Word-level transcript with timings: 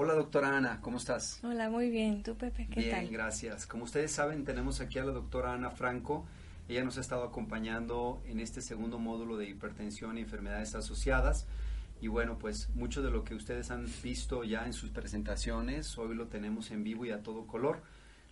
Hola 0.00 0.14
doctora 0.14 0.56
Ana, 0.56 0.80
¿cómo 0.80 0.98
estás? 0.98 1.40
Hola, 1.42 1.68
muy 1.70 1.90
bien. 1.90 2.22
¿Tú, 2.22 2.36
Pepe? 2.36 2.68
¿Qué 2.70 2.82
bien, 2.82 2.92
tal? 2.92 3.08
gracias. 3.08 3.66
Como 3.66 3.82
ustedes 3.82 4.12
saben, 4.12 4.44
tenemos 4.44 4.80
aquí 4.80 5.00
a 5.00 5.04
la 5.04 5.10
doctora 5.10 5.54
Ana 5.54 5.72
Franco. 5.72 6.24
Ella 6.68 6.84
nos 6.84 6.98
ha 6.98 7.00
estado 7.00 7.24
acompañando 7.24 8.22
en 8.24 8.38
este 8.38 8.60
segundo 8.62 9.00
módulo 9.00 9.36
de 9.36 9.48
hipertensión 9.48 10.16
y 10.16 10.20
enfermedades 10.20 10.76
asociadas. 10.76 11.48
Y 12.00 12.06
bueno, 12.06 12.38
pues 12.38 12.68
mucho 12.76 13.02
de 13.02 13.10
lo 13.10 13.24
que 13.24 13.34
ustedes 13.34 13.72
han 13.72 13.88
visto 14.00 14.44
ya 14.44 14.66
en 14.66 14.72
sus 14.72 14.90
presentaciones, 14.90 15.98
hoy 15.98 16.14
lo 16.14 16.28
tenemos 16.28 16.70
en 16.70 16.84
vivo 16.84 17.04
y 17.04 17.10
a 17.10 17.24
todo 17.24 17.48
color. 17.48 17.82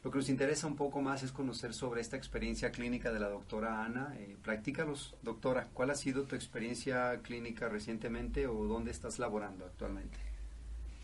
Lo 0.05 0.13
que 0.13 0.19
nos 0.19 0.29
interesa 0.29 0.69
un 0.69 0.77
poco 0.77 1.03
más 1.03 1.25
es 1.25 1.33
conocer 1.33 1.75
sobre 1.75 2.01
esta 2.01 2.17
experiencia 2.17 2.71
clínica 2.71 3.11
de 3.11 3.19
la 3.19 3.29
doctora 3.29 3.85
Ana. 3.85 4.15
Eh, 4.19 4.37
practícalos, 4.41 5.17
doctora. 5.21 5.67
¿Cuál 5.75 5.91
ha 5.91 5.97
sido 5.97 6.27
tu 6.27 6.37
experiencia 6.37 7.19
clínica 7.25 7.69
recientemente 7.69 8.47
o 8.47 8.69
dónde 8.69 8.93
estás 8.93 9.19
laborando 9.19 9.65
actualmente? 9.65 10.36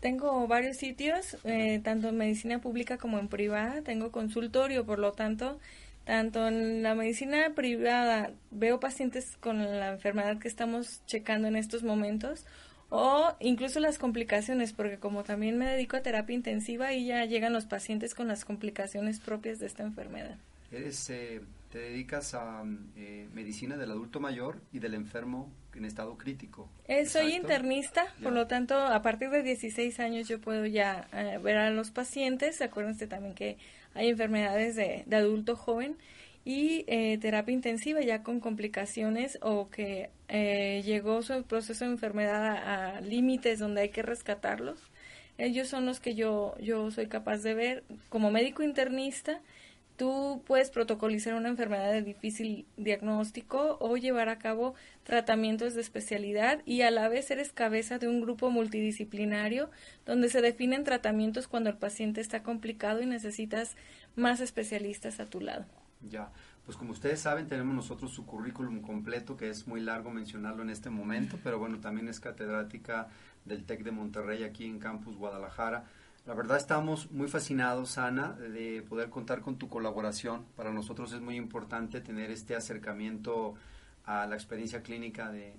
Tengo 0.03 0.45
varios 0.49 0.75
sitios, 0.75 1.37
eh, 1.45 1.79
tanto 1.81 2.09
en 2.09 2.17
medicina 2.17 2.59
pública 2.59 2.97
como 2.97 3.19
en 3.19 3.29
privada. 3.29 3.81
Tengo 3.83 4.11
consultorio, 4.11 4.85
por 4.85 4.99
lo 4.99 5.13
tanto, 5.13 5.61
tanto 6.03 6.45
en 6.45 6.83
la 6.83 6.93
medicina 6.93 7.53
privada 7.55 8.33
veo 8.51 8.81
pacientes 8.81 9.37
con 9.39 9.63
la 9.63 9.93
enfermedad 9.93 10.39
que 10.39 10.49
estamos 10.49 11.01
checando 11.05 11.47
en 11.47 11.55
estos 11.55 11.83
momentos 11.83 12.45
o 12.89 13.33
incluso 13.39 13.79
las 13.79 13.97
complicaciones, 13.97 14.73
porque 14.73 14.97
como 14.97 15.23
también 15.23 15.57
me 15.57 15.69
dedico 15.69 15.95
a 15.95 16.01
terapia 16.01 16.35
intensiva 16.35 16.91
y 16.91 17.05
ya 17.05 17.23
llegan 17.23 17.53
los 17.53 17.63
pacientes 17.63 18.13
con 18.13 18.27
las 18.27 18.43
complicaciones 18.43 19.21
propias 19.21 19.59
de 19.59 19.67
esta 19.67 19.83
enfermedad. 19.83 20.35
Eres, 20.69 21.09
eh, 21.11 21.39
te 21.73 21.79
dedicas 21.79 22.35
a 22.35 22.63
eh, 22.95 23.27
medicina 23.33 23.77
del 23.77 23.89
adulto 23.89 24.19
mayor 24.19 24.61
y 24.71 24.77
del 24.77 24.93
enfermo 24.93 25.51
en 25.73 25.85
estado 25.85 26.19
crítico. 26.19 26.69
Eh, 26.87 27.07
soy 27.07 27.33
internista, 27.33 28.05
por 28.21 28.31
lo 28.31 28.45
tanto, 28.45 28.77
a 28.77 29.01
partir 29.01 29.31
de 29.31 29.41
16 29.41 29.99
años 29.99 30.27
yo 30.27 30.39
puedo 30.39 30.67
ya 30.67 31.07
eh, 31.11 31.39
ver 31.41 31.57
a 31.57 31.71
los 31.71 31.89
pacientes. 31.89 32.61
Acuérdense 32.61 33.07
también 33.07 33.33
que 33.33 33.57
hay 33.95 34.09
enfermedades 34.09 34.75
de, 34.75 35.01
de 35.07 35.15
adulto 35.15 35.55
joven 35.55 35.97
y 36.45 36.85
eh, 36.85 37.17
terapia 37.19 37.53
intensiva 37.53 38.01
ya 38.01 38.21
con 38.21 38.39
complicaciones 38.39 39.39
o 39.41 39.71
que 39.71 40.11
eh, 40.27 40.83
llegó 40.85 41.23
su 41.23 41.41
proceso 41.41 41.85
de 41.85 41.91
enfermedad 41.91 42.45
a, 42.45 42.97
a 42.97 43.01
límites 43.01 43.57
donde 43.57 43.81
hay 43.81 43.89
que 43.89 44.03
rescatarlos. 44.03 44.79
Ellos 45.39 45.69
son 45.69 45.87
los 45.87 45.99
que 45.99 46.13
yo, 46.13 46.55
yo 46.59 46.91
soy 46.91 47.07
capaz 47.07 47.37
de 47.37 47.55
ver 47.55 47.83
como 48.09 48.29
médico 48.29 48.61
internista 48.61 49.41
Tú 49.95 50.41
puedes 50.47 50.71
protocolizar 50.71 51.35
una 51.35 51.49
enfermedad 51.49 51.91
de 51.91 52.01
difícil 52.01 52.65
diagnóstico 52.77 53.77
o 53.79 53.95
llevar 53.95 54.27
a 54.27 54.39
cabo 54.39 54.73
tratamientos 55.03 55.75
de 55.75 55.81
especialidad 55.81 56.61
y 56.65 56.81
a 56.81 56.89
la 56.89 57.09
vez 57.09 57.29
eres 57.29 57.53
cabeza 57.53 57.99
de 57.99 58.07
un 58.07 58.21
grupo 58.21 58.49
multidisciplinario 58.49 59.69
donde 60.05 60.29
se 60.29 60.41
definen 60.41 60.83
tratamientos 60.83 61.47
cuando 61.47 61.69
el 61.69 61.77
paciente 61.77 62.21
está 62.21 62.41
complicado 62.41 63.01
y 63.01 63.05
necesitas 63.05 63.75
más 64.15 64.39
especialistas 64.39 65.19
a 65.19 65.25
tu 65.25 65.41
lado. 65.41 65.65
Ya, 66.09 66.31
pues 66.65 66.77
como 66.77 66.91
ustedes 66.91 67.19
saben, 67.19 67.47
tenemos 67.47 67.75
nosotros 67.75 68.11
su 68.11 68.25
currículum 68.25 68.81
completo, 68.81 69.37
que 69.37 69.49
es 69.49 69.67
muy 69.67 69.81
largo 69.81 70.11
mencionarlo 70.11 70.63
en 70.63 70.69
este 70.69 70.89
momento, 70.89 71.37
pero 71.43 71.59
bueno, 71.59 71.79
también 71.79 72.07
es 72.07 72.19
catedrática 72.19 73.09
del 73.45 73.65
TEC 73.65 73.83
de 73.83 73.91
Monterrey 73.91 74.43
aquí 74.43 74.65
en 74.65 74.79
Campus 74.79 75.17
Guadalajara. 75.17 75.85
La 76.25 76.33
verdad 76.33 76.55
estamos 76.55 77.11
muy 77.11 77.27
fascinados, 77.27 77.97
Ana, 77.97 78.31
de 78.31 78.81
poder 78.87 79.09
contar 79.09 79.41
con 79.41 79.57
tu 79.57 79.67
colaboración. 79.67 80.45
Para 80.55 80.71
nosotros 80.71 81.11
es 81.11 81.19
muy 81.19 81.35
importante 81.35 81.99
tener 81.99 82.31
este 82.31 82.55
acercamiento 82.55 83.55
a 84.05 84.25
la 84.25 84.35
experiencia 84.35 84.81
clínica 84.81 85.31
de, 85.31 85.53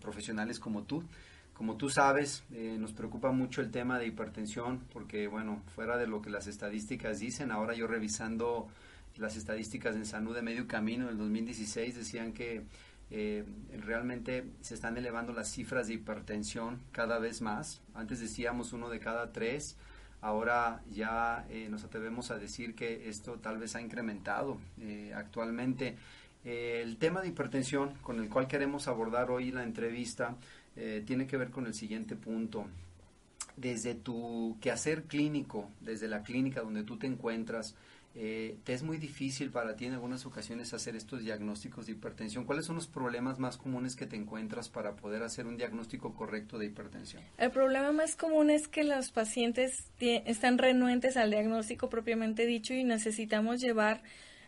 profesionales 0.00 0.58
como 0.58 0.82
tú. 0.84 1.04
Como 1.52 1.76
tú 1.76 1.88
sabes, 1.88 2.42
eh, 2.52 2.76
nos 2.80 2.92
preocupa 2.92 3.30
mucho 3.32 3.60
el 3.60 3.70
tema 3.70 3.98
de 3.98 4.06
hipertensión, 4.06 4.80
porque 4.92 5.28
bueno, 5.28 5.62
fuera 5.74 5.96
de 5.96 6.06
lo 6.06 6.22
que 6.22 6.30
las 6.30 6.46
estadísticas 6.46 7.20
dicen, 7.20 7.52
ahora 7.52 7.74
yo 7.74 7.86
revisando 7.86 8.68
las 9.16 9.36
estadísticas 9.36 9.94
en 9.94 10.06
Salud 10.06 10.34
de 10.34 10.42
Medio 10.42 10.66
Camino 10.66 11.06
del 11.06 11.18
2016 11.18 11.94
decían 11.96 12.32
que 12.32 12.64
eh, 13.10 13.44
realmente 13.78 14.44
se 14.60 14.74
están 14.74 14.96
elevando 14.96 15.32
las 15.32 15.50
cifras 15.50 15.88
de 15.88 15.94
hipertensión 15.94 16.80
cada 16.92 17.18
vez 17.18 17.42
más. 17.42 17.82
Antes 17.94 18.20
decíamos 18.20 18.72
uno 18.72 18.88
de 18.88 19.00
cada 19.00 19.32
tres, 19.32 19.76
ahora 20.20 20.82
ya 20.90 21.46
eh, 21.50 21.68
nos 21.70 21.84
atrevemos 21.84 22.30
a 22.30 22.38
decir 22.38 22.74
que 22.74 23.08
esto 23.08 23.38
tal 23.38 23.58
vez 23.58 23.74
ha 23.76 23.80
incrementado 23.80 24.58
eh, 24.80 25.12
actualmente. 25.14 25.96
Eh, 26.44 26.80
el 26.82 26.96
tema 26.96 27.20
de 27.20 27.28
hipertensión 27.28 27.94
con 28.02 28.18
el 28.18 28.28
cual 28.28 28.46
queremos 28.46 28.88
abordar 28.88 29.30
hoy 29.30 29.50
la 29.50 29.62
entrevista 29.62 30.36
eh, 30.76 31.02
tiene 31.06 31.26
que 31.26 31.36
ver 31.36 31.50
con 31.50 31.66
el 31.66 31.74
siguiente 31.74 32.16
punto. 32.16 32.66
Desde 33.56 33.94
tu 33.94 34.56
quehacer 34.60 35.02
clínico, 35.04 35.70
desde 35.80 36.08
la 36.08 36.22
clínica 36.22 36.62
donde 36.62 36.82
tú 36.82 36.96
te 36.96 37.06
encuentras, 37.06 37.74
eh, 38.16 38.56
te 38.64 38.72
es 38.72 38.82
muy 38.82 38.98
difícil 38.98 39.50
para 39.50 39.76
ti 39.76 39.84
en 39.84 39.92
algunas 39.92 40.26
ocasiones 40.26 40.74
hacer 40.74 40.96
estos 40.96 41.22
diagnósticos 41.22 41.86
de 41.86 41.92
hipertensión. 41.92 42.44
¿Cuáles 42.44 42.66
son 42.66 42.74
los 42.74 42.88
problemas 42.88 43.38
más 43.38 43.56
comunes 43.56 43.94
que 43.94 44.06
te 44.06 44.16
encuentras 44.16 44.68
para 44.68 44.96
poder 44.96 45.22
hacer 45.22 45.46
un 45.46 45.56
diagnóstico 45.56 46.12
correcto 46.14 46.58
de 46.58 46.66
hipertensión? 46.66 47.22
El 47.38 47.52
problema 47.52 47.92
más 47.92 48.16
común 48.16 48.50
es 48.50 48.66
que 48.66 48.82
los 48.82 49.12
pacientes 49.12 49.84
están 50.00 50.58
renuentes 50.58 51.16
al 51.16 51.30
diagnóstico 51.30 51.88
propiamente 51.88 52.46
dicho 52.46 52.74
y 52.74 52.82
necesitamos 52.82 53.60
llevar 53.60 54.02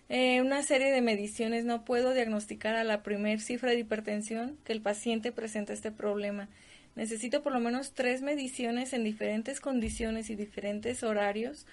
eh, 0.09 0.41
una 0.41 0.65
serie 0.65 0.91
de 0.91 1.01
mediciones. 1.01 1.65
No 1.65 1.85
puedo 1.85 2.15
diagnosticar 2.15 2.75
a 2.75 2.83
la 2.83 3.05
primer 3.05 3.41
cifra 3.41 3.71
de 3.71 3.79
hipertensión 3.79 4.59
que 4.65 4.73
el 4.73 4.83
paciente 4.83 5.31
presenta 5.31 5.73
este 5.73 5.93
problema. 5.93 6.49
Necesito 6.97 7.43
por 7.43 7.53
lo 7.53 7.61
menos 7.61 7.93
tres 7.93 8.23
mediciones 8.23 8.93
en 8.93 9.05
diferentes 9.05 9.61
condiciones 9.61 10.31
y 10.31 10.35
diferentes 10.35 11.03
horarios 11.05 11.65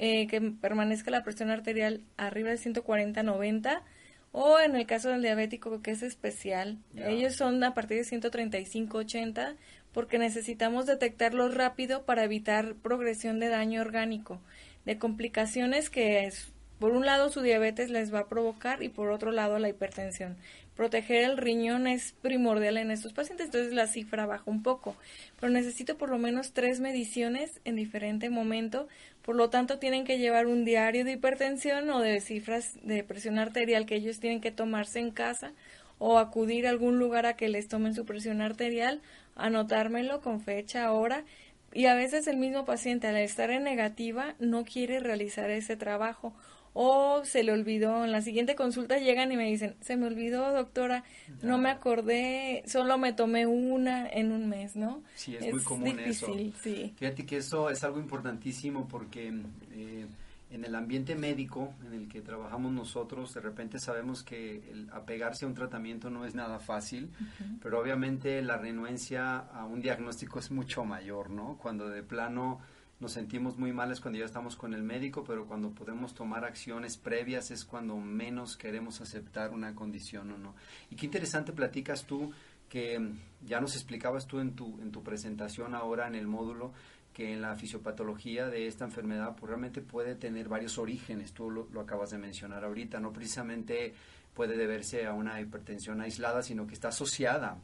eh, 0.00 0.28
que 0.28 0.40
permanezca 0.40 1.10
la 1.10 1.24
presión 1.24 1.50
arterial 1.50 2.02
arriba 2.16 2.50
de 2.50 2.56
140-90 2.56 3.82
o 4.30 4.60
en 4.60 4.76
el 4.76 4.86
caso 4.86 5.08
del 5.08 5.22
diabético 5.22 5.82
que 5.82 5.90
es 5.90 6.04
especial, 6.04 6.78
yeah. 6.94 7.08
ellos 7.08 7.34
son 7.34 7.64
a 7.64 7.74
partir 7.74 7.96
de 7.96 8.04
135-80 8.04 9.56
porque 9.92 10.20
necesitamos 10.20 10.86
detectarlos 10.86 11.52
rápido 11.54 12.04
para 12.04 12.22
evitar 12.22 12.76
progresión 12.76 13.40
de 13.40 13.48
daño 13.48 13.80
orgánico, 13.80 14.40
de 14.84 14.98
complicaciones 14.98 15.90
que 15.90 16.26
es, 16.26 16.52
por 16.78 16.92
un 16.92 17.04
lado 17.04 17.28
su 17.30 17.40
diabetes 17.40 17.90
les 17.90 18.14
va 18.14 18.20
a 18.20 18.28
provocar 18.28 18.84
y 18.84 18.90
por 18.90 19.10
otro 19.10 19.32
lado 19.32 19.58
la 19.58 19.68
hipertensión. 19.68 20.36
Proteger 20.78 21.24
el 21.24 21.38
riñón 21.38 21.88
es 21.88 22.12
primordial 22.22 22.76
en 22.76 22.92
estos 22.92 23.12
pacientes, 23.12 23.46
entonces 23.46 23.74
la 23.74 23.88
cifra 23.88 24.26
baja 24.26 24.44
un 24.46 24.62
poco, 24.62 24.94
pero 25.40 25.50
necesito 25.50 25.98
por 25.98 26.08
lo 26.08 26.18
menos 26.18 26.52
tres 26.52 26.78
mediciones 26.78 27.60
en 27.64 27.74
diferente 27.74 28.30
momento, 28.30 28.86
por 29.22 29.34
lo 29.34 29.50
tanto 29.50 29.80
tienen 29.80 30.04
que 30.04 30.18
llevar 30.18 30.46
un 30.46 30.64
diario 30.64 31.04
de 31.04 31.14
hipertensión 31.14 31.90
o 31.90 31.98
de 31.98 32.20
cifras 32.20 32.78
de 32.84 33.02
presión 33.02 33.40
arterial 33.40 33.86
que 33.86 33.96
ellos 33.96 34.20
tienen 34.20 34.40
que 34.40 34.52
tomarse 34.52 35.00
en 35.00 35.10
casa 35.10 35.52
o 35.98 36.20
acudir 36.20 36.64
a 36.68 36.70
algún 36.70 37.00
lugar 37.00 37.26
a 37.26 37.34
que 37.34 37.48
les 37.48 37.66
tomen 37.66 37.92
su 37.92 38.04
presión 38.04 38.40
arterial, 38.40 39.02
anotármelo 39.34 40.20
con 40.20 40.40
fecha, 40.40 40.92
hora. 40.92 41.24
Y 41.72 41.86
a 41.86 41.96
veces 41.96 42.28
el 42.28 42.36
mismo 42.36 42.64
paciente 42.64 43.08
al 43.08 43.16
estar 43.16 43.50
en 43.50 43.64
negativa 43.64 44.36
no 44.38 44.64
quiere 44.64 45.00
realizar 45.00 45.50
ese 45.50 45.76
trabajo 45.76 46.34
o 46.80 47.24
se 47.24 47.42
le 47.42 47.50
olvidó. 47.50 48.04
En 48.04 48.12
la 48.12 48.22
siguiente 48.22 48.54
consulta 48.54 48.98
llegan 48.98 49.32
y 49.32 49.36
me 49.36 49.46
dicen, 49.46 49.74
se 49.80 49.96
me 49.96 50.06
olvidó, 50.06 50.52
doctora, 50.52 51.02
no, 51.42 51.48
no 51.48 51.58
me 51.58 51.70
acordé, 51.70 52.62
solo 52.68 52.96
me 52.98 53.12
tomé 53.12 53.46
una 53.46 54.08
en 54.08 54.30
un 54.30 54.48
mes, 54.48 54.76
¿no? 54.76 55.02
Sí, 55.16 55.34
es, 55.34 55.46
es 55.46 55.54
muy 55.54 55.64
común 55.64 55.96
difícil, 55.96 56.50
eso. 56.50 56.62
Sí. 56.62 56.94
Fíjate 56.96 57.26
que 57.26 57.38
eso 57.38 57.68
es 57.68 57.82
algo 57.82 57.98
importantísimo 57.98 58.86
porque 58.86 59.34
eh, 59.72 60.06
en 60.52 60.64
el 60.64 60.72
ambiente 60.76 61.16
médico 61.16 61.74
en 61.84 61.94
el 61.94 62.08
que 62.08 62.20
trabajamos 62.20 62.70
nosotros, 62.70 63.34
de 63.34 63.40
repente 63.40 63.80
sabemos 63.80 64.22
que 64.22 64.62
el 64.70 64.88
apegarse 64.92 65.46
a 65.46 65.48
un 65.48 65.54
tratamiento 65.54 66.10
no 66.10 66.26
es 66.26 66.36
nada 66.36 66.60
fácil, 66.60 67.10
uh 67.20 67.24
-huh. 67.24 67.58
pero 67.60 67.80
obviamente 67.80 68.40
la 68.40 68.56
renuencia 68.56 69.36
a 69.38 69.64
un 69.64 69.80
diagnóstico 69.82 70.38
es 70.38 70.52
mucho 70.52 70.84
mayor, 70.84 71.28
¿no? 71.30 71.58
Cuando 71.60 71.88
de 71.88 72.04
plano 72.04 72.60
nos 73.00 73.12
sentimos 73.12 73.56
muy 73.56 73.72
males 73.72 74.00
cuando 74.00 74.18
ya 74.18 74.24
estamos 74.24 74.56
con 74.56 74.74
el 74.74 74.82
médico, 74.82 75.24
pero 75.24 75.46
cuando 75.46 75.70
podemos 75.70 76.14
tomar 76.14 76.44
acciones 76.44 76.96
previas 76.96 77.50
es 77.50 77.64
cuando 77.64 77.96
menos 77.96 78.56
queremos 78.56 79.00
aceptar 79.00 79.50
una 79.52 79.74
condición 79.74 80.32
o 80.32 80.38
no. 80.38 80.54
Y 80.90 80.96
qué 80.96 81.06
interesante 81.06 81.52
platicas 81.52 82.04
tú 82.04 82.32
que 82.68 83.12
ya 83.46 83.60
nos 83.60 83.74
explicabas 83.74 84.26
tú 84.26 84.40
en 84.40 84.54
tu, 84.54 84.80
en 84.80 84.90
tu 84.90 85.02
presentación 85.02 85.74
ahora 85.74 86.06
en 86.06 86.14
el 86.14 86.26
módulo 86.26 86.72
que 87.14 87.32
en 87.32 87.40
la 87.40 87.56
fisiopatología 87.56 88.46
de 88.46 88.66
esta 88.66 88.84
enfermedad 88.84 89.34
pues 89.34 89.48
realmente 89.48 89.80
puede 89.80 90.14
tener 90.14 90.48
varios 90.48 90.78
orígenes, 90.78 91.32
tú 91.32 91.50
lo, 91.50 91.68
lo 91.72 91.80
acabas 91.80 92.10
de 92.10 92.18
mencionar 92.18 92.64
ahorita, 92.64 93.00
no 93.00 93.12
precisamente 93.12 93.94
puede 94.34 94.56
deberse 94.56 95.04
a 95.06 95.14
una 95.14 95.40
hipertensión 95.40 96.00
aislada, 96.00 96.42
sino 96.42 96.66
que 96.66 96.74
está 96.74 96.88
asociada 96.88 97.58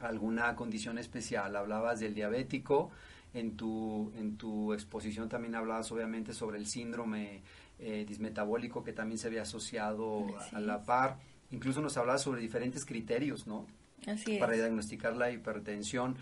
a 0.00 0.06
alguna 0.06 0.54
condición 0.54 0.98
especial. 0.98 1.56
Hablabas 1.56 1.98
del 1.98 2.14
diabético, 2.14 2.92
en 3.34 3.56
tu, 3.56 4.12
en 4.16 4.36
tu 4.36 4.72
exposición 4.72 5.28
también 5.28 5.54
hablabas 5.54 5.90
obviamente 5.92 6.32
sobre 6.32 6.58
el 6.58 6.66
síndrome 6.66 7.42
eh, 7.78 8.04
dismetabólico 8.08 8.84
que 8.84 8.92
también 8.92 9.18
se 9.18 9.26
había 9.26 9.42
asociado 9.42 10.26
a, 10.52 10.56
a, 10.56 10.60
la 10.60 10.84
par. 10.84 11.18
Incluso 11.50 11.80
nos 11.80 11.96
hablabas 11.96 12.22
sobre 12.22 12.40
diferentes 12.40 12.84
criterios, 12.84 13.46
¿no? 13.46 13.66
Así 14.06 14.38
Para 14.38 14.52
diagnosticar 14.52 15.16
la 15.16 15.30
hipertensión. 15.30 16.16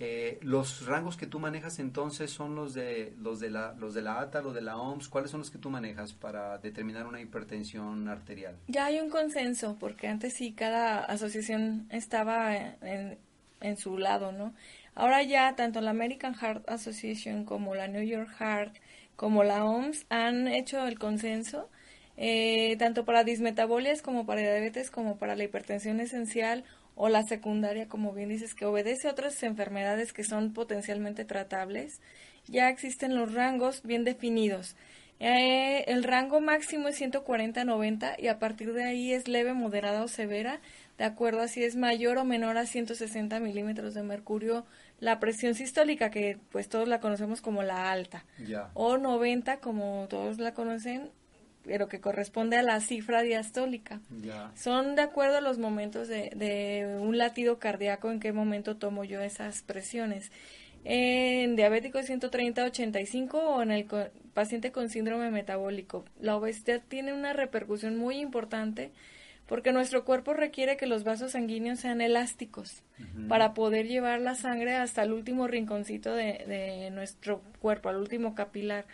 Eh, 0.00 0.40
los 0.42 0.86
rangos 0.86 1.16
que 1.16 1.26
tú 1.26 1.38
manejas 1.38 1.78
entonces 1.78 2.30
son 2.30 2.56
los 2.56 2.74
de 2.74 3.14
los 3.20 3.38
de 3.38 3.50
la 3.50 3.74
los 3.74 3.94
de 3.94 4.02
la 4.02 4.20
ATA, 4.20 4.42
los 4.42 4.54
de 4.54 4.60
la 4.60 4.76
OMS. 4.76 5.08
¿Cuáles 5.08 5.30
son 5.30 5.40
los 5.40 5.50
que 5.50 5.58
tú 5.58 5.70
manejas 5.70 6.12
para 6.12 6.58
determinar 6.58 7.06
una 7.06 7.20
hipertensión 7.20 8.08
arterial? 8.08 8.56
Ya 8.66 8.86
hay 8.86 8.98
un 8.98 9.08
consenso 9.08 9.76
porque 9.78 10.08
antes 10.08 10.34
sí 10.34 10.52
cada 10.52 11.04
asociación 11.04 11.86
estaba 11.90 12.56
en, 12.56 13.18
en 13.60 13.76
su 13.76 13.96
lado, 13.96 14.32
¿no? 14.32 14.52
Ahora 14.94 15.22
ya 15.22 15.54
tanto 15.56 15.80
la 15.80 15.90
American 15.90 16.34
Heart 16.34 16.68
Association 16.68 17.44
como 17.44 17.74
la 17.74 17.88
New 17.88 18.02
York 18.02 18.30
Heart 18.38 18.76
como 19.16 19.44
la 19.44 19.64
OMS 19.64 20.06
han 20.08 20.48
hecho 20.48 20.86
el 20.86 20.98
consenso 20.98 21.68
eh, 22.16 22.76
tanto 22.78 23.04
para 23.04 23.24
dismetabolias 23.24 24.02
como 24.02 24.26
para 24.26 24.40
diabetes 24.40 24.90
como 24.90 25.18
para 25.18 25.34
la 25.36 25.44
hipertensión 25.44 26.00
esencial 26.00 26.64
o 26.96 27.08
la 27.08 27.24
secundaria, 27.24 27.88
como 27.88 28.12
bien 28.12 28.28
dices, 28.28 28.54
que 28.54 28.66
obedece 28.66 29.08
a 29.08 29.12
otras 29.12 29.42
enfermedades 29.42 30.12
que 30.12 30.22
son 30.22 30.52
potencialmente 30.52 31.24
tratables, 31.24 32.00
ya 32.46 32.68
existen 32.68 33.16
los 33.16 33.34
rangos 33.34 33.82
bien 33.82 34.04
definidos. 34.04 34.76
Eh, 35.20 35.84
el 35.88 36.04
rango 36.04 36.40
máximo 36.40 36.88
es 36.88 37.00
140-90 37.00 38.16
y 38.18 38.28
a 38.28 38.38
partir 38.38 38.72
de 38.72 38.84
ahí 38.84 39.12
es 39.12 39.26
leve, 39.26 39.54
moderada 39.54 40.02
o 40.04 40.08
severa, 40.08 40.60
de 40.98 41.04
acuerdo 41.04 41.40
a 41.40 41.48
si 41.48 41.64
es 41.64 41.76
mayor 41.76 42.18
o 42.18 42.24
menor 42.24 42.58
a 42.58 42.66
160 42.66 43.40
milímetros 43.40 43.94
de 43.94 44.02
mercurio 44.02 44.64
la 45.00 45.20
presión 45.20 45.54
sistólica, 45.54 46.10
que 46.10 46.38
pues 46.50 46.68
todos 46.68 46.88
la 46.88 47.00
conocemos 47.00 47.40
como 47.40 47.62
la 47.62 47.90
alta, 47.90 48.24
o 48.74 48.96
90 48.98 49.58
como 49.58 50.06
todos 50.08 50.38
la 50.38 50.54
conocen 50.54 51.10
pero 51.64 51.88
que 51.88 52.00
corresponde 52.00 52.58
a 52.58 52.62
la 52.62 52.80
cifra 52.80 53.22
diastólica. 53.22 54.00
Son 54.54 54.96
de 54.96 55.02
acuerdo 55.02 55.38
a 55.38 55.40
los 55.40 55.58
momentos 55.58 56.08
de, 56.08 56.30
de, 56.36 56.98
un 57.00 57.16
latido 57.16 57.58
cardíaco, 57.58 58.10
en 58.10 58.20
qué 58.20 58.32
momento 58.32 58.76
tomo 58.76 59.04
yo 59.04 59.22
esas 59.22 59.62
presiones. 59.62 60.30
En 60.84 61.56
diabético 61.56 61.98
130-85 61.98 63.34
o 63.34 63.62
en 63.62 63.70
el 63.70 63.86
paciente 64.34 64.72
con 64.72 64.90
síndrome 64.90 65.30
metabólico. 65.30 66.04
La 66.20 66.36
obesidad 66.36 66.82
tiene 66.86 67.14
una 67.14 67.32
repercusión 67.32 67.96
muy 67.96 68.18
importante 68.18 68.92
porque 69.46 69.72
nuestro 69.72 70.04
cuerpo 70.04 70.32
requiere 70.32 70.76
que 70.76 70.86
los 70.86 71.04
vasos 71.04 71.32
sanguíneos 71.32 71.80
sean 71.80 72.00
elásticos 72.00 72.82
para 73.28 73.54
poder 73.54 73.86
llevar 73.86 74.20
la 74.20 74.34
sangre 74.34 74.74
hasta 74.74 75.02
el 75.02 75.12
último 75.12 75.46
rinconcito 75.46 76.14
de, 76.14 76.44
de 76.46 76.90
nuestro 76.90 77.42
cuerpo, 77.60 77.88
al 77.88 77.96
último 77.96 78.34
capilar 78.34 78.86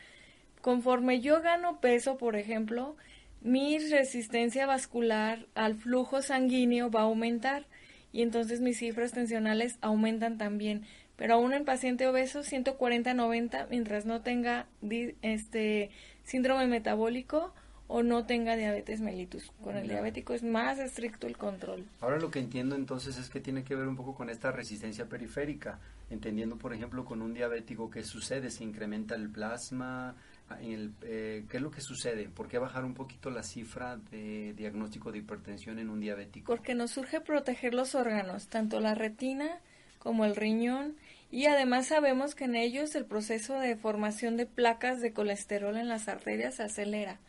conforme 0.60 1.20
yo 1.20 1.40
gano 1.40 1.80
peso, 1.80 2.16
por 2.16 2.36
ejemplo, 2.36 2.96
mi 3.40 3.78
resistencia 3.78 4.66
vascular 4.66 5.46
al 5.54 5.74
flujo 5.74 6.22
sanguíneo 6.22 6.90
va 6.90 7.00
a 7.00 7.04
aumentar 7.04 7.66
y 8.12 8.22
entonces 8.22 8.60
mis 8.60 8.78
cifras 8.78 9.12
tensionales 9.12 9.78
aumentan 9.80 10.36
también. 10.36 10.84
Pero 11.16 11.34
aún 11.34 11.52
en 11.52 11.64
paciente 11.64 12.06
obeso 12.06 12.40
140-90 12.40 13.68
mientras 13.70 14.06
no 14.06 14.22
tenga 14.22 14.66
este 15.22 15.90
síndrome 16.24 16.66
metabólico 16.66 17.54
o 17.90 18.04
no 18.04 18.24
tenga 18.24 18.54
diabetes 18.54 19.00
mellitus. 19.00 19.50
Con 19.62 19.76
el 19.76 19.88
diabético 19.88 20.32
es 20.32 20.44
más 20.44 20.78
estricto 20.78 21.26
el 21.26 21.36
control. 21.36 21.84
Ahora 22.00 22.18
lo 22.18 22.30
que 22.30 22.38
entiendo 22.38 22.76
entonces 22.76 23.18
es 23.18 23.28
que 23.28 23.40
tiene 23.40 23.64
que 23.64 23.74
ver 23.74 23.88
un 23.88 23.96
poco 23.96 24.14
con 24.14 24.30
esta 24.30 24.52
resistencia 24.52 25.06
periférica, 25.06 25.80
entendiendo 26.08 26.56
por 26.56 26.72
ejemplo 26.72 27.04
con 27.04 27.20
un 27.20 27.34
diabético 27.34 27.90
qué 27.90 28.04
sucede, 28.04 28.50
se 28.50 28.62
incrementa 28.62 29.16
el 29.16 29.28
plasma, 29.28 30.14
eh, 30.60 31.44
¿qué 31.48 31.56
es 31.56 31.62
lo 31.62 31.72
que 31.72 31.80
sucede? 31.80 32.28
¿Por 32.28 32.46
qué 32.46 32.58
bajar 32.58 32.84
un 32.84 32.94
poquito 32.94 33.28
la 33.28 33.42
cifra 33.42 33.96
de 33.96 34.54
diagnóstico 34.56 35.10
de 35.10 35.18
hipertensión 35.18 35.80
en 35.80 35.90
un 35.90 35.98
diabético? 35.98 36.46
Porque 36.46 36.76
nos 36.76 36.92
surge 36.92 37.20
proteger 37.20 37.74
los 37.74 37.96
órganos, 37.96 38.46
tanto 38.46 38.78
la 38.78 38.94
retina 38.94 39.58
como 39.98 40.24
el 40.24 40.36
riñón, 40.36 40.94
y 41.30 41.46
además 41.46 41.86
sabemos 41.86 42.34
que 42.34 42.44
en 42.44 42.56
ellos 42.56 42.94
el 42.94 43.04
proceso 43.04 43.58
de 43.58 43.76
formación 43.76 44.36
de 44.36 44.46
placas 44.46 45.00
de 45.00 45.12
colesterol 45.12 45.76
en 45.76 45.88
las 45.88 46.08
arterias 46.08 46.56
se 46.56 46.64
acelera. 46.64 47.20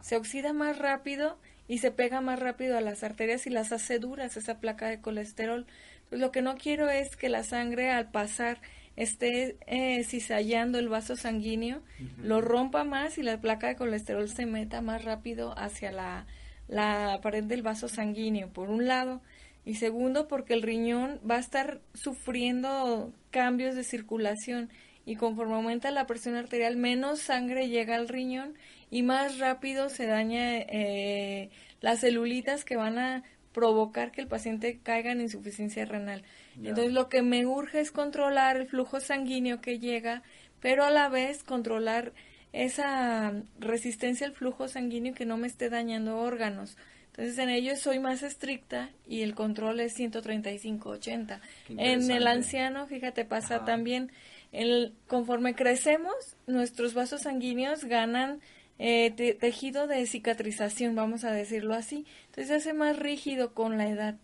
Se 0.00 0.16
oxida 0.16 0.52
más 0.52 0.78
rápido 0.78 1.38
y 1.68 1.78
se 1.78 1.90
pega 1.90 2.20
más 2.20 2.40
rápido 2.40 2.76
a 2.76 2.80
las 2.80 3.04
arterias 3.04 3.46
y 3.46 3.50
las 3.50 3.70
hace 3.70 3.98
duras 3.98 4.36
esa 4.36 4.58
placa 4.58 4.88
de 4.88 5.00
colesterol. 5.00 5.66
Pues 6.08 6.20
lo 6.20 6.32
que 6.32 6.42
no 6.42 6.56
quiero 6.56 6.88
es 6.90 7.16
que 7.16 7.28
la 7.28 7.44
sangre 7.44 7.90
al 7.90 8.10
pasar 8.10 8.60
esté 8.96 9.56
eh, 9.66 10.02
cizallando 10.04 10.78
el 10.78 10.88
vaso 10.88 11.16
sanguíneo, 11.16 11.82
lo 12.18 12.40
rompa 12.40 12.84
más 12.84 13.18
y 13.18 13.22
la 13.22 13.40
placa 13.40 13.68
de 13.68 13.76
colesterol 13.76 14.28
se 14.28 14.46
meta 14.46 14.80
más 14.80 15.04
rápido 15.04 15.56
hacia 15.56 15.92
la, 15.92 16.26
la 16.68 17.20
pared 17.22 17.44
del 17.44 17.62
vaso 17.62 17.88
sanguíneo, 17.88 18.48
por 18.52 18.70
un 18.70 18.86
lado. 18.86 19.22
Y 19.70 19.76
segundo, 19.76 20.26
porque 20.26 20.52
el 20.52 20.62
riñón 20.62 21.20
va 21.30 21.36
a 21.36 21.38
estar 21.38 21.80
sufriendo 21.94 23.12
cambios 23.30 23.76
de 23.76 23.84
circulación 23.84 24.68
y 25.06 25.14
conforme 25.14 25.54
aumenta 25.54 25.92
la 25.92 26.08
presión 26.08 26.34
arterial, 26.34 26.76
menos 26.76 27.20
sangre 27.20 27.68
llega 27.68 27.94
al 27.94 28.08
riñón 28.08 28.54
y 28.90 29.04
más 29.04 29.38
rápido 29.38 29.88
se 29.88 30.06
daña 30.06 30.58
eh, 30.58 31.50
las 31.80 32.00
celulitas 32.00 32.64
que 32.64 32.74
van 32.74 32.98
a 32.98 33.22
provocar 33.52 34.10
que 34.10 34.20
el 34.20 34.26
paciente 34.26 34.80
caiga 34.82 35.12
en 35.12 35.20
insuficiencia 35.20 35.84
renal. 35.84 36.24
Entonces 36.56 36.92
lo 36.92 37.08
que 37.08 37.22
me 37.22 37.46
urge 37.46 37.78
es 37.78 37.92
controlar 37.92 38.56
el 38.56 38.66
flujo 38.66 38.98
sanguíneo 38.98 39.60
que 39.60 39.78
llega, 39.78 40.24
pero 40.58 40.82
a 40.82 40.90
la 40.90 41.08
vez 41.08 41.44
controlar 41.44 42.12
esa 42.52 43.34
resistencia 43.60 44.26
al 44.26 44.32
flujo 44.32 44.66
sanguíneo 44.66 45.14
que 45.14 45.26
no 45.26 45.36
me 45.36 45.46
esté 45.46 45.70
dañando 45.70 46.18
órganos. 46.18 46.76
Entonces 47.10 47.38
en 47.38 47.50
ellos 47.50 47.80
soy 47.80 47.98
más 47.98 48.22
estricta 48.22 48.90
y 49.06 49.22
el 49.22 49.34
control 49.34 49.80
es 49.80 49.98
135-80. 49.98 51.40
En 51.76 52.10
el 52.10 52.26
anciano, 52.26 52.86
fíjate, 52.86 53.24
pasa 53.24 53.64
también, 53.64 54.12
el, 54.52 54.94
conforme 55.06 55.54
crecemos, 55.54 56.14
nuestros 56.46 56.94
vasos 56.94 57.22
sanguíneos 57.22 57.84
ganan 57.84 58.40
eh, 58.78 59.10
tejido 59.38 59.86
de 59.86 60.06
cicatrización, 60.06 60.94
vamos 60.94 61.24
a 61.24 61.32
decirlo 61.32 61.74
así. 61.74 62.06
Entonces 62.26 62.46
se 62.46 62.54
hace 62.54 62.72
más 62.72 62.96
rígido 62.96 63.52
con 63.52 63.76
la 63.76 63.88
edad. 63.88 64.16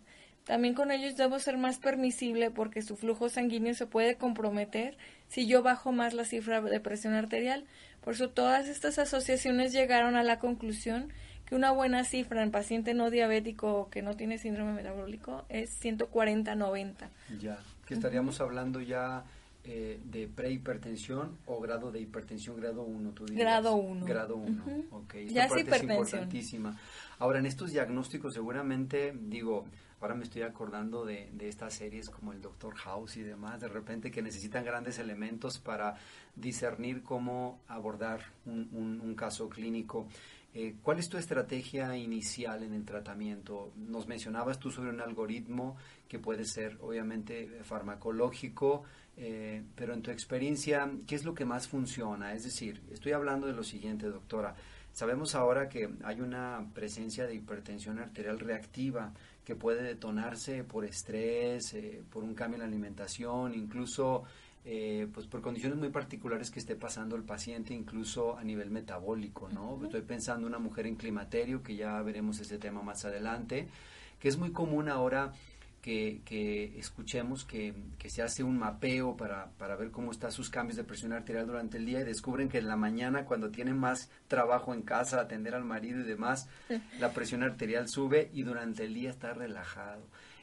También 0.45 0.75
con 0.75 0.93
ellos 0.93 1.17
debo 1.17 1.41
ser 1.41 1.59
más 1.59 1.79
permisible 1.79 2.53
porque 2.53 2.81
su 2.81 2.97
flujo 2.97 3.29
sanguíneo 3.29 3.75
se 3.75 3.87
puede 3.87 4.15
comprometer 4.15 4.97
si 5.27 5.49
yo 5.49 5.65
bajo 5.65 5.91
más 5.91 6.15
la 6.15 6.25
cifra 6.25 6.61
de 6.61 6.79
presión 6.79 7.15
arterial. 7.15 7.65
Por 8.01 8.15
eso 8.15 8.31
todas 8.31 8.69
estas 8.69 9.01
asociaciones 9.01 9.73
llegaron 9.73 10.15
a 10.15 10.23
la 10.23 10.39
conclusión 10.39 11.13
que 11.47 11.55
una 11.55 11.71
buena 11.71 12.05
cifra 12.05 12.43
en 12.43 12.51
paciente 12.51 12.93
no 12.95 13.11
diabético 13.11 13.89
que 13.91 14.03
no 14.03 14.17
tiene 14.17 14.39
síndrome 14.39 14.73
metabólico 14.73 15.45
es 15.49 15.83
140-90. 15.83 17.09
Ya, 17.41 17.59
que 17.87 17.95
estaríamos 17.95 18.41
hablando 18.41 18.81
ya 18.81 19.25
eh, 19.69 20.01
de 20.05 20.29
prehipertensión 20.29 21.39
o 21.47 21.61
grado 21.61 21.91
de 21.91 22.01
hipertensión 22.01 22.57
grado 22.57 22.83
1, 22.83 23.11
tú 23.11 23.27
dirías. 23.27 23.41
Grado 23.45 23.75
1. 23.75 24.07
Grado 24.07 24.37
1, 24.37 24.65
ok. 24.93 25.15
ya 25.29 25.47
es 25.47 25.53
hipertensión. 25.53 25.91
importantísima. 25.93 26.79
Ahora, 27.19 27.39
en 27.41 27.47
estos 27.47 27.73
diagnósticos 27.73 28.35
seguramente, 28.35 29.13
digo, 29.19 29.67
ahora 30.01 30.15
me 30.15 30.25
estoy 30.25 30.43
acordando 30.43 31.05
de, 31.05 31.31
de, 31.33 31.49
estas 31.49 31.75
series 31.75 32.11
como 32.11 32.33
el 32.33 32.41
Doctor 32.41 32.77
House 32.77 33.17
y 33.17 33.23
demás, 33.23 33.61
de 33.61 33.69
repente 33.69 34.11
que 34.11 34.23
necesitan 34.23 34.65
grandes 34.65 35.01
elementos 35.01 35.59
para 35.59 35.97
discernir 36.37 37.03
cómo 37.03 37.59
abordar 37.67 38.21
un, 38.45 39.01
un, 39.03 39.15
caso 39.15 39.49
clínico. 39.49 40.07
Eh, 40.59 40.77
¿Cuál 40.83 40.99
es 40.99 41.11
tu 41.11 41.19
estrategia 41.19 41.95
inicial 41.99 42.63
en 42.63 42.73
el 42.73 42.87
tratamiento? 42.87 43.75
Nos 43.77 44.09
mencionabas 44.09 44.59
tú 44.59 44.71
sobre 44.71 44.89
un 44.89 45.03
algoritmo 45.03 45.77
que 46.09 46.19
puede 46.19 46.47
ser 46.47 46.79
obviamente 46.81 47.61
farmacológico, 47.63 48.85
eh, 49.19 49.63
pero 49.75 49.93
en 49.93 50.01
tu 50.01 50.11
experiencia, 50.11 50.91
¿qué 51.07 51.15
es 51.15 51.27
lo 51.27 51.35
que 51.35 51.45
más 51.45 51.69
funciona? 51.69 52.33
Es 52.33 52.45
decir, 52.45 52.81
estoy 52.91 53.13
hablando 53.13 53.47
de 53.47 53.53
lo 53.53 53.63
siguiente, 53.63 54.07
doctora. 54.07 54.55
Sabemos 54.93 55.35
ahora 55.35 55.69
que 55.69 55.91
hay 56.03 56.23
una 56.23 56.67
presencia 56.73 57.27
de 57.27 57.35
hipertensión 57.35 57.99
arterial 57.99 58.41
reactiva 58.41 59.13
que 59.45 59.57
puede 59.57 59.83
detonarse 59.83 60.65
por 60.65 60.87
estrés, 60.87 61.75
eh, 61.75 62.03
por 62.11 62.25
un 62.25 62.35
cambio 62.35 62.55
en 62.55 62.61
la 62.61 62.67
alimentación, 62.67 63.53
incluso 63.53 64.25
eh, 64.69 65.07
pues 65.15 65.29
por 65.29 65.43
condiciones 65.43 65.79
muy 65.79 65.91
particulares 65.91 66.51
que 66.51 66.59
esté 66.59 66.75
pasando 66.75 67.15
el 67.15 67.23
paciente, 67.23 67.73
incluso 67.73 68.37
a 68.37 68.43
nivel 68.43 68.73
metabólico, 68.73 69.49
¿no? 69.49 69.81
Estoy 69.85 70.03
pensando 70.03 70.49
en 70.49 70.55
una 70.55 70.59
mujer 70.59 70.89
en 70.89 70.97
climaterio, 70.97 71.63
que 71.63 71.77
ya 71.77 72.03
veremos 72.03 72.41
ese 72.41 72.59
tema 72.59 72.83
más 72.83 73.05
adelante, 73.05 73.69
que 74.19 74.29
es 74.29 74.37
muy 74.37 74.51
común 74.51 74.89
ahora 74.89 75.33
que, 75.81 76.75
escuchemos 76.77 77.45
que, 77.45 77.75
se 78.09 78.23
hace 78.23 78.43
un 78.43 78.59
mapeo 78.59 79.17
para, 79.17 79.53
para 79.53 79.77
ver 79.77 79.93
cómo 79.93 80.11
están 80.11 80.33
sus 80.33 80.51
cambios 80.51 80.77
de 80.77 80.83
presión 80.83 81.13
arterial 81.13 81.47
durante 81.47 81.77
el 81.77 81.87
día 81.87 82.01
y 82.01 82.05
descubren 82.05 82.49
que 82.49 82.59
en 82.59 82.67
la 82.67 82.75
mañana 82.75 83.25
cuando 83.25 83.51
tienen 83.51 83.79
más 83.79 84.11
trabajo 84.27 84.75
en 84.75 84.83
casa, 84.83 85.21
atender 85.21 85.55
al 85.55 85.65
marido 85.65 86.01
y 86.01 86.03
demás, 86.03 86.49
la 86.99 87.13
presión 87.13 87.45
arterial 87.45 87.89
sube 87.89 88.31
y 88.33 88.43
durante 88.43 88.83
el 88.83 88.95
día 88.95 89.11
está 89.11 89.33
relajado. 89.33 90.03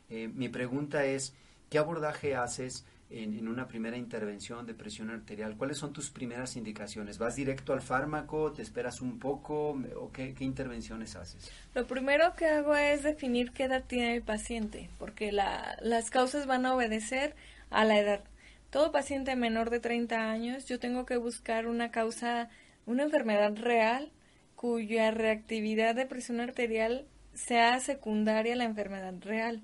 Eh, 0.09 0.29
mi 0.33 0.47
pregunta 0.47 1.03
es, 1.03 1.35
¿qué 1.69 1.77
abordaje 1.77 2.37
haces 2.37 2.85
en, 3.13 3.47
una 3.47 3.67
primera 3.67 3.97
intervención 3.97 4.65
de 4.65 4.73
presión 4.73 5.09
arterial? 5.09 5.55
¿Cuáles 5.55 5.77
son 5.77 5.93
tus 5.93 6.09
primeras 6.09 6.55
indicaciones? 6.55 7.17
¿Vas 7.17 7.35
directo 7.35 7.73
al 7.73 7.81
fármaco? 7.81 8.51
¿Te 8.51 8.61
esperas 8.61 9.01
un 9.01 9.19
poco? 9.19 9.79
¿O 9.95 10.11
qué, 10.11 10.35
intervenciones 10.39 11.15
haces? 11.15 11.51
Lo 11.75 11.85
primero 11.85 12.33
que 12.35 12.45
hago 12.45 12.75
es 12.75 13.03
definir 13.03 13.51
qué 13.51 13.65
edad 13.65 13.83
tiene 13.85 14.15
el 14.15 14.23
paciente, 14.23 14.89
porque 14.97 15.31
las 15.31 16.09
causas 16.09 16.47
van 16.47 16.65
a 16.65 16.73
obedecer 16.73 17.35
a 17.69 17.85
la 17.85 17.99
edad. 17.99 18.23
todo 18.69 18.91
paciente 18.91 19.35
menor 19.35 19.69
de 19.69 19.79
30 19.79 20.31
años, 20.31 20.65
yo 20.65 20.79
tengo 20.79 21.05
que 21.05 21.17
buscar 21.17 21.67
una 21.67 21.91
causa, 21.91 22.49
una 22.85 23.03
enfermedad 23.03 23.55
real 23.55 24.11
cuya 24.55 25.11
reactividad 25.11 25.93
de 25.93 26.05
presión 26.05 26.39
arterial 26.39 27.05
sea 27.33 27.79
secundaria 27.79 28.53
a 28.53 28.55
la 28.55 28.63
enfermedad 28.63 29.13
real. 29.21 29.61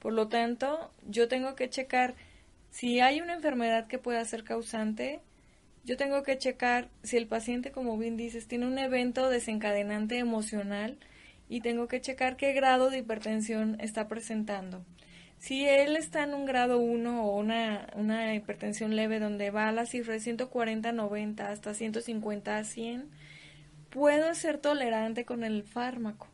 Por 0.00 0.12
lo 0.12 0.28
tanto, 0.28 0.90
yo 1.06 1.28
tengo 1.28 1.54
que 1.54 1.70
checar 1.70 2.14
si 2.70 3.00
hay 3.00 3.20
una 3.20 3.34
enfermedad 3.34 3.86
que 3.86 3.98
pueda 3.98 4.24
ser 4.24 4.44
causante, 4.44 5.20
yo 5.84 5.96
tengo 5.96 6.22
que 6.22 6.38
checar 6.38 6.88
si 7.02 7.16
el 7.16 7.26
paciente, 7.26 7.72
como 7.72 7.96
bien 7.98 8.16
dices, 8.16 8.46
tiene 8.46 8.66
un 8.66 8.78
evento 8.78 9.28
desencadenante 9.28 10.18
emocional 10.18 10.98
y 11.48 11.62
tengo 11.62 11.88
que 11.88 12.00
checar 12.00 12.36
qué 12.36 12.52
grado 12.52 12.90
de 12.90 12.98
hipertensión 12.98 13.76
está 13.80 14.06
presentando. 14.06 14.84
Si 15.38 15.66
él 15.66 15.96
está 15.96 16.22
en 16.22 16.34
un 16.34 16.44
grado 16.44 16.78
1 16.78 17.24
o 17.24 17.38
una, 17.38 17.88
una 17.96 18.34
hipertensión 18.34 18.94
leve 18.94 19.18
donde 19.18 19.50
va 19.50 19.72
la 19.72 19.86
cifra 19.86 20.14
de 20.14 20.20
140 20.20 20.92
90 20.92 21.50
hasta 21.50 21.72
150 21.72 22.58
a 22.58 22.64
100, 22.64 23.08
puedo 23.88 24.34
ser 24.34 24.58
tolerante 24.58 25.24
con 25.24 25.42
el 25.42 25.64
fármaco, 25.64 26.28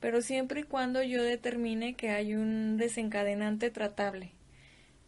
pero 0.00 0.20
siempre 0.20 0.60
y 0.60 0.64
cuando 0.64 1.02
yo 1.02 1.22
determine 1.22 1.94
que 1.94 2.10
hay 2.10 2.34
un 2.34 2.76
desencadenante 2.76 3.70
tratable. 3.70 4.35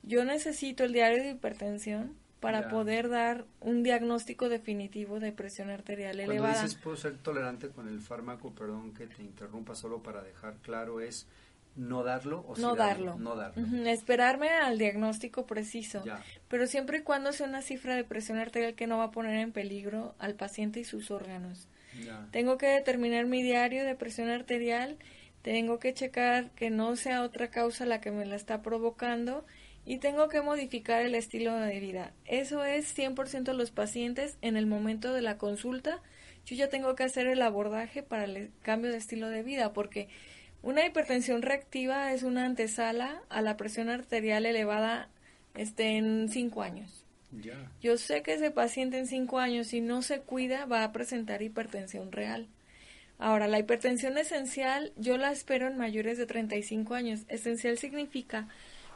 Yo 0.08 0.24
necesito 0.24 0.84
el 0.84 0.92
diario 0.92 1.22
de 1.22 1.30
hipertensión 1.30 2.16
para 2.40 2.68
poder 2.68 3.08
dar 3.08 3.44
un 3.60 3.82
diagnóstico 3.82 4.48
definitivo 4.48 5.20
de 5.20 5.32
presión 5.32 5.70
arterial 5.70 6.16
Cuando 6.16 6.32
elevada. 6.32 6.62
dices 6.62 6.78
puedo 6.78 6.96
ser 6.96 7.18
tolerante 7.18 7.68
con 7.68 7.88
el 7.88 8.00
fármaco, 8.00 8.52
perdón 8.52 8.94
que 8.94 9.06
te 9.06 9.22
interrumpa 9.22 9.74
solo 9.74 10.02
para 10.02 10.22
dejar 10.22 10.54
claro, 10.62 11.00
es 11.00 11.26
no 11.74 12.02
darlo 12.02 12.44
o 12.48 12.56
sí 12.56 12.62
no 12.62 12.74
darlo. 12.74 13.16
No 13.18 13.36
darlo. 13.36 13.64
Esperarme 13.88 14.50
al 14.50 14.78
diagnóstico 14.78 15.46
preciso. 15.46 16.02
Ya. 16.04 16.22
Pero 16.48 16.66
siempre 16.66 16.98
y 16.98 17.02
cuando 17.02 17.32
sea 17.32 17.46
una 17.46 17.62
cifra 17.62 17.94
de 17.94 18.04
presión 18.04 18.38
arterial 18.38 18.74
que 18.74 18.86
no 18.86 18.98
va 18.98 19.04
a 19.04 19.10
poner 19.10 19.36
en 19.36 19.52
peligro 19.52 20.14
al 20.18 20.34
paciente 20.34 20.80
y 20.80 20.84
sus 20.84 21.10
órganos. 21.10 21.68
Ya. 22.04 22.26
Tengo 22.30 22.58
que 22.58 22.66
determinar 22.66 23.26
mi 23.26 23.42
diario 23.42 23.84
de 23.84 23.94
presión 23.94 24.28
arterial, 24.28 24.96
tengo 25.42 25.78
que 25.78 25.94
checar 25.94 26.50
que 26.50 26.70
no 26.70 26.96
sea 26.96 27.22
otra 27.22 27.48
causa 27.48 27.86
la 27.86 28.00
que 28.00 28.10
me 28.10 28.26
la 28.26 28.36
está 28.36 28.62
provocando 28.62 29.44
y 29.88 29.96
tengo 29.96 30.28
que 30.28 30.42
modificar 30.42 31.00
el 31.00 31.14
estilo 31.14 31.56
de 31.56 31.80
vida. 31.80 32.12
Eso 32.26 32.62
es 32.62 32.94
100% 32.94 33.54
los 33.54 33.70
pacientes 33.70 34.36
en 34.42 34.58
el 34.58 34.66
momento 34.66 35.14
de 35.14 35.22
la 35.22 35.38
consulta. 35.38 36.02
Yo 36.44 36.56
ya 36.56 36.68
tengo 36.68 36.94
que 36.94 37.04
hacer 37.04 37.26
el 37.26 37.40
abordaje 37.40 38.02
para 38.02 38.24
el 38.24 38.50
cambio 38.60 38.90
de 38.90 38.98
estilo 38.98 39.30
de 39.30 39.42
vida 39.42 39.72
porque 39.72 40.08
una 40.60 40.84
hipertensión 40.84 41.40
reactiva 41.40 42.12
es 42.12 42.22
una 42.22 42.44
antesala 42.44 43.22
a 43.30 43.40
la 43.40 43.56
presión 43.56 43.88
arterial 43.88 44.44
elevada 44.44 45.08
este, 45.54 45.96
en 45.96 46.28
5 46.28 46.62
años. 46.62 47.06
Yo 47.80 47.96
sé 47.96 48.22
que 48.22 48.34
ese 48.34 48.50
paciente 48.50 48.98
en 48.98 49.06
5 49.06 49.38
años, 49.38 49.68
si 49.68 49.80
no 49.80 50.02
se 50.02 50.20
cuida, 50.20 50.66
va 50.66 50.84
a 50.84 50.92
presentar 50.92 51.40
hipertensión 51.40 52.12
real. 52.12 52.46
Ahora, 53.18 53.48
la 53.48 53.58
hipertensión 53.58 54.18
esencial 54.18 54.92
yo 54.96 55.16
la 55.16 55.32
espero 55.32 55.66
en 55.66 55.78
mayores 55.78 56.18
de 56.18 56.26
35 56.26 56.94
años. 56.94 57.22
Esencial 57.28 57.78
significa 57.78 58.48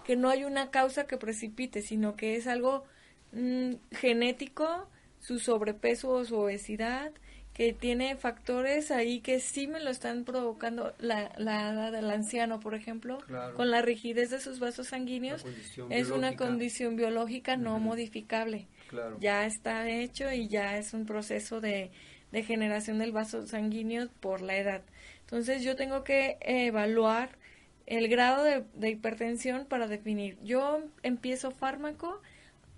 que 0.04 0.16
no 0.16 0.28
hay 0.28 0.44
una 0.44 0.70
causa 0.70 1.06
que 1.06 1.16
precipite, 1.16 1.82
sino 1.82 2.16
que 2.16 2.36
es 2.36 2.46
algo 2.46 2.84
mm, 3.32 3.74
genético, 3.92 4.88
su 5.20 5.38
sobrepeso 5.38 6.10
o 6.10 6.24
su 6.24 6.36
obesidad, 6.36 7.12
que 7.54 7.74
tiene 7.74 8.16
factores 8.16 8.90
ahí 8.90 9.20
que 9.20 9.38
sí 9.38 9.66
me 9.66 9.78
lo 9.78 9.90
están 9.90 10.24
provocando 10.24 10.94
la, 10.98 11.32
la 11.36 11.70
edad 11.72 11.92
del 11.92 12.10
anciano, 12.10 12.60
por 12.60 12.74
ejemplo, 12.74 13.18
Claro. 13.26 13.54
con 13.54 13.70
la 13.70 13.82
rigidez 13.82 14.30
de 14.30 14.40
sus 14.40 14.58
vasos 14.58 14.88
sanguíneos, 14.88 15.44
es 15.90 16.10
una 16.10 16.34
condición 16.36 16.96
biológica 16.96 17.56
no 17.58 17.78
modificable. 17.78 18.66
Claro. 18.88 19.18
Ya 19.20 19.44
está 19.44 19.88
hecho 19.88 20.32
y 20.32 20.48
ya 20.48 20.78
es 20.78 20.94
un 20.94 21.04
proceso 21.04 21.60
de, 21.60 21.90
de 22.32 22.42
generación 22.42 22.98
del 22.98 23.12
vaso 23.12 23.46
sanguíneo 23.46 24.08
por 24.20 24.40
la 24.40 24.56
edad. 24.56 24.82
Entonces 25.20 25.62
yo 25.62 25.76
tengo 25.76 26.04
que 26.04 26.38
evaluar 26.40 27.38
el 27.86 28.08
grado 28.08 28.44
de, 28.44 28.64
de 28.74 28.90
hipertensión 28.90 29.66
para 29.66 29.86
definir. 29.88 30.38
Yo 30.42 30.80
empiezo 31.02 31.50
fármaco 31.50 32.20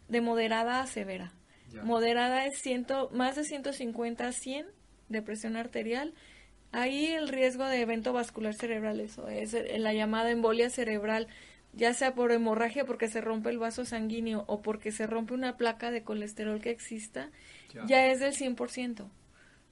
de 0.08 0.20
moderada 0.20 0.80
a 0.80 0.87
severa. 0.87 1.32
Ya. 1.73 1.82
Moderada 1.82 2.46
es 2.46 2.58
ciento, 2.61 3.11
más 3.12 3.37
de 3.37 3.44
150 3.44 4.26
a 4.26 4.32
100 4.32 4.66
de 5.08 5.23
presión 5.23 5.56
arterial. 5.56 6.14
Ahí 6.73 7.06
el 7.06 7.28
riesgo 7.28 7.64
de 7.66 7.80
evento 7.80 8.12
vascular 8.12 8.54
cerebral, 8.54 9.00
eso 9.00 9.28
es 9.28 9.54
eh, 9.54 9.78
la 9.78 9.92
llamada 9.92 10.30
embolia 10.30 10.70
cerebral, 10.70 11.28
ya 11.73 11.94
sea 11.94 12.14
por 12.14 12.32
hemorragia 12.32 12.84
porque 12.84 13.08
se 13.08 13.20
rompe 13.20 13.50
el 13.50 13.58
vaso 13.58 13.84
sanguíneo 13.84 14.44
o 14.49 14.61
porque 14.61 14.90
se 14.92 15.06
rompe 15.06 15.34
una 15.34 15.56
placa 15.56 15.90
de 15.90 16.02
colesterol 16.02 16.61
que 16.61 16.70
exista, 16.70 17.30
Ya. 17.73 17.84
ya 17.87 18.06
es 18.06 18.20
del 18.20 18.32
100%. 18.34 19.08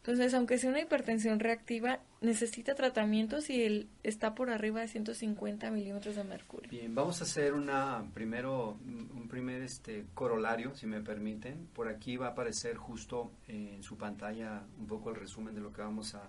Entonces, 0.05 0.35
aunque 0.35 0.59
sea 0.59 0.71
una 0.71 0.81
hipertensión 0.81 1.39
reactiva, 1.39 2.01
necesita 2.21 2.75
tratamiento 2.75 3.41
si 3.41 3.63
él 3.63 3.89
está 4.03 4.35
por 4.35 4.51
arriba 4.51 4.81
de 4.81 4.89
150 4.89 5.71
milímetros 5.71 6.17
de 6.17 6.25
mercurio. 6.25 6.69
Bien, 6.69 6.93
vamos 6.93 7.21
a 7.21 7.25
hacer 7.25 7.55
una 7.55 8.05
primero 8.13 8.79
un 8.85 9.29
primer 9.29 9.63
este 9.63 10.05
corolario, 10.15 10.75
si 10.75 10.87
me 10.87 11.01
permiten. 11.01 11.69
Por 11.73 11.87
aquí 11.89 12.17
va 12.17 12.27
a 12.27 12.31
aparecer 12.31 12.77
justo 12.77 13.31
en 13.47 13.81
su 13.85 13.97
pantalla 13.97 14.63
un 14.81 14.89
poco 14.89 15.11
el 15.11 15.17
resumen 15.17 15.55
de 15.55 15.61
lo 15.61 15.73
que 15.73 15.83
vamos 15.83 16.15
a 16.17 16.29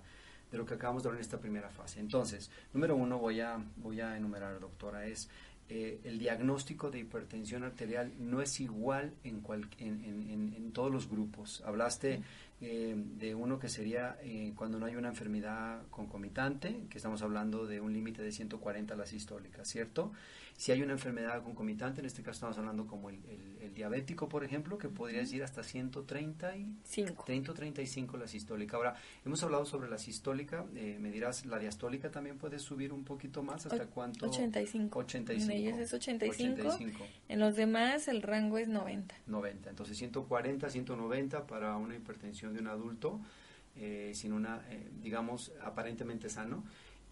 de 0.51 0.59
lo 0.59 0.67
que 0.67 0.75
acabamos 0.75 1.01
de 1.01 1.09
ver 1.09 1.15
en 1.17 1.21
esta 1.21 1.39
primera 1.39 1.69
fase. 1.69 1.99
Entonces, 1.99 2.51
número 2.73 2.95
uno 2.95 3.17
voy 3.17 3.39
a 3.41 3.57
voy 3.77 4.01
a 4.01 4.15
enumerar, 4.15 4.59
doctora, 4.59 5.07
es 5.07 5.27
eh, 5.69 5.99
el 6.03 6.19
diagnóstico 6.19 6.91
de 6.91 6.99
hipertensión 6.99 7.63
arterial 7.63 8.11
no 8.19 8.39
es 8.39 8.59
igual 8.59 9.13
en, 9.23 9.41
cual- 9.41 9.67
en, 9.79 10.03
en- 10.03 10.29
en- 10.29 10.53
en 10.53 10.71
todos 10.73 10.91
los 10.91 11.09
grupos. 11.09 11.63
Hablaste 11.65 12.21
eh, 12.65 12.95
de 12.95 13.35
uno 13.35 13.59
que 13.59 13.67
sería 13.67 14.17
eh, 14.21 14.53
cuando 14.55 14.79
no 14.79 14.85
hay 14.85 14.95
una 14.95 15.09
enfermedad 15.09 15.81
concomitante, 15.89 16.85
que 16.89 16.97
estamos 16.97 17.21
hablando 17.21 17.67
de 17.67 17.81
un 17.81 17.91
límite 17.91 18.21
de 18.21 18.31
140 18.31 18.95
la 18.95 19.05
sistólica, 19.05 19.65
¿cierto? 19.65 20.13
Si 20.63 20.71
hay 20.71 20.81
una 20.81 20.93
enfermedad 20.93 21.43
concomitante, 21.43 21.99
en 21.99 22.05
este 22.05 22.21
caso 22.23 22.35
estamos 22.37 22.57
hablando 22.57 22.87
como 22.87 23.09
el, 23.09 23.17
el- 23.25 23.57
el 23.63 23.73
diabético, 23.73 24.29
por 24.29 24.45
ejemplo, 24.45 24.77
que 24.77 24.87
podría 24.87 25.21
ir 25.23 25.43
hasta 25.43 25.61
130 25.61 26.55
y 26.55 26.77
5. 26.85 27.25
135 27.25 28.15
la 28.15 28.29
sistólica. 28.29 28.77
Ahora, 28.77 28.95
hemos 29.25 29.43
hablado 29.43 29.65
sobre 29.65 29.89
la 29.89 29.97
sistólica, 29.97 30.63
eh, 30.73 30.97
me 31.01 31.11
dirás, 31.11 31.45
la 31.45 31.59
diastólica 31.59 32.11
también 32.11 32.37
puede 32.37 32.59
subir 32.59 32.93
un 32.93 33.03
poquito 33.03 33.43
más, 33.43 33.65
¿hasta 33.65 33.87
cuánto? 33.87 34.25
85. 34.29 34.99
85. 34.99 35.51
En 35.51 35.57
ellas 35.57 35.79
es 35.79 35.93
85. 35.93 36.61
85. 36.69 37.05
En 37.27 37.39
los 37.41 37.57
demás 37.57 38.07
el 38.07 38.21
rango 38.21 38.57
es 38.57 38.69
90. 38.69 39.15
90. 39.27 39.69
Entonces 39.69 39.97
140, 39.97 40.69
190 40.69 41.45
para 41.45 41.75
una 41.75 41.93
hipertensión 41.97 42.53
de 42.53 42.61
un 42.61 42.67
adulto 42.67 43.19
eh, 43.75 44.11
sin 44.15 44.31
una, 44.31 44.61
eh, 44.69 44.89
digamos, 45.01 45.51
aparentemente 45.61 46.29
sano. 46.29 46.63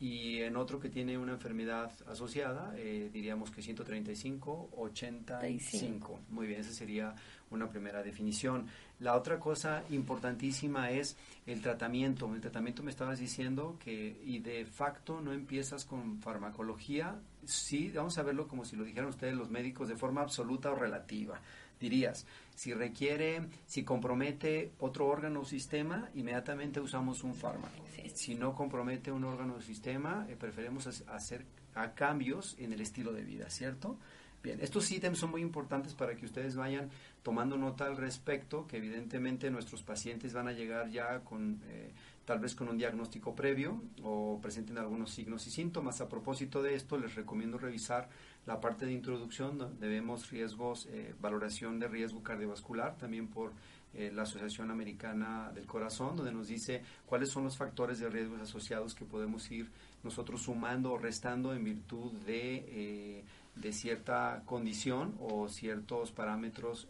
Y 0.02 0.42
en 0.42 0.56
otro 0.58 0.80
que 0.80 0.90
tiene 0.90 1.16
una 1.16 1.34
enfermedad 1.34 1.92
asociada, 2.08 2.74
eh, 2.76 3.12
diríamos 3.14 3.52
que 3.52 3.62
135, 3.62 4.72
85. 4.76 6.20
Muy 6.30 6.48
bien, 6.48 6.62
esa 6.62 6.74
sería 6.74 7.14
una 7.52 7.70
primera 7.70 8.02
definición. 8.02 8.66
La 9.00 9.16
otra 9.16 9.40
cosa 9.40 9.84
importantísima 9.92 10.90
es 10.90 11.16
el 11.46 11.62
tratamiento. 11.62 12.34
El 12.34 12.42
tratamiento 12.42 12.82
me 12.82 12.90
estabas 12.90 13.20
diciendo 13.20 13.78
que, 13.80 14.20
y 14.26 14.40
de 14.40 14.66
facto 14.66 15.22
no 15.22 15.34
empiezas 15.34 15.86
con 15.86 16.20
farmacología. 16.20 17.20
Sí, 17.46 17.92
vamos 17.94 18.18
a 18.18 18.24
verlo 18.24 18.48
como 18.48 18.66
si 18.66 18.76
lo 18.76 18.84
dijeran 18.84 19.10
ustedes 19.10 19.36
los 19.36 19.52
médicos 19.52 19.88
de 19.88 19.98
forma 19.98 20.22
absoluta 20.22 20.72
o 20.72 20.76
relativa. 20.76 21.40
Dirías, 21.82 22.28
si 22.56 22.74
requiere, 22.76 23.42
si 23.66 23.84
compromete 23.84 24.72
otro 24.80 25.08
órgano 25.08 25.42
o 25.42 25.46
sistema, 25.46 26.10
inmediatamente 26.14 26.80
usamos 26.80 27.24
un 27.24 27.34
fármaco. 27.34 27.84
Sí. 27.96 28.10
Si 28.14 28.36
no 28.36 28.54
compromete 28.54 29.12
un 29.12 29.24
órgano 29.24 29.56
o 29.56 29.62
sistema, 29.62 30.28
eh, 30.30 30.36
preferimos 30.38 30.86
hac- 30.86 31.08
hacer 31.10 31.44
a 31.74 31.94
cambios 31.94 32.56
en 32.60 32.72
el 32.72 32.82
estilo 32.82 33.12
de 33.14 33.24
vida, 33.24 33.50
¿cierto? 33.50 33.98
Bien, 34.44 34.60
estos 34.62 34.92
ítems 34.92 35.20
son 35.20 35.32
muy 35.32 35.42
importantes 35.42 35.94
para 35.94 36.16
que 36.16 36.26
ustedes 36.26 36.56
vayan 36.56 36.90
tomando 37.24 37.58
nota 37.58 37.86
al 37.86 37.98
respecto, 37.98 38.66
que 38.68 38.78
evidentemente 38.78 39.50
nuestros 39.52 39.84
pacientes 39.84 40.34
van 40.34 40.48
a 40.48 40.52
llegar 40.52 40.90
ya 40.90 41.20
con 41.22 41.62
eh, 41.68 41.92
tal 42.26 42.40
vez 42.40 42.56
con 42.56 42.68
un 42.68 42.78
diagnóstico 42.78 43.36
previo 43.36 43.82
o 44.04 44.40
presenten 44.42 44.78
algunos 44.80 45.12
signos 45.12 45.46
y 45.46 45.52
síntomas. 45.52 46.02
A 46.02 46.10
propósito 46.10 46.62
de 46.64 46.74
esto, 46.76 46.98
les 46.98 47.14
recomiendo 47.16 47.58
revisar 47.60 48.10
la 48.46 48.60
parte 48.60 48.86
de 48.86 48.94
introducción 48.94 49.58
donde 49.58 49.88
vemos 49.88 50.30
riesgos, 50.30 50.88
eh, 50.92 51.14
valoración 51.22 51.80
de 51.80 51.88
riesgo 51.88 52.24
cardiovascular, 52.24 52.98
también 52.98 53.28
por 53.28 53.54
eh, 53.94 54.12
la 54.14 54.24
Asociación 54.24 54.72
Americana 54.72 55.52
del 55.54 55.66
Corazón, 55.66 56.16
donde 56.16 56.32
nos 56.32 56.48
dice 56.48 56.82
cuáles 57.06 57.30
son 57.30 57.44
los 57.44 57.58
factores 57.58 58.00
de 58.00 58.10
riesgos 58.10 58.42
asociados 58.42 58.96
que 58.96 59.06
podemos 59.06 59.50
ir 59.52 59.70
nosotros 60.04 60.42
sumando 60.42 60.94
o 60.94 60.98
restando 60.98 61.54
en 61.54 61.64
virtud 61.64 62.12
de, 62.26 62.66
eh, 62.68 63.24
de 63.56 63.74
cierta 63.74 64.42
condición 64.46 65.14
o 65.20 65.48
ciertos 65.48 66.12
parámetros 66.12 66.88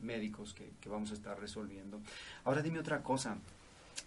médicos 0.00 0.54
que, 0.54 0.70
vamos 0.88 1.10
a 1.10 1.14
estar 1.14 1.40
resolviendo. 1.40 2.00
Ahora 2.44 2.62
dime 2.62 2.78
otra 2.78 3.02
cosa, 3.02 3.38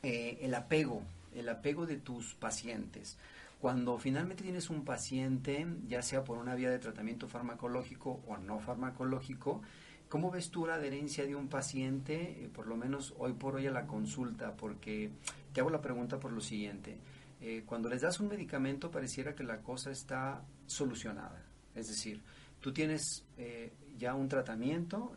el 0.03 0.53
apego, 0.53 1.01
el 1.35 1.49
apego 1.49 1.85
de 1.85 1.97
tus 1.97 2.35
pacientes. 2.35 3.17
Cuando 3.59 3.97
finalmente 3.97 4.43
tienes 4.43 4.69
un 4.69 4.85
paciente, 4.85 5.65
ya 5.87 6.01
sea 6.01 6.23
por 6.23 6.37
una 6.37 6.55
vía 6.55 6.69
de 6.69 6.79
tratamiento 6.79 7.27
farmacológico 7.27 8.21
o 8.27 8.37
no 8.37 8.59
farmacológico, 8.59 9.61
¿Cómo 10.09 10.31
ves 10.31 10.51
tú 10.51 10.65
la 10.65 10.75
adherencia 10.75 11.25
de 11.25 11.35
un 11.35 11.49
paciente, 11.49 12.45
eh, 12.45 12.49
por 12.53 12.67
lo 12.67 12.77
menos 12.77 13.13
hoy 13.17 13.33
por 13.33 13.55
hoy 13.55 13.67
a 13.67 13.71
la 13.71 13.87
consulta? 13.87 14.55
Porque 14.55 15.11
te 15.51 15.59
hago 15.59 15.69
la 15.69 15.81
pregunta 15.81 16.17
por 16.17 16.31
lo 16.31 16.39
siguiente. 16.39 16.97
Eh, 17.41 17.63
cuando 17.65 17.89
les 17.89 18.01
das 18.01 18.21
un 18.21 18.29
medicamento 18.29 18.89
pareciera 18.89 19.35
que 19.35 19.43
la 19.43 19.61
cosa 19.61 19.91
está 19.91 20.45
solucionada. 20.65 21.45
Es 21.75 21.89
decir, 21.89 22.23
tú 22.61 22.71
tienes 22.71 23.25
eh, 23.37 23.73
ya 23.97 24.15
un 24.15 24.29
tratamiento, 24.29 25.13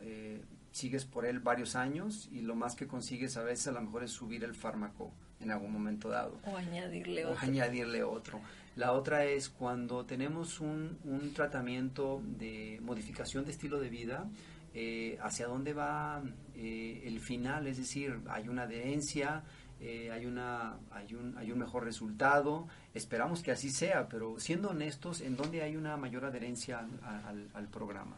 sigues 0.73 1.05
por 1.05 1.25
él 1.25 1.39
varios 1.39 1.77
años 1.77 2.29
y 2.33 2.41
lo 2.41 2.57
más 2.57 2.75
que 2.75 2.89
consigues 2.89 3.37
a 3.37 3.45
veces 3.45 3.69
a 3.69 3.73
lo 3.73 3.81
mejor 3.83 4.03
es 4.03 4.11
subir 4.11 4.43
el 4.43 4.55
fármaco 4.55 5.13
en 5.41 5.51
algún 5.51 5.73
momento 5.73 6.09
dado. 6.09 6.39
O 6.47 6.57
añadirle 6.57 7.27
o 7.27 7.37
añadirle 7.39 8.03
otro. 8.03 8.41
La 8.77 8.93
otra 8.93 9.25
es 9.25 9.49
cuando 9.49 10.05
tenemos 10.05 10.61
un, 10.61 10.99
un 11.05 11.35
tratamiento 11.35 12.23
de 12.39 12.79
modificación 12.83 13.45
de 13.45 13.51
estilo 13.51 13.81
de 13.81 13.89
vida, 13.89 14.27
eh, 14.73 15.19
hacia 15.21 15.49
dónde 15.49 15.73
va 15.73 16.23
eh, 16.55 17.03
el 17.05 17.19
final, 17.19 17.67
es 17.67 17.77
decir, 17.77 18.21
hay 18.29 18.49
una 18.49 18.63
adherencia, 18.63 19.43
eh, 19.81 20.11
hay, 20.13 20.27
una, 20.27 20.77
hay, 20.93 21.13
un, 21.15 21.37
hay 21.37 21.51
un 21.51 21.59
mejor 21.59 21.85
resultado, 21.85 22.69
esperamos 22.95 23.43
que 23.43 23.51
así 23.51 23.71
sea, 23.71 24.09
pero 24.09 24.39
siendo 24.39 24.71
honestos, 24.71 25.23
¿en 25.23 25.37
dónde 25.37 25.63
hay 25.63 25.75
una 25.75 25.97
mayor 25.97 26.25
adherencia 26.25 26.87
al, 27.03 27.49
al, 27.53 27.67
programa? 27.67 28.17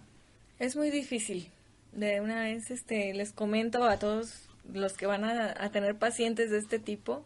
Es 0.58 0.76
muy 0.76 0.90
difícil. 0.90 1.48
De 1.92 2.20
una 2.20 2.42
vez 2.42 2.70
este, 2.70 3.14
les 3.14 3.32
comento 3.32 3.84
a 3.84 3.98
todos 3.98 4.48
los 4.72 4.94
que 4.94 5.06
van 5.06 5.24
a, 5.24 5.70
tener 5.70 5.96
pacientes 5.96 6.50
de 6.50 6.58
este 6.58 6.78
tipo, 6.78 7.24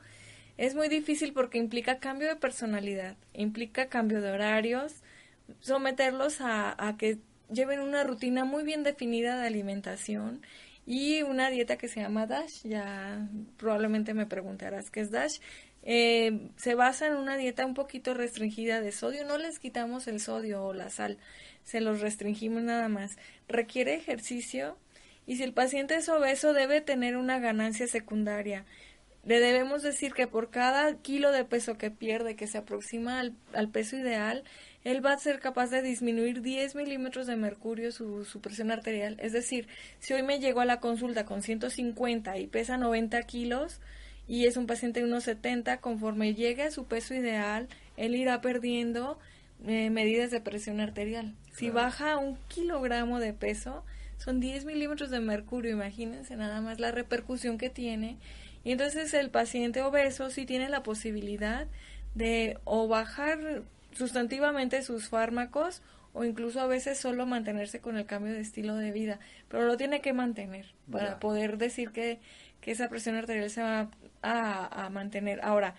es 0.57 0.75
muy 0.75 0.89
difícil 0.89 1.33
porque 1.33 1.59
implica 1.59 1.99
cambio 1.99 2.29
de 2.29 2.37
personalidad, 2.37 3.17
implica 3.35 3.89
cambio 3.89 4.21
de 4.21 4.31
horarios, 4.31 5.03
someterlos 5.61 6.41
a, 6.41 6.75
a 6.87 6.97
que 6.97 7.19
lleven 7.51 7.81
una 7.81 8.05
rutina 8.05 8.45
muy 8.45 8.65
bien 8.65 8.83
definida 8.83 9.39
de 9.39 9.47
alimentación 9.47 10.43
y 10.87 11.23
una 11.23 11.51
dieta 11.51 11.77
que 11.77 11.89
se 11.89 12.01
llama 12.01 12.27
DASH. 12.27 12.63
Ya 12.65 13.29
probablemente 13.57 14.15
me 14.15 14.27
preguntarás 14.27 14.91
qué 14.91 15.01
es 15.01 15.11
DASH. 15.11 15.41
Eh, 15.83 16.51
se 16.57 16.75
basa 16.75 17.07
en 17.07 17.15
una 17.15 17.37
dieta 17.37 17.65
un 17.67 17.75
poquito 17.75 18.15
restringida 18.15 18.81
de 18.81 18.93
sodio. 18.93 19.25
No 19.25 19.39
les 19.39 19.59
quitamos 19.59 20.07
el 20.09 20.21
sodio 20.21 20.65
o 20.65 20.73
la 20.73 20.91
sal, 20.91 21.19
se 21.63 21.81
los 21.81 22.01
restringimos 22.01 22.63
nada 22.63 22.89
más. 22.89 23.17
Requiere 23.49 23.95
ejercicio 23.95 24.77
y 25.27 25.37
si 25.37 25.43
el 25.43 25.53
paciente 25.53 25.97
es 25.97 26.09
obeso 26.09 26.53
debe 26.53 26.81
tener 26.81 27.17
una 27.17 27.39
ganancia 27.39 27.87
secundaria. 27.87 28.65
Le 29.25 29.41
debemos 29.41 29.83
decir 29.83 30.15
que 30.15 30.29
por 30.29 30.51
cada 30.51 30.95
kilo 31.03 31.33
de 31.33 31.45
peso 31.45 31.77
que 31.77 31.91
pierde, 31.91 32.37
que 32.37 32.47
se 32.47 32.59
aproxima 32.59 33.19
al, 33.19 33.35
al 33.53 33.69
peso 33.69 33.97
ideal, 33.97 34.45
él 34.85 35.05
va 35.05 35.13
a 35.13 35.19
ser 35.19 35.41
capaz 35.41 35.69
de 35.71 35.83
disminuir 35.83 36.43
10 36.43 36.77
milímetros 36.77 37.27
de 37.27 37.35
mercurio 37.35 37.91
su, 37.91 38.25
su, 38.25 38.41
presión 38.41 38.71
arterial. 38.71 39.17
Es 39.21 39.33
decir, 39.33 39.67
si 39.99 40.15
hoy 40.15 40.23
me 40.23 40.39
llegó 40.39 40.61
a 40.61 40.65
la 40.65 40.79
consulta 40.79 41.25
con 41.25 41.43
150 41.43 42.39
y 42.39 42.47
pesa 42.47 42.77
90 42.77 43.21
kilos 43.25 43.81
y 44.29 44.47
es 44.47 44.57
un 44.57 44.69
paciente 44.69 45.01
de 45.01 45.07
unos 45.07 45.25
70, 45.25 45.79
conforme 45.79 46.35
llegue 46.35 46.63
a 46.63 46.71
su 46.71 46.85
peso 46.85 47.15
ideal, 47.15 47.67
él 47.97 48.15
irá 48.15 48.41
perdiendo 48.41 49.19
eh, 49.67 49.91
medidas 49.91 50.31
de 50.31 50.41
presión 50.41 50.81
arterial. 50.81 51.35
Si 51.53 51.71
baja 51.71 52.17
un 52.17 52.37
kilogramo 52.47 53.19
de 53.19 53.33
peso, 53.33 53.85
son 54.19 54.41
10 54.41 54.65
milímetros 54.65 55.11
de 55.11 55.21
mercurio, 55.21 55.73
imagínense 55.73 56.37
nada 56.37 56.61
más 56.61 56.81
la 56.81 56.91
repercusión 56.91 57.59
que 57.59 57.71
tiene. 57.71 58.19
Y 58.65 58.73
entonces 58.73 59.15
el 59.15 59.31
paciente 59.31 59.83
obeso 59.83 60.31
sí 60.31 60.47
tiene 60.47 60.69
la 60.69 60.83
posibilidad 60.83 61.67
de 62.15 62.59
o 62.65 62.89
bajar 62.89 63.63
sustantivamente 63.93 64.83
sus 64.83 65.09
fármacos 65.09 65.83
o 66.13 66.25
incluso 66.25 66.61
a 66.61 66.67
veces 66.67 66.99
solo 66.99 67.27
mantenerse 67.27 67.81
con 67.81 67.99
el 67.99 68.07
cambio 68.07 68.33
de 68.33 68.41
estilo 68.41 68.75
de 68.75 68.91
vida, 68.91 69.21
pero 69.49 69.65
lo 69.65 69.77
tiene 69.77 70.01
que 70.01 70.15
mantener 70.15 70.67
para 70.91 71.19
poder 71.21 71.59
decir 71.59 71.91
que, 71.91 72.21
que, 72.63 72.71
esa 72.71 72.89
presión 72.89 73.17
arterial 73.17 73.51
se 73.51 73.63
va 73.63 73.91
a, 74.23 74.87
a, 74.87 74.89
mantener. 74.89 75.41
Ahora, 75.43 75.75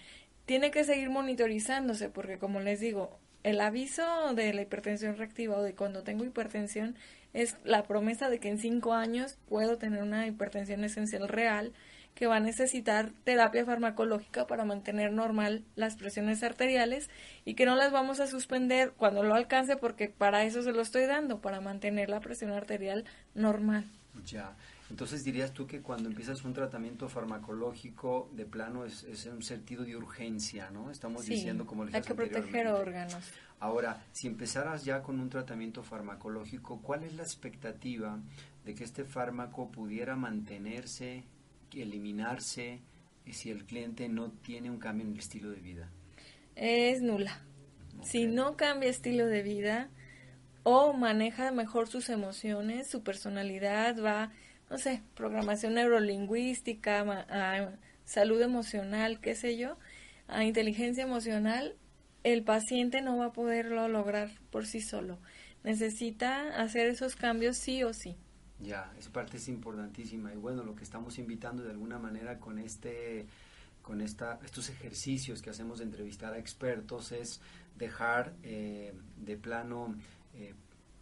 tiene 0.46 0.70
que 0.70 0.84
seguir 0.84 1.10
monitorizándose 1.10 2.10
porque 2.10 2.38
como 2.38 2.60
les 2.60 2.80
digo, 2.80 3.18
el 3.42 3.60
aviso 3.62 4.34
de 4.36 4.54
la 4.54 4.62
hipertensión 4.62 5.18
reactiva 5.18 5.58
o 5.58 5.64
de 5.64 5.74
cuando 5.74 6.04
tengo 6.04 6.24
hipertensión 6.24 6.96
es 7.34 7.58
la 7.64 7.84
promesa 7.84 8.30
de 8.30 8.40
que 8.40 8.50
en 8.50 8.60
cinco 8.60 8.94
años 8.94 9.38
puedo 9.48 9.78
tener 9.78 10.04
una 10.04 10.28
hipertensión 10.28 10.84
esencial 10.84 11.28
real 11.28 11.74
que 12.18 12.26
va 12.26 12.38
a 12.38 12.40
necesitar 12.40 13.12
terapia 13.24 13.64
farmacológica 13.64 14.48
para 14.48 14.66
mantener 14.66 15.12
normal 15.12 15.64
las 15.76 15.98
presiones 15.98 16.42
arteriales 16.42 17.12
y 17.46 17.54
que 17.54 17.68
no 17.68 17.76
las 17.76 17.92
vamos 17.92 18.20
a 18.20 18.26
suspender 18.26 18.94
cuando 18.98 19.22
lo 19.22 19.36
alcance 19.36 19.78
porque 19.78 20.10
para 20.10 20.44
eso 20.44 20.64
se 20.64 20.72
lo 20.72 20.82
estoy 20.82 21.06
dando, 21.06 21.42
para 21.42 21.62
mantener 21.62 22.10
la 22.10 22.20
presión 22.20 22.52
arterial 22.52 23.06
normal. 23.36 23.86
Ya, 24.26 24.56
entonces 24.90 25.24
dirías 25.24 25.52
tú 25.54 25.68
que 25.68 25.82
cuando 25.82 26.10
empiezas 26.10 26.44
un 26.44 26.54
tratamiento 26.54 27.08
farmacológico 27.08 28.32
de 28.34 28.46
plano 28.46 28.86
es, 28.86 29.04
es 29.04 29.28
un 29.28 29.44
sentido 29.44 29.84
de 29.84 29.96
urgencia, 29.96 30.72
¿no? 30.72 30.90
Estamos 30.90 31.26
diciendo 31.26 31.68
como 31.68 31.84
hay 31.84 32.02
que 32.02 32.16
proteger 32.16 32.68
órganos. 32.68 33.32
Ahora, 33.60 34.06
si 34.12 34.28
empezaras 34.28 34.86
ya 34.86 35.02
con 35.02 35.20
un 35.20 35.30
tratamiento 35.30 35.82
farmacológico, 35.84 36.82
¿cuál 36.82 37.04
es 37.04 37.16
la 37.16 37.24
expectativa 37.24 38.20
de 38.66 38.76
que 38.76 38.84
este 38.84 39.04
fármaco 39.04 39.72
pudiera 39.72 40.16
mantenerse 40.16 41.24
eliminarse 41.74 42.82
si 43.32 43.52
el 43.52 43.66
cliente 43.66 44.08
no 44.08 44.32
tiene 44.32 44.70
un 44.70 44.80
cambio 44.80 45.06
en 45.06 45.14
el 45.14 45.20
estilo 45.20 45.50
de 45.50 45.60
vida? 45.60 45.90
Es 46.56 47.02
nula. 47.02 47.42
Si 48.04 48.26
no 48.26 48.56
cambia 48.56 48.90
estilo 48.90 49.26
de 49.26 49.44
vida 49.44 49.90
o 50.64 50.94
maneja 50.94 51.52
mejor 51.52 51.88
sus 51.88 52.10
emociones, 52.10 52.88
su 52.88 53.04
personalidad 53.04 54.02
va, 54.02 54.32
no 54.70 54.78
sé, 54.78 55.02
programación 55.16 55.74
neurolingüística, 55.74 57.02
a 57.02 57.72
salud 58.06 58.42
emocional, 58.42 59.20
qué 59.20 59.36
sé 59.36 59.58
yo, 59.58 59.78
a 60.28 60.44
inteligencia 60.44 61.04
emocional, 61.04 61.76
el 62.34 62.44
paciente 62.44 63.02
no 63.02 63.18
va 63.18 63.28
a 63.28 63.34
poderlo 63.34 63.88
lograr 63.88 64.30
por 64.52 64.66
sí 64.66 64.82
solo. 64.82 65.18
Necesita 65.64 66.62
hacer 66.62 66.88
esos 66.88 67.16
cambios 67.16 67.58
sí 67.58 67.84
o 67.84 67.94
sí. 67.94 68.16
Ya, 68.60 68.92
esa 68.98 69.12
parte 69.12 69.38
es 69.38 69.48
importantísima 69.48 70.34
y 70.34 70.38
bueno, 70.38 70.64
lo 70.64 70.76
que 70.76 70.84
estamos 70.84 71.20
invitando 71.20 71.64
de 71.64 71.72
alguna 71.72 72.00
manera 72.00 72.40
con 72.40 72.60
este 72.60 73.26
con 73.82 74.02
esta, 74.02 74.38
estos 74.44 74.70
ejercicios 74.70 75.42
que 75.42 75.50
hacemos 75.50 75.78
de 75.78 75.86
entrevistar 75.86 76.34
a 76.34 76.38
expertos 76.38 77.14
es 77.14 77.40
dejar 77.78 78.34
eh, 78.44 78.94
de 79.16 79.38
plano 79.38 79.96
eh, 80.34 80.54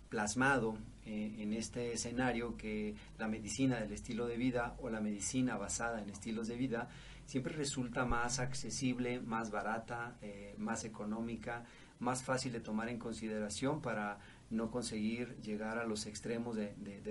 plasmado 0.09 0.77
eh, 1.07 1.37
en 1.39 1.53
este 1.53 1.93
escenario 1.93 2.55
que 2.57 2.93
la 3.17 3.27
medicina 3.27 3.79
del 3.79 3.91
estilo 3.91 4.27
de 4.27 4.37
vida 4.37 4.75
o 4.79 4.89
la 4.89 5.01
medicina 5.01 5.57
basada 5.57 5.99
en 5.99 6.11
estilos 6.11 6.47
de 6.47 6.57
vida 6.57 6.89
siempre 7.25 7.53
resulta 7.53 8.05
más 8.05 8.39
accesible, 8.39 9.19
más 9.19 9.51
barata, 9.51 10.17
más 10.57 10.85
económica, 10.85 11.63
más 11.99 12.23
fácil 12.23 12.51
de 12.51 12.59
tomar 12.59 12.89
en 12.89 12.99
consideración 12.99 13.81
para 13.81 14.19
no 14.49 14.69
conseguir 14.69 15.35
llegar 15.41 15.77
a 15.77 15.85
los 15.85 16.05
extremos 16.05 16.55
de, 16.55 16.67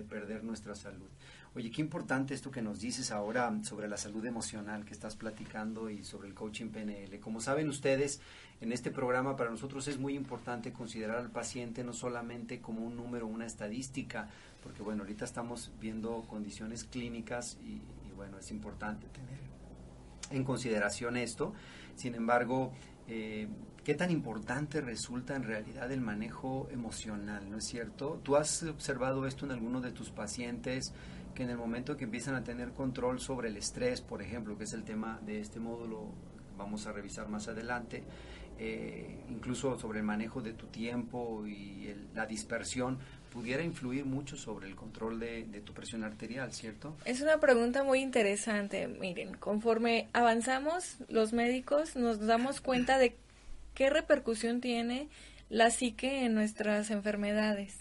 perder 0.08 0.44
nuestra 0.44 0.74
salud. 0.74 1.08
Oye, 1.54 1.70
qué 1.70 1.80
importante 1.80 2.34
esto 2.34 2.50
que 2.50 2.62
nos 2.62 2.80
dices 2.80 3.10
ahora 3.10 3.52
sobre 3.62 3.88
la 3.88 3.96
salud 3.96 4.24
emocional 4.26 4.84
que 4.84 4.92
estás 4.92 5.14
platicando 5.16 5.88
y 5.88 6.02
sobre 6.02 6.28
el 6.28 6.34
coaching 6.34 6.70
PNL. 6.70 7.20
Como 7.20 7.40
saben 7.40 7.68
ustedes, 7.68 8.20
en 8.60 8.72
este 8.72 8.90
programa 8.90 9.36
para 9.36 9.50
nosotros 9.50 9.86
es 9.88 9.98
muy 9.98 10.14
importante 10.14 10.72
considerar 10.72 11.18
al 11.18 11.30
paciente 11.30 11.84
no 11.84 11.92
solamente 11.92 12.60
como 12.60 12.84
un 12.84 12.96
número, 12.96 13.26
una 13.26 13.46
estadística, 13.46 14.28
porque 14.62 14.82
bueno, 14.82 15.02
ahorita 15.02 15.24
estamos 15.24 15.70
viendo 15.80 16.22
condiciones 16.22 16.84
clínicas 16.84 17.56
y, 17.62 17.74
y 18.08 18.12
bueno, 18.16 18.38
es 18.38 18.50
importante 18.50 19.06
tener 19.08 19.43
en 20.30 20.44
consideración 20.44 21.16
esto. 21.16 21.52
Sin 21.94 22.14
embargo, 22.14 22.72
eh, 23.08 23.48
qué 23.84 23.94
tan 23.94 24.10
importante 24.10 24.80
resulta 24.80 25.36
en 25.36 25.44
realidad 25.44 25.92
el 25.92 26.00
manejo 26.00 26.68
emocional, 26.70 27.50
¿no 27.50 27.58
es 27.58 27.64
cierto? 27.64 28.20
¿Tú 28.22 28.36
has 28.36 28.62
observado 28.62 29.26
esto 29.26 29.44
en 29.44 29.52
alguno 29.52 29.80
de 29.80 29.92
tus 29.92 30.10
pacientes 30.10 30.92
que 31.34 31.42
en 31.42 31.50
el 31.50 31.56
momento 31.56 31.96
que 31.96 32.04
empiezan 32.04 32.34
a 32.34 32.44
tener 32.44 32.72
control 32.72 33.20
sobre 33.20 33.48
el 33.48 33.56
estrés, 33.56 34.00
por 34.00 34.22
ejemplo, 34.22 34.56
que 34.56 34.64
es 34.64 34.72
el 34.72 34.84
tema 34.84 35.20
de 35.26 35.40
este 35.40 35.60
módulo, 35.60 36.12
vamos 36.56 36.86
a 36.86 36.92
revisar 36.92 37.28
más 37.28 37.48
adelante, 37.48 38.04
eh, 38.56 39.24
incluso 39.28 39.78
sobre 39.78 39.98
el 39.98 40.04
manejo 40.04 40.40
de 40.40 40.52
tu 40.52 40.68
tiempo 40.68 41.44
y 41.46 41.92
la 42.14 42.24
dispersión, 42.26 42.98
pudiera 43.34 43.62
influir 43.64 44.04
mucho 44.06 44.36
sobre 44.36 44.68
el 44.68 44.76
control 44.76 45.18
de, 45.18 45.44
de, 45.44 45.60
tu 45.60 45.74
presión 45.74 46.04
arterial, 46.04 46.52
¿cierto? 46.52 46.96
Es 47.04 47.20
una 47.20 47.40
pregunta 47.40 47.82
muy 47.82 48.00
interesante. 48.00 48.86
Miren, 48.86 49.34
conforme 49.34 50.08
avanzamos 50.12 50.98
los 51.08 51.32
médicos 51.32 51.96
nos 51.96 52.24
damos 52.24 52.60
cuenta 52.60 52.96
de 52.96 53.16
qué 53.74 53.90
repercusión 53.90 54.60
tiene 54.60 55.08
la 55.50 55.70
psique 55.70 56.24
en 56.24 56.34
nuestras 56.34 56.90
enfermedades. 56.92 57.74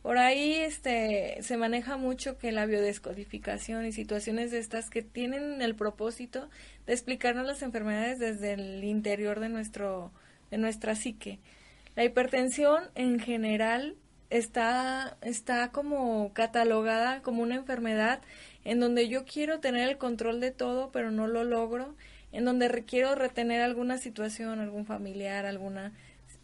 Por 0.00 0.18
ahí 0.18 0.52
este 0.52 1.38
se 1.40 1.56
maneja 1.56 1.96
mucho 1.96 2.38
que 2.38 2.52
la 2.52 2.66
biodescodificación 2.66 3.86
y 3.86 3.92
situaciones 3.92 4.50
de 4.50 4.58
estas 4.58 4.90
que 4.90 5.02
tienen 5.02 5.60
el 5.60 5.74
propósito 5.74 6.48
de 6.86 6.92
explicarnos 6.92 7.46
las 7.46 7.62
enfermedades 7.62 8.18
desde 8.18 8.52
el 8.52 8.84
interior 8.84 9.40
de 9.40 9.48
nuestro 9.48 10.12
de 10.50 10.58
nuestra 10.58 10.94
psique. 10.94 11.40
La 11.96 12.04
hipertensión 12.04 12.84
en 12.94 13.18
general 13.18 13.96
está, 14.38 15.16
está 15.22 15.70
como 15.70 16.32
catalogada 16.32 17.22
como 17.22 17.42
una 17.42 17.54
enfermedad 17.54 18.20
en 18.64 18.80
donde 18.80 19.08
yo 19.08 19.24
quiero 19.24 19.60
tener 19.60 19.88
el 19.88 19.96
control 19.96 20.40
de 20.40 20.50
todo, 20.50 20.90
pero 20.90 21.10
no 21.10 21.28
lo 21.28 21.44
logro, 21.44 21.94
en 22.32 22.44
donde 22.44 22.66
requiero 22.68 23.14
retener 23.14 23.60
alguna 23.60 23.98
situación, 23.98 24.58
algún 24.58 24.86
familiar, 24.86 25.46
alguna, 25.46 25.92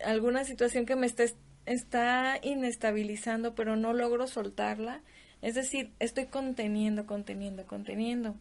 alguna 0.05 0.45
situación 0.45 0.87
que 0.87 0.95
me 0.95 1.07
esté, 1.07 1.35
está 1.67 2.39
inestabilizando, 2.43 3.55
pero 3.57 3.75
no 3.75 3.93
logro 3.93 4.29
soltarla. 4.29 5.01
Es 5.43 5.55
decir, 5.55 5.91
estoy 5.99 6.27
conteniendo, 6.27 7.07
conteniendo, 7.07 7.67
conteniendo. 7.67 8.37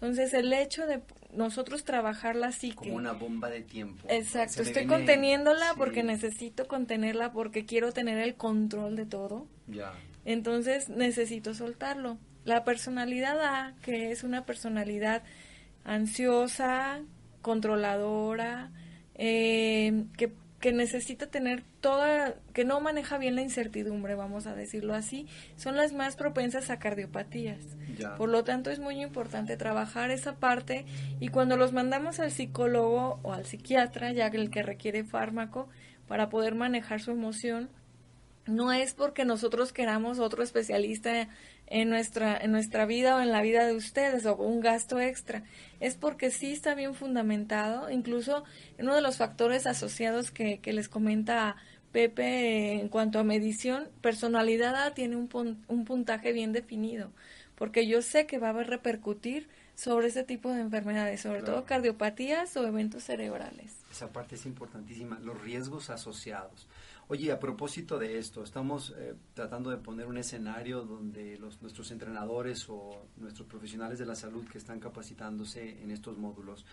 Entonces, 0.00 0.32
el 0.34 0.52
hecho 0.52 0.86
de 0.86 1.00
nosotros 1.32 1.84
trabajarla 1.84 2.48
así 2.48 2.72
Como 2.72 2.94
una 2.94 3.12
bomba 3.12 3.50
de 3.50 3.62
tiempo. 3.62 4.06
Exacto, 4.08 4.62
estoy 4.62 4.86
conteniéndola 4.86 5.74
porque 5.76 6.02
necesito 6.02 6.66
contenerla, 6.68 7.32
porque 7.32 7.66
quiero 7.66 7.92
tener 7.92 8.18
el 8.18 8.34
control 8.36 8.96
de 8.96 9.06
todo. 9.06 9.46
Ya. 9.66 9.92
Entonces, 10.24 10.88
necesito 10.88 11.54
soltarlo. 11.54 12.18
La 12.44 12.64
personalidad 12.64 13.40
A, 13.40 13.74
que 13.82 14.10
es 14.10 14.22
una 14.22 14.46
personalidad 14.46 15.22
ansiosa, 15.84 17.02
controladora, 17.42 18.70
eh, 19.14 20.04
que 20.16 20.32
que 20.60 20.72
necesita 20.72 21.28
tener 21.28 21.62
toda, 21.80 22.34
que 22.52 22.64
no 22.64 22.80
maneja 22.80 23.16
bien 23.18 23.36
la 23.36 23.42
incertidumbre, 23.42 24.14
vamos 24.16 24.46
a 24.46 24.54
decirlo 24.54 24.94
así, 24.94 25.26
son 25.56 25.76
las 25.76 25.92
más 25.92 26.16
propensas 26.16 26.70
a 26.70 26.78
cardiopatías. 26.78 27.76
Por 28.16 28.28
lo 28.28 28.44
tanto, 28.44 28.70
es 28.70 28.80
muy 28.80 29.00
importante 29.00 29.56
trabajar 29.56 30.10
esa 30.10 30.36
parte 30.36 30.84
y 31.20 31.28
cuando 31.28 31.56
los 31.56 31.72
mandamos 31.72 32.18
al 32.18 32.30
psicólogo 32.30 33.20
o 33.22 33.32
al 33.32 33.46
psiquiatra, 33.46 34.12
ya 34.12 34.30
que 34.30 34.38
el 34.38 34.50
que 34.50 34.62
requiere 34.62 35.04
fármaco, 35.04 35.68
para 36.08 36.28
poder 36.28 36.54
manejar 36.54 37.00
su 37.00 37.10
emoción, 37.10 37.68
no 38.48 38.72
es 38.72 38.94
porque 38.94 39.24
nosotros 39.24 39.72
queramos 39.72 40.18
otro 40.18 40.42
especialista 40.42 41.28
en 41.66 41.90
nuestra, 41.90 42.36
en 42.36 42.50
nuestra 42.50 42.86
vida 42.86 43.16
o 43.16 43.20
en 43.20 43.30
la 43.30 43.42
vida 43.42 43.66
de 43.66 43.74
ustedes 43.74 44.24
o 44.26 44.36
un 44.36 44.60
gasto 44.60 44.98
extra. 44.98 45.44
Es 45.80 45.96
porque 45.96 46.30
sí 46.30 46.52
está 46.52 46.74
bien 46.74 46.94
fundamentado, 46.94 47.90
incluso 47.90 48.44
uno 48.78 48.94
de 48.94 49.02
los 49.02 49.18
factores 49.18 49.66
asociados 49.66 50.30
que, 50.30 50.58
que 50.58 50.72
les 50.72 50.88
comenta 50.88 51.56
Pepe 51.92 52.80
en 52.80 52.88
cuanto 52.88 53.18
a 53.18 53.24
medición, 53.24 53.88
personalidad 54.02 54.76
A 54.76 54.94
tiene 54.94 55.16
un, 55.16 55.64
un 55.68 55.84
puntaje 55.84 56.32
bien 56.32 56.52
definido, 56.52 57.12
porque 57.54 57.86
yo 57.86 58.02
sé 58.02 58.26
que 58.26 58.38
va 58.38 58.50
a 58.50 58.62
repercutir 58.62 59.48
sobre 59.74 60.08
ese 60.08 60.24
tipo 60.24 60.52
de 60.52 60.60
enfermedades, 60.60 61.20
sobre 61.20 61.42
todo 61.42 61.64
cardiopatías 61.64 62.56
o 62.56 62.66
eventos 62.66 63.04
cerebrales. 63.04 63.76
Esa 63.90 64.12
parte 64.12 64.34
es 64.34 64.44
importantísima, 64.44 65.18
los 65.20 65.40
riesgos 65.40 65.88
asociados. 65.88 66.66
Oye, 67.10 67.32
a 67.32 67.40
propósito 67.40 67.98
de 67.98 68.18
esto, 68.18 68.44
estamos 68.44 68.94
eh, 68.98 69.14
tratando 69.32 69.70
de 69.70 69.78
poner 69.78 70.06
un 70.06 70.18
escenario 70.18 70.82
donde 70.82 71.38
los, 71.38 71.62
nuestros 71.62 71.90
entrenadores 71.90 72.68
o 72.68 73.06
nuestros 73.16 73.48
profesionales 73.48 73.98
de 73.98 74.04
la 74.04 74.14
salud 74.14 74.46
que 74.46 74.58
están 74.58 74.78
capacitándose 74.78 75.82
en 75.82 75.90
estos 75.90 76.18
módulos, 76.18 76.66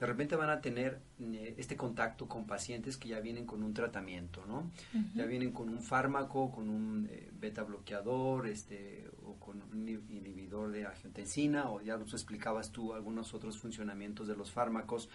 de 0.00 0.06
repente 0.06 0.34
van 0.34 0.48
a 0.48 0.62
tener 0.62 0.98
eh, 1.20 1.54
este 1.58 1.76
contacto 1.76 2.26
con 2.26 2.46
pacientes 2.46 2.96
que 2.96 3.10
ya 3.10 3.20
vienen 3.20 3.44
con 3.44 3.62
un 3.62 3.74
tratamiento, 3.74 4.46
¿no? 4.46 4.70
Ya 5.14 5.26
vienen 5.26 5.52
con 5.52 5.68
un 5.68 5.82
fármaco, 5.82 6.50
con 6.50 6.70
un 6.70 7.06
eh, 7.10 7.28
beta 7.38 7.62
bloqueador, 7.62 8.46
este, 8.46 9.10
o 9.26 9.34
con 9.34 9.60
un 9.60 9.86
inhibidor 9.86 10.72
de 10.72 10.86
angiotensina, 10.86 11.70
o 11.70 11.82
ya 11.82 11.98
nos 11.98 12.14
explicabas 12.14 12.72
tú 12.72 12.94
algunos 12.94 13.34
otros 13.34 13.58
funcionamientos 13.58 14.26
de 14.26 14.36
los 14.36 14.50
fármacos. 14.50 15.10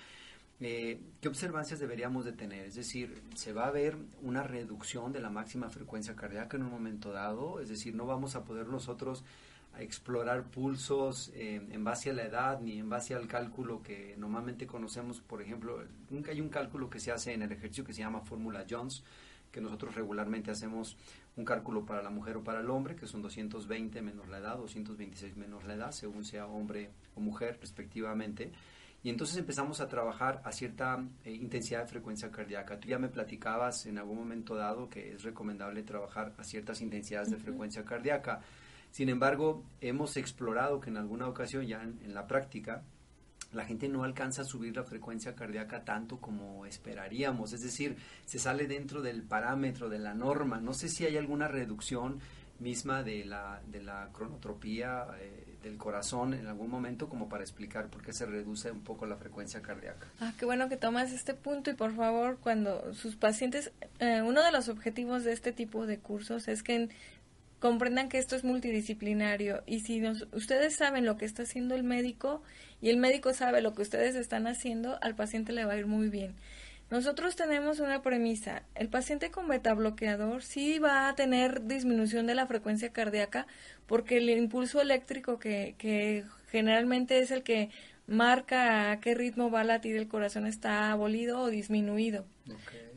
Eh, 0.60 1.00
¿qué 1.22 1.28
observancias 1.28 1.80
deberíamos 1.80 2.26
de 2.26 2.34
tener? 2.34 2.66
Es 2.66 2.76
decir, 2.76 3.22
¿se 3.36 3.54
va 3.54 3.68
a 3.68 3.72
ver 3.72 3.96
una 4.24 4.42
reducción 4.42 5.12
de 5.12 5.20
la 5.20 5.30
máxima 5.30 5.70
frecuencia 5.70 6.16
cardíaca 6.16 6.58
en 6.58 6.64
un 6.64 6.72
momento 6.72 7.12
dado? 7.12 7.60
Es 7.60 7.70
decir, 7.70 7.94
no 7.94 8.08
vamos 8.08 8.36
a 8.36 8.44
poder 8.44 8.68
nosotros 8.68 9.24
explorar 9.78 10.46
pulsos 10.46 11.32
eh, 11.36 11.62
en 11.70 11.84
base 11.84 12.10
a 12.10 12.14
la 12.14 12.24
edad 12.24 12.60
ni 12.60 12.80
en 12.80 12.90
base 12.90 13.14
al 13.14 13.28
cálculo 13.28 13.84
que 13.84 14.16
normalmente 14.18 14.66
conocemos. 14.66 15.22
Por 15.22 15.44
ejemplo, 15.44 15.84
nunca 16.10 16.32
hay 16.32 16.42
un 16.42 16.50
cálculo 16.50 16.90
que 16.90 17.00
se 17.00 17.12
hace 17.12 17.34
en 17.34 17.44
el 17.44 17.52
ejercicio 17.52 17.84
que 17.84 17.94
se 17.94 18.00
llama 18.00 18.22
Fórmula 18.22 18.66
Jones, 18.68 19.04
que 19.52 19.62
nosotros 19.62 19.94
regularmente 19.94 20.50
hacemos 20.50 20.98
un 21.36 21.46
cálculo 21.46 21.86
para 21.86 22.02
la 22.02 22.10
mujer 22.10 22.38
o 22.38 22.44
para 22.44 22.62
el 22.62 22.70
hombre, 22.72 22.96
que 22.96 23.06
son 23.06 23.22
220 23.22 24.02
menos 24.02 24.28
la 24.28 24.40
edad, 24.40 24.58
226 24.58 25.38
menos 25.38 25.64
la 25.66 25.76
edad, 25.76 25.92
según 25.92 26.26
sea 26.26 26.48
hombre 26.48 26.90
o 27.16 27.22
mujer 27.22 27.60
respectivamente. 27.62 28.52
Y 29.08 29.10
entonces 29.10 29.38
empezamos 29.38 29.80
a 29.80 29.88
trabajar 29.88 30.42
a 30.44 30.52
cierta 30.52 31.02
eh, 31.24 31.32
intensidad 31.32 31.84
de 31.84 31.88
frecuencia 31.88 32.30
cardíaca. 32.30 32.78
Tú 32.78 32.90
ya 32.90 33.00
me 33.00 33.08
platicabas 33.08 33.86
en 33.86 33.98
algún 34.00 34.18
momento 34.18 34.54
dado 34.54 34.90
que 34.90 35.14
es 35.14 35.24
recomendable 35.24 35.82
trabajar 35.84 36.34
a 36.38 36.44
ciertas 36.44 36.82
intensidades 36.82 37.32
de 37.32 37.38
frecuencia 37.38 37.86
cardíaca. 37.86 38.42
Sin 38.92 39.08
embargo, 39.08 39.64
hemos 39.80 40.18
explorado 40.18 40.82
que 40.82 40.90
en 40.90 40.98
alguna 40.98 41.30
ocasión 41.30 41.66
ya 41.66 41.84
en, 41.84 42.14
la 42.14 42.28
práctica 42.28 42.84
la 43.54 43.64
gente 43.64 43.88
no 43.88 44.04
alcanza 44.04 44.42
a 44.42 44.44
subir 44.44 44.76
la 44.76 44.84
frecuencia 44.84 45.34
cardíaca 45.34 45.86
tanto 45.86 46.20
como 46.20 46.66
esperaríamos, 46.66 47.54
es 47.54 47.62
decir, 47.62 47.96
se 48.26 48.40
sale 48.40 48.68
dentro 48.68 49.02
del 49.02 49.24
parámetro 49.24 49.88
de 49.88 50.00
la 50.00 50.16
norma. 50.16 50.60
No 50.60 50.74
sé 50.74 50.90
si 50.90 51.06
hay 51.06 51.16
alguna 51.16 51.48
reducción 51.48 52.20
misma 52.60 53.04
de 53.04 53.24
la, 53.24 53.62
de 53.68 53.84
la 53.84 54.10
cronotropía 54.12 55.08
eh, 55.18 55.57
del 55.68 55.78
corazón 55.78 56.34
en 56.34 56.48
algún 56.48 56.70
momento 56.70 57.10
como 57.10 57.30
para 57.30 57.44
explicar 57.44 57.88
por 57.88 58.02
qué 58.02 58.14
se 58.14 58.26
reduce 58.26 58.72
un 58.72 58.82
poco 58.82 59.06
la 59.06 59.18
frecuencia 59.18 59.62
cardíaca. 59.62 60.08
Ah, 60.20 60.34
qué 60.38 60.46
bueno 60.46 60.70
que 60.70 60.78
tomas 60.78 61.12
este 61.12 61.34
punto 61.34 61.70
y 61.70 61.74
por 61.74 61.96
favor 61.96 62.38
cuando 62.42 62.94
sus 62.94 63.16
pacientes, 63.16 63.72
eh, 64.00 64.22
uno 64.22 64.44
de 64.44 64.52
los 64.52 64.70
objetivos 64.70 65.24
de 65.24 65.34
este 65.34 65.52
tipo 65.52 65.86
de 65.86 66.00
cursos 66.00 66.48
es 66.48 66.64
que 66.64 66.90
comprendan 67.60 68.10
que 68.10 68.20
esto 68.20 68.36
es 68.36 68.44
multidisciplinario 68.44 69.64
y 69.66 69.80
si 69.82 70.04
ustedes 70.32 70.76
saben 70.76 71.06
lo 71.06 71.18
que 71.18 71.26
está 71.26 71.44
haciendo 71.44 71.76
el 71.76 71.84
médico 71.84 72.42
y 72.82 72.90
el 72.90 72.98
médico 72.98 73.34
sabe 73.34 73.62
lo 73.62 73.74
que 73.74 73.82
ustedes 73.82 74.16
están 74.16 74.48
haciendo, 74.48 75.00
al 75.02 75.16
paciente 75.16 75.54
le 75.54 75.66
va 75.66 75.74
a 75.74 75.78
ir 75.78 75.88
muy 75.88 76.10
bien. 76.10 76.36
Nosotros 76.90 77.36
tenemos 77.36 77.80
una 77.80 78.02
premisa. 78.02 78.64
El 78.76 78.88
paciente 78.88 79.30
con 79.30 79.48
beta 79.48 79.74
bloqueador 79.74 80.42
sí 80.44 80.80
va 80.80 81.10
a 81.10 81.16
tener 81.16 81.66
disminución 81.66 82.28
de 82.28 82.36
la 82.36 82.48
frecuencia 82.48 82.94
cardíaca 82.94 83.46
porque 83.88 84.18
el 84.18 84.30
impulso 84.30 84.80
eléctrico 84.80 85.38
que, 85.38 85.76
que 85.78 86.24
generalmente 86.50 87.20
es 87.20 87.32
el 87.32 87.44
que 87.44 87.70
marca 88.08 88.92
a 88.92 89.00
qué 89.02 89.14
ritmo 89.14 89.52
va 89.52 89.62
a 89.62 89.66
latir 89.66 89.98
el 89.98 90.08
corazón 90.08 90.48
está 90.48 90.92
abolido 90.92 91.42
o 91.42 91.50
disminuido. 91.50 92.26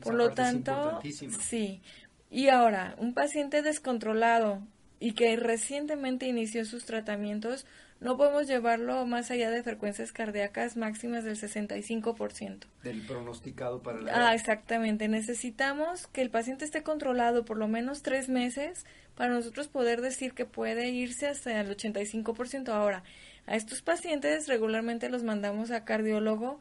Por 0.01 0.13
lo 0.13 0.31
tanto, 0.31 1.01
sí. 1.41 1.81
Y 2.29 2.47
ahora, 2.47 2.95
un 2.97 3.13
paciente 3.13 3.61
descontrolado 3.61 4.61
y 4.99 5.13
que 5.13 5.35
recientemente 5.35 6.27
inició 6.27 6.63
sus 6.63 6.85
tratamientos, 6.85 7.65
no 8.01 8.17
podemos 8.17 8.47
llevarlo 8.47 9.05
más 9.05 9.29
allá 9.29 9.51
de 9.51 9.61
frecuencias 9.61 10.11
cardíacas 10.11 10.75
máximas 10.75 11.23
del 11.23 11.37
65%. 11.37 12.65
Del 12.83 13.05
pronosticado 13.05 13.83
para 13.83 14.01
la 14.01 14.29
Ah, 14.29 14.33
exactamente. 14.33 15.07
Necesitamos 15.07 16.07
que 16.07 16.23
el 16.23 16.31
paciente 16.31 16.65
esté 16.65 16.81
controlado 16.81 17.45
por 17.45 17.57
lo 17.57 17.67
menos 17.67 18.01
tres 18.01 18.27
meses 18.27 18.87
para 19.15 19.31
nosotros 19.31 19.67
poder 19.67 20.01
decir 20.01 20.33
que 20.33 20.45
puede 20.45 20.89
irse 20.89 21.27
hasta 21.27 21.61
el 21.61 21.69
85%. 21.69 22.69
Ahora, 22.69 23.03
a 23.45 23.55
estos 23.55 23.83
pacientes 23.83 24.47
regularmente 24.47 25.07
los 25.07 25.21
mandamos 25.21 25.69
a 25.69 25.85
cardiólogo 25.85 26.59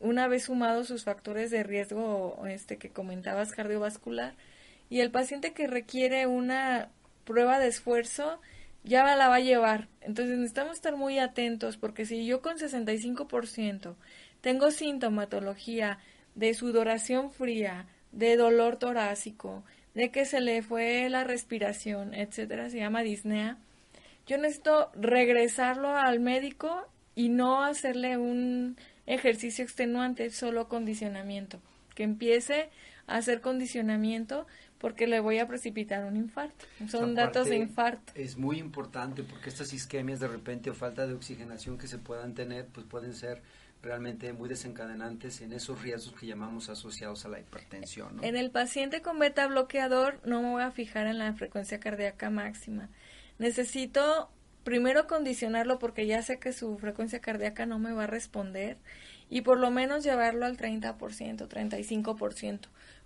una 0.00 0.26
vez 0.26 0.44
sumados 0.44 0.88
sus 0.88 1.04
factores 1.04 1.50
de 1.50 1.64
riesgo 1.64 2.42
este 2.48 2.78
que 2.78 2.88
comentabas 2.88 3.52
cardiovascular 3.52 4.36
y 4.88 5.00
el 5.00 5.10
paciente 5.10 5.52
que 5.52 5.66
requiere 5.66 6.26
una 6.26 6.88
prueba 7.24 7.58
de 7.58 7.68
esfuerzo 7.68 8.40
ya 8.84 9.04
la 9.16 9.28
va 9.28 9.36
a 9.36 9.40
llevar. 9.40 9.88
Entonces 10.00 10.36
necesitamos 10.36 10.74
estar 10.74 10.96
muy 10.96 11.18
atentos 11.18 11.76
porque 11.76 12.06
si 12.06 12.26
yo 12.26 12.40
con 12.40 12.58
65% 12.58 13.94
tengo 14.40 14.70
sintomatología 14.70 15.98
de 16.34 16.54
sudoración 16.54 17.30
fría, 17.30 17.86
de 18.12 18.36
dolor 18.36 18.76
torácico, 18.76 19.64
de 19.94 20.10
que 20.10 20.24
se 20.24 20.40
le 20.40 20.62
fue 20.62 21.08
la 21.10 21.24
respiración, 21.24 22.14
etcétera, 22.14 22.70
se 22.70 22.78
llama 22.78 23.02
disnea, 23.02 23.58
yo 24.26 24.38
necesito 24.38 24.90
regresarlo 24.94 25.96
al 25.96 26.20
médico 26.20 26.86
y 27.14 27.30
no 27.30 27.64
hacerle 27.64 28.16
un 28.16 28.76
ejercicio 29.06 29.64
extenuante, 29.64 30.30
solo 30.30 30.68
condicionamiento. 30.68 31.60
Que 31.94 32.04
empiece 32.04 32.68
a 33.06 33.16
hacer 33.16 33.40
condicionamiento 33.40 34.46
porque 34.78 35.06
le 35.06 35.20
voy 35.20 35.38
a 35.38 35.46
precipitar 35.46 36.04
un 36.04 36.16
infarto. 36.16 36.64
Son 36.88 37.14
datos 37.14 37.48
de 37.48 37.56
infarto. 37.56 38.12
Es 38.14 38.36
muy 38.36 38.58
importante 38.58 39.22
porque 39.22 39.50
estas 39.50 39.72
isquemias 39.72 40.20
de 40.20 40.28
repente 40.28 40.70
o 40.70 40.74
falta 40.74 41.06
de 41.06 41.14
oxigenación 41.14 41.78
que 41.78 41.88
se 41.88 41.98
puedan 41.98 42.34
tener, 42.34 42.66
pues 42.66 42.86
pueden 42.86 43.14
ser 43.14 43.42
realmente 43.82 44.32
muy 44.32 44.48
desencadenantes 44.48 45.40
en 45.40 45.52
esos 45.52 45.82
riesgos 45.82 46.18
que 46.18 46.26
llamamos 46.26 46.68
asociados 46.68 47.24
a 47.24 47.28
la 47.28 47.40
hipertensión. 47.40 48.22
En 48.22 48.36
el 48.36 48.50
paciente 48.50 49.02
con 49.02 49.18
beta 49.18 49.46
bloqueador 49.46 50.20
no 50.24 50.42
me 50.42 50.50
voy 50.50 50.62
a 50.62 50.70
fijar 50.70 51.06
en 51.06 51.18
la 51.18 51.32
frecuencia 51.34 51.78
cardíaca 51.78 52.30
máxima. 52.30 52.88
Necesito 53.38 54.30
primero 54.64 55.06
condicionarlo 55.06 55.78
porque 55.78 56.06
ya 56.06 56.22
sé 56.22 56.38
que 56.38 56.52
su 56.52 56.76
frecuencia 56.78 57.20
cardíaca 57.20 57.66
no 57.66 57.78
me 57.78 57.92
va 57.92 58.04
a 58.04 58.08
responder 58.08 58.78
y 59.30 59.42
por 59.42 59.58
lo 59.58 59.70
menos 59.70 60.04
llevarlo 60.04 60.46
al 60.46 60.56
30%, 60.56 60.96
35%. 61.48 62.60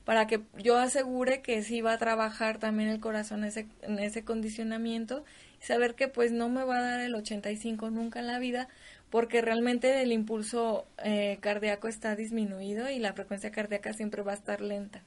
Para 0.05 0.27
que 0.27 0.43
yo 0.59 0.79
asegure 0.79 1.43
que 1.43 1.63
sí 1.63 1.81
va 1.81 1.95
a 1.95 1.99
trabajar 1.99 2.59
también 2.59 2.89
el 2.89 3.01
corazón 3.01 3.45
ese, 3.45 3.67
en 3.83 3.99
ese 3.99 4.25
condicionamiento 4.25 5.25
y 5.61 5.65
saber 5.65 5.95
que 5.95 6.09
pues 6.09 6.33
no 6.33 6.49
me 6.49 6.65
va 6.65 6.79
a 6.79 6.83
dar 6.83 7.01
el 7.01 7.15
85 7.15 7.91
nunca 7.91 8.21
en 8.21 8.27
la 8.27 8.39
vida 8.39 8.69
porque 9.11 9.43
realmente 9.43 10.03
el 10.03 10.11
impulso 10.11 10.87
eh, 11.05 11.39
cardíaco 11.41 11.87
está 11.87 12.17
disminuido 12.17 12.91
y 12.91 12.99
la 12.99 13.13
frecuencia 13.13 13.51
cardíaca 13.51 13.93
siempre 13.93 14.23
va 14.23 14.33
a 14.33 14.37
estar 14.37 14.61
lenta. 14.63 15.03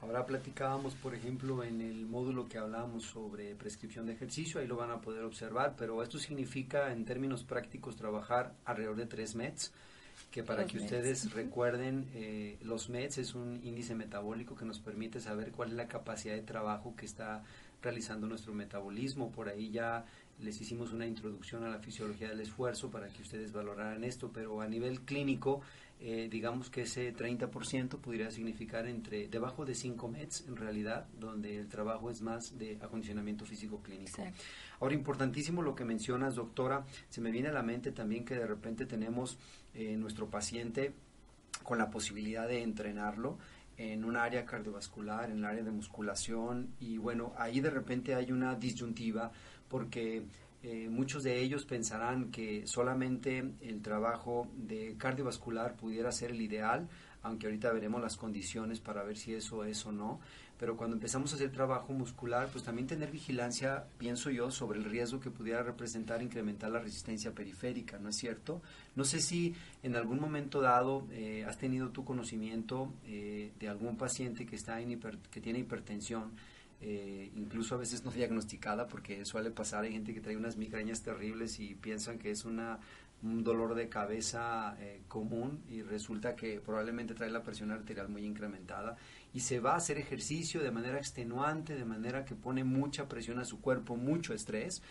Ahora 0.00 0.24
platicábamos, 0.24 0.94
por 0.94 1.14
ejemplo, 1.14 1.62
en 1.62 1.82
el 1.82 2.06
módulo 2.06 2.48
que 2.48 2.56
hablábamos 2.56 3.04
sobre 3.04 3.54
prescripción 3.54 4.06
de 4.06 4.14
ejercicio, 4.14 4.58
ahí 4.58 4.66
lo 4.66 4.76
van 4.76 4.90
a 4.90 5.02
poder 5.02 5.24
observar, 5.24 5.74
pero 5.76 6.02
esto 6.02 6.18
significa 6.18 6.90
en 6.90 7.04
términos 7.04 7.44
prácticos 7.44 7.96
trabajar 7.96 8.54
alrededor 8.64 8.96
de 8.96 9.04
3 9.04 9.34
METs, 9.34 9.72
que 10.30 10.44
para 10.44 10.66
que 10.66 10.78
ustedes 10.78 11.32
recuerden, 11.32 12.08
eh, 12.14 12.56
los 12.62 12.88
METs 12.88 13.18
es 13.18 13.34
un 13.34 13.60
índice 13.64 13.94
metabólico 13.94 14.54
que 14.54 14.64
nos 14.64 14.78
permite 14.78 15.20
saber 15.20 15.50
cuál 15.50 15.70
es 15.70 15.74
la 15.74 15.88
capacidad 15.88 16.34
de 16.34 16.42
trabajo 16.42 16.94
que 16.96 17.04
está 17.04 17.42
realizando 17.82 18.28
nuestro 18.28 18.54
metabolismo. 18.54 19.32
Por 19.32 19.48
ahí 19.48 19.70
ya 19.70 20.04
les 20.38 20.60
hicimos 20.60 20.92
una 20.92 21.06
introducción 21.06 21.64
a 21.64 21.68
la 21.68 21.78
fisiología 21.78 22.28
del 22.28 22.40
esfuerzo 22.40 22.90
para 22.90 23.08
que 23.08 23.22
ustedes 23.22 23.52
valoraran 23.52 24.04
esto, 24.04 24.30
pero 24.32 24.60
a 24.60 24.68
nivel 24.68 25.00
clínico, 25.00 25.62
eh, 26.00 26.28
digamos 26.30 26.70
que 26.70 26.82
ese 26.82 27.12
30% 27.12 27.98
pudiera 27.98 28.30
significar 28.30 28.86
entre 28.86 29.28
debajo 29.28 29.66
de 29.66 29.74
5 29.74 30.08
METs 30.08 30.46
en 30.46 30.56
realidad, 30.56 31.06
donde 31.18 31.58
el 31.58 31.68
trabajo 31.68 32.10
es 32.10 32.22
más 32.22 32.56
de 32.56 32.78
acondicionamiento 32.80 33.44
físico 33.44 33.82
clínico. 33.82 34.22
Ahora, 34.80 34.94
importantísimo 34.94 35.62
lo 35.62 35.74
que 35.74 35.84
mencionas, 35.84 36.34
doctora, 36.34 36.86
se 37.10 37.20
me 37.20 37.30
viene 37.30 37.48
a 37.48 37.52
la 37.52 37.62
mente 37.62 37.92
también 37.92 38.24
que 38.24 38.34
de 38.34 38.46
repente 38.46 38.86
tenemos 38.86 39.38
eh, 39.74 39.96
nuestro 39.96 40.30
paciente 40.30 40.94
con 41.62 41.78
la 41.78 41.90
posibilidad 41.90 42.48
de 42.48 42.62
entrenarlo 42.62 43.38
en 43.76 44.04
un 44.04 44.16
área 44.16 44.44
cardiovascular, 44.44 45.30
en 45.30 45.38
el 45.38 45.44
área 45.44 45.62
de 45.62 45.70
musculación. 45.70 46.74
Y 46.80 46.96
bueno, 46.96 47.32
ahí 47.36 47.60
de 47.60 47.70
repente 47.70 48.14
hay 48.14 48.32
una 48.32 48.54
disyuntiva 48.54 49.32
porque 49.68 50.24
eh, 50.62 50.88
muchos 50.90 51.22
de 51.22 51.40
ellos 51.40 51.64
pensarán 51.64 52.30
que 52.30 52.66
solamente 52.66 53.52
el 53.60 53.80
trabajo 53.82 54.48
de 54.54 54.96
cardiovascular 54.98 55.76
pudiera 55.76 56.12
ser 56.12 56.32
el 56.32 56.40
ideal, 56.40 56.88
aunque 57.22 57.46
ahorita 57.46 57.72
veremos 57.72 58.00
las 58.00 58.16
condiciones 58.16 58.80
para 58.80 59.02
ver 59.02 59.16
si 59.16 59.34
eso 59.34 59.64
es 59.64 59.84
o 59.86 59.92
no. 59.92 60.20
Pero 60.58 60.76
cuando 60.76 60.94
empezamos 60.94 61.32
a 61.32 61.36
hacer 61.36 61.50
trabajo 61.50 61.92
muscular, 61.94 62.48
pues 62.52 62.64
también 62.64 62.86
tener 62.86 63.10
vigilancia, 63.10 63.86
pienso 63.96 64.30
yo, 64.30 64.50
sobre 64.50 64.78
el 64.78 64.84
riesgo 64.84 65.18
que 65.18 65.30
pudiera 65.30 65.62
representar 65.62 66.22
incrementar 66.22 66.70
la 66.70 66.80
resistencia 66.80 67.32
periférica, 67.32 67.98
¿no 67.98 68.10
es 68.10 68.16
cierto? 68.16 68.60
No 68.94 69.04
sé 69.04 69.20
si 69.20 69.54
en 69.82 69.96
algún 69.96 70.20
momento 70.20 70.60
dado 70.60 71.06
eh, 71.12 71.46
has 71.48 71.56
tenido 71.56 71.88
tu 71.88 72.04
conocimiento 72.04 72.92
eh, 73.06 73.52
de 73.58 73.68
algún 73.68 73.96
paciente 73.96 74.44
que, 74.44 74.56
está 74.56 74.80
en 74.80 75.00
que 75.30 75.40
tiene 75.40 75.60
hipertensión 75.60 76.32
eh, 76.82 77.30
incluso 77.36 77.74
a 77.74 77.78
veces 77.78 78.04
no 78.06 78.10
diagnosticada 78.10 78.86
porque 78.86 79.26
suele 79.26 79.50
pasar, 79.50 79.84
hay 79.84 79.92
gente 79.92 80.14
que 80.14 80.20
trae 80.22 80.34
unas 80.34 80.56
migrañas 80.56 81.02
terribles 81.02 81.60
y 81.60 81.74
piensan 81.74 82.18
que 82.18 82.30
es 82.30 82.46
una, 82.46 82.78
un 83.22 83.44
dolor 83.44 83.74
de 83.74 83.88
cabeza 83.88 84.76
eh, 84.80 85.02
común 85.08 85.62
y 85.68 85.82
resulta 85.82 86.36
que 86.36 86.60
probablemente 86.60 87.14
trae 87.14 87.30
la 87.30 87.42
presión 87.42 87.70
arterial 87.70 88.08
muy 88.08 88.24
incrementada 88.24 88.96
y 89.32 89.40
se 89.40 89.60
va 89.60 89.72
a 89.72 89.76
hacer 89.76 89.98
ejercicio 89.98 90.62
de 90.62 90.70
manera 90.70 90.98
extenuante, 90.98 91.74
de 91.74 91.84
manera 91.84 92.24
que 92.24 92.34
pone 92.34 92.64
mucha 92.64 93.08
presión 93.08 93.38
a 93.38 93.44
su 93.44 93.60
cuerpo, 93.60 93.96
mucho 93.96 94.34
estrés 94.34 94.82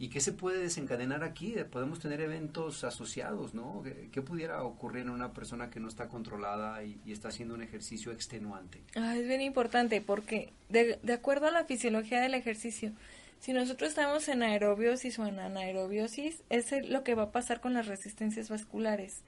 ¿Y 0.00 0.08
qué 0.10 0.20
se 0.20 0.32
puede 0.32 0.60
desencadenar 0.60 1.24
aquí? 1.24 1.56
Podemos 1.70 1.98
tener 1.98 2.20
eventos 2.20 2.84
asociados, 2.84 3.52
¿no? 3.52 3.82
¿Qué, 4.12 4.22
pudiera 4.22 4.62
ocurrir 4.62 5.02
en 5.02 5.10
una 5.10 5.32
persona 5.32 5.70
que 5.70 5.80
no 5.80 5.88
está 5.88 6.08
controlada 6.08 6.84
y, 6.84 7.00
está 7.06 7.28
haciendo 7.28 7.54
un 7.54 7.62
ejercicio 7.62 8.12
extenuante? 8.12 8.80
Ah, 8.94 9.16
es 9.16 9.26
bien 9.26 9.40
importante 9.40 10.00
porque 10.00 10.52
de, 10.68 11.00
de, 11.02 11.12
acuerdo 11.12 11.48
a 11.48 11.50
la 11.50 11.64
fisiología 11.64 12.20
del 12.20 12.34
ejercicio, 12.34 12.92
si 13.38 13.52
nosotros 13.52 13.90
estamos 13.90 14.28
en 14.28 14.42
aerobiosis 14.42 15.18
o 15.18 15.26
en 15.26 15.38
anaerobiosis, 15.38 16.42
es 16.50 16.72
lo 16.88 17.04
que 17.04 17.14
va 17.14 17.24
a 17.24 17.32
pasar 17.32 17.60
con 17.60 17.74
las 17.74 17.86
resistencias 17.86 18.48
vasculares. 18.48 19.22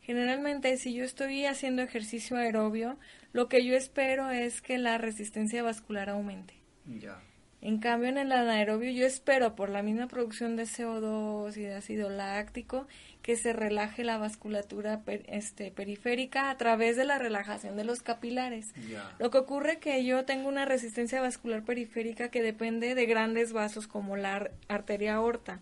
Generalmente, 0.00 0.76
si 0.76 0.94
yo 0.94 1.04
estoy 1.04 1.46
haciendo 1.46 1.82
ejercicio 1.82 2.36
aerobio, 2.36 2.96
lo 3.32 3.48
que 3.48 3.64
yo 3.64 3.74
espero 3.74 4.30
es 4.30 4.62
que 4.62 4.78
la 4.78 4.98
resistencia 4.98 5.64
vascular 5.64 6.08
aumente. 6.08 6.54
Ya. 6.86 7.20
En 7.62 7.78
cambio, 7.78 8.10
en 8.10 8.18
el 8.18 8.32
anaerobio 8.32 8.90
yo 8.90 9.06
espero 9.06 9.56
por 9.56 9.70
la 9.70 9.82
misma 9.82 10.06
producción 10.06 10.56
de 10.56 10.64
CO2 10.64 11.56
y 11.56 11.62
de 11.62 11.74
ácido 11.74 12.10
láctico 12.10 12.86
que 13.22 13.36
se 13.36 13.52
relaje 13.52 14.04
la 14.04 14.18
vasculatura 14.18 15.02
este, 15.26 15.72
periférica 15.72 16.50
a 16.50 16.56
través 16.58 16.96
de 16.96 17.04
la 17.04 17.18
relajación 17.18 17.76
de 17.76 17.84
los 17.84 18.02
capilares. 18.02 18.72
Lo 19.18 19.30
que 19.30 19.38
ocurre 19.38 19.72
es 19.72 19.78
que 19.78 20.04
yo 20.04 20.24
tengo 20.24 20.48
una 20.48 20.64
resistencia 20.64 21.20
vascular 21.20 21.64
periférica 21.64 22.28
que 22.28 22.42
depende 22.42 22.94
de 22.94 23.06
grandes 23.06 23.52
vasos 23.52 23.88
como 23.88 24.16
la 24.16 24.50
arteria 24.68 25.14
aorta. 25.14 25.60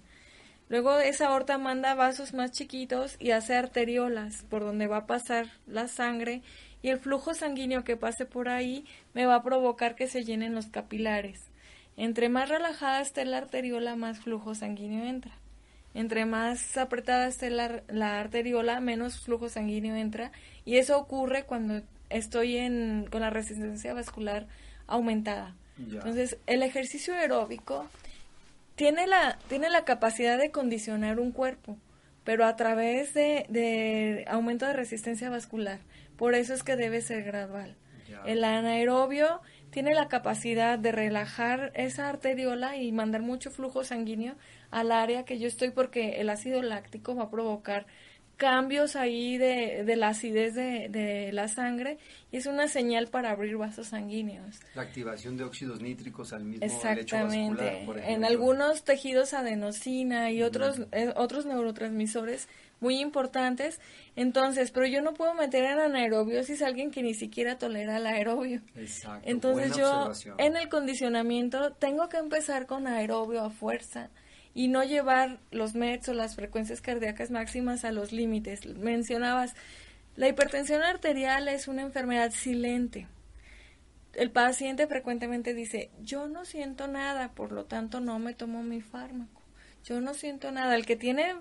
Luego 0.69 0.99
esa 0.99 1.29
aorta 1.29 1.57
manda 1.59 1.95
vasos 1.95 2.35
más 2.35 2.51
chiquitos 2.51 3.17
y 3.19 3.31
hace 3.31 3.55
arteriolas 3.55 4.45
por 4.51 4.63
donde 4.63 4.87
va 4.87 4.99
a 4.99 5.07
pasar 5.07 5.47
la 5.67 5.89
sangre 5.89 6.43
y 6.83 6.89
el 6.89 6.99
flujo 6.99 7.33
sanguíneo 7.33 7.85
que 7.85 7.97
pase 7.97 8.27
por 8.27 8.49
ahí 8.49 8.85
me 9.15 9.25
va 9.25 9.37
a 9.37 9.43
provocar 9.43 9.95
que 9.95 10.07
se 10.07 10.25
llenen 10.25 10.55
los 10.55 10.67
capilares. 10.67 11.51
Entre 11.97 12.29
más 12.29 12.49
relajada 12.49 13.01
esté 13.01 13.25
la 13.25 13.39
arteriola, 13.39 13.97
más 13.97 14.19
flujo 14.21 14.55
sanguíneo 14.55 15.05
entra. 15.05 15.33
Entre 15.95 16.27
más 16.27 16.77
apretada 16.77 17.29
esté 17.29 17.51
la, 17.51 18.21
arteriola, 18.21 18.81
menos 18.81 19.21
flujo 19.21 19.49
sanguíneo 19.49 19.95
entra. 19.95 20.33
Y 20.65 20.77
eso 20.77 20.99
ocurre 20.99 21.45
cuando 21.45 21.83
estoy 22.11 22.57
en, 22.57 23.07
con 23.11 23.21
la 23.21 23.31
resistencia 23.31 23.95
vascular 23.95 24.47
aumentada. 24.87 25.55
Entonces, 25.79 26.37
el 26.47 26.63
ejercicio 26.63 27.15
aeróbico 27.15 27.89
tiene 28.77 29.07
la, 29.07 29.39
tiene 29.49 29.71
la 29.71 29.85
capacidad 29.85 30.39
de 30.39 30.51
condicionar 30.51 31.19
un 31.19 31.33
cuerpo, 31.33 31.77
pero 32.23 32.45
a 32.45 32.55
través 32.57 33.15
de, 33.15 33.47
de 33.49 34.25
aumento 34.29 34.67
de 34.67 34.73
resistencia 34.73 35.31
vascular. 35.31 35.79
Por 36.17 36.35
eso 36.35 36.55
es 36.55 36.63
que 36.63 36.77
debe 36.77 37.01
ser 37.01 37.25
gradual. 37.25 37.77
El 38.27 38.45
anaerobio 38.45 39.41
tiene 39.75 39.93
la 39.93 40.07
capacidad 40.07 40.79
de 40.79 40.93
relajar 40.93 41.73
esa 41.75 42.09
arteriola 42.09 42.77
y 42.77 42.93
mandar 42.93 43.23
mucho 43.23 43.51
flujo 43.51 43.83
sanguíneo 43.83 44.37
al 44.71 44.93
área 44.93 45.25
que 45.25 45.41
yo 45.41 45.49
estoy 45.49 45.73
porque 45.73 46.21
el 46.21 46.31
ácido 46.31 46.63
láctico 46.63 47.17
va 47.17 47.25
a 47.25 47.31
provocar 47.31 47.85
cambios 48.37 48.95
ahí 48.95 49.37
de, 49.37 49.83
de 49.85 49.97
la 49.97 50.11
acidez 50.11 50.55
de, 50.55 50.89
de, 50.89 51.33
la 51.33 51.49
sangre 51.49 51.99
y 52.31 52.37
es 52.37 52.47
una 52.47 52.69
señal 52.69 53.09
para 53.09 53.33
abrir 53.33 53.57
vasos 53.57 53.89
sanguíneos. 53.89 54.61
La 54.77 54.83
activación 54.83 55.37
de 55.37 55.43
óxidos 55.43 55.81
nítricos 55.81 56.33
al 56.33 56.45
mismo 56.45 56.65
Exactamente. 56.65 57.85
En 58.07 58.25
algunos 58.25 58.85
tejidos 58.85 59.35
adenosina 59.35 60.31
y 60.31 60.43
otros, 60.43 60.83
eh, 60.93 61.13
otros 61.17 61.47
neurotransmisores 61.47 62.49
muy 62.81 63.01
importantes. 63.01 63.81
Entonces, 64.17 64.71
pero 64.71 64.87
yo 64.87 65.03
no 65.03 65.15
puedo 65.15 65.35
meter 65.35 65.65
en 65.65 65.79
anaerobiosis 65.79 66.63
a 66.63 66.67
alguien 66.67 66.91
que 66.91 67.03
ni 67.03 67.15
siquiera 67.15 67.59
tolera 67.59 67.97
el 67.97 68.07
aerobio. 68.07 68.61
Exacto. 68.77 69.29
Entonces 69.29 69.77
yo 69.77 70.13
en 70.39 70.57
el 70.57 70.69
condicionamiento 70.69 71.73
tengo 71.73 72.09
que 72.09 72.19
empezar 72.19 72.67
con 72.67 72.87
aerobio 72.87 73.43
a 73.43 73.51
fuerza 73.51 74.11
y 74.55 74.69
no 74.69 74.85
llevar 74.85 75.41
los 75.51 75.75
METs 75.75 76.09
o 76.09 76.15
las 76.15 76.37
frecuencias 76.37 76.81
cardíacas 76.81 77.31
máximas 77.31 77.85
a 77.85 77.91
los 77.91 78.13
límites. 78.13 78.67
Mencionabas, 78.67 79.55
la 80.17 80.29
hipertensión 80.29 80.83
arterial 80.83 81.49
es 81.49 81.67
una 81.67 81.83
enfermedad 81.83 82.31
silente. 82.31 83.09
El 84.13 84.31
paciente 84.31 84.87
frecuentemente 84.87 85.55
dice, 85.55 85.91
yo 86.01 86.29
no 86.29 86.45
siento 86.45 86.87
nada, 86.87 87.33
por 87.33 87.51
lo 87.51 87.65
tanto 87.65 87.99
no 87.99 88.21
me 88.21 88.33
tomo 88.33 88.63
mi 88.63 88.81
fármaco. 88.81 89.43
Yo 89.85 90.01
no 90.01 90.15
siento 90.15 90.53
nada. 90.53 90.77
El 90.77 90.87
que 90.87 90.95
tiene 90.95 91.35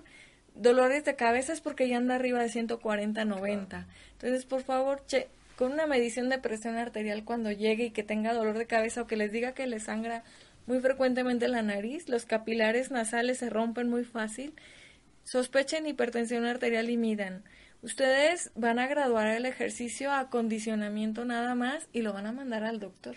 dolores 0.54 1.04
de 1.04 1.16
cabeza 1.16 1.52
es 1.52 1.60
porque 1.60 1.88
ya 1.88 1.96
anda 1.96 2.14
arriba 2.14 2.40
de 2.40 2.48
140, 2.48 3.24
90. 3.24 3.86
Entonces, 4.12 4.46
por 4.46 4.62
favor, 4.62 5.04
che, 5.06 5.28
con 5.56 5.72
una 5.72 5.86
medición 5.86 6.28
de 6.28 6.38
presión 6.38 6.76
arterial 6.76 7.24
cuando 7.24 7.52
llegue 7.52 7.86
y 7.86 7.90
que 7.90 8.02
tenga 8.02 8.32
dolor 8.32 8.58
de 8.58 8.66
cabeza 8.66 9.02
o 9.02 9.06
que 9.06 9.16
les 9.16 9.32
diga 9.32 9.52
que 9.52 9.66
le 9.66 9.80
sangra 9.80 10.24
muy 10.66 10.80
frecuentemente 10.80 11.48
la 11.48 11.62
nariz, 11.62 12.08
los 12.08 12.24
capilares 12.24 12.90
nasales 12.90 13.38
se 13.38 13.50
rompen 13.50 13.88
muy 13.88 14.04
fácil, 14.04 14.54
sospechen 15.24 15.86
hipertensión 15.86 16.46
arterial 16.46 16.90
y 16.90 16.96
midan. 16.96 17.44
Ustedes 17.82 18.50
van 18.54 18.78
a 18.78 18.86
graduar 18.86 19.26
el 19.26 19.44
ejercicio 19.44 20.10
a 20.10 20.20
acondicionamiento 20.20 21.24
nada 21.26 21.54
más 21.54 21.86
y 21.92 22.00
lo 22.00 22.14
van 22.14 22.26
a 22.26 22.32
mandar 22.32 22.64
al 22.64 22.80
doctor. 22.80 23.16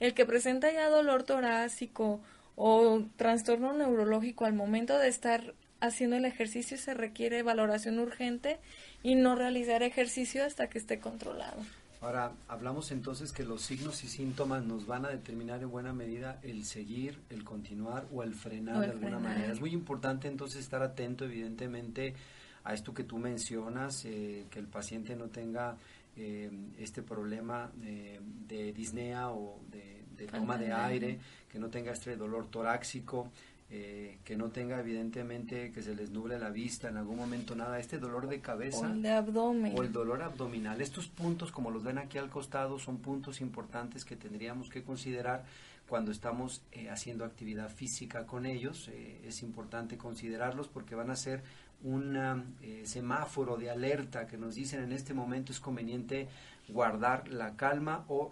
El 0.00 0.14
que 0.14 0.26
presenta 0.26 0.70
ya 0.70 0.88
dolor 0.88 1.22
torácico 1.22 2.20
o 2.56 3.04
trastorno 3.16 3.72
neurológico 3.72 4.44
al 4.44 4.52
momento 4.52 4.98
de 4.98 5.08
estar 5.08 5.54
haciendo 5.86 6.16
el 6.16 6.24
ejercicio 6.24 6.76
se 6.76 6.94
requiere 6.94 7.42
valoración 7.42 7.98
urgente 7.98 8.58
y 9.02 9.14
no 9.14 9.36
realizar 9.36 9.82
ejercicio 9.82 10.44
hasta 10.44 10.68
que 10.68 10.78
esté 10.78 10.98
controlado. 10.98 11.58
Ahora, 12.00 12.32
hablamos 12.48 12.90
entonces 12.90 13.32
que 13.32 13.44
los 13.44 13.62
signos 13.62 14.04
y 14.04 14.08
síntomas 14.08 14.62
nos 14.62 14.86
van 14.86 15.06
a 15.06 15.08
determinar 15.08 15.62
en 15.62 15.70
buena 15.70 15.94
medida 15.94 16.38
el 16.42 16.66
seguir, 16.66 17.18
el 17.30 17.44
continuar 17.44 18.06
o 18.12 18.22
el 18.22 18.34
frenar 18.34 18.80
de 18.80 18.90
alguna 18.90 19.18
manera. 19.18 19.52
Es 19.52 19.60
muy 19.60 19.72
importante 19.72 20.28
entonces 20.28 20.60
estar 20.60 20.82
atento, 20.82 21.24
evidentemente, 21.24 22.14
a 22.62 22.74
esto 22.74 22.92
que 22.92 23.04
tú 23.04 23.16
mencionas, 23.18 24.04
eh, 24.04 24.44
que 24.50 24.58
el 24.58 24.66
paciente 24.66 25.16
no 25.16 25.28
tenga 25.28 25.76
eh, 26.16 26.50
este 26.78 27.02
problema 27.02 27.70
de 27.74 28.72
disnea 28.74 29.30
o 29.30 29.60
de, 29.70 30.26
toma 30.26 30.58
de 30.58 30.72
aire, 30.72 31.18
que 31.50 31.58
no 31.58 31.68
tenga 31.68 31.92
este 31.92 32.16
dolor 32.16 32.48
torácico, 32.50 33.30
eh, 33.70 34.18
que 34.24 34.36
no 34.36 34.50
tenga 34.50 34.78
evidentemente 34.78 35.72
que 35.72 35.82
se 35.82 35.94
les 35.94 36.10
nuble 36.10 36.38
la 36.38 36.50
vista 36.50 36.88
en 36.88 36.98
algún 36.98 37.16
momento 37.16 37.56
nada, 37.56 37.80
este 37.80 37.98
dolor 37.98 38.28
de 38.28 38.40
cabeza 38.40 38.80
o 38.80 38.84
el 38.84 39.02
de 39.02 39.10
abdomen 39.10 39.74
o 39.76 39.82
el 39.82 39.90
dolor 39.90 40.22
abdominal. 40.22 40.80
Estos 40.82 41.08
puntos, 41.08 41.50
como 41.50 41.70
los 41.70 41.82
ven 41.82 41.96
aquí 41.98 42.18
al 42.18 42.28
costado, 42.28 42.78
son 42.78 42.98
puntos 42.98 43.40
importantes 43.40 44.04
que 44.04 44.16
tendríamos 44.16 44.68
que 44.68 44.82
considerar 44.82 45.44
cuando 45.88 46.12
estamos 46.12 46.62
eh, 46.72 46.90
haciendo 46.90 47.24
actividad 47.24 47.70
física 47.70 48.26
con 48.26 48.44
ellos. 48.44 48.88
Eh, 48.92 49.22
es 49.26 49.42
importante 49.42 49.96
considerarlos 49.96 50.68
porque 50.68 50.94
van 50.94 51.10
a 51.10 51.16
ser 51.16 51.42
un 51.82 52.54
semáforo 52.84 53.58
de 53.58 53.68
alerta 53.68 54.26
que 54.26 54.38
nos 54.38 54.54
dicen 54.54 54.82
en 54.82 54.92
este 54.92 55.12
momento 55.12 55.52
es 55.52 55.60
conveniente 55.60 56.28
guardar 56.68 57.28
la 57.28 57.56
calma 57.56 58.06
o 58.08 58.30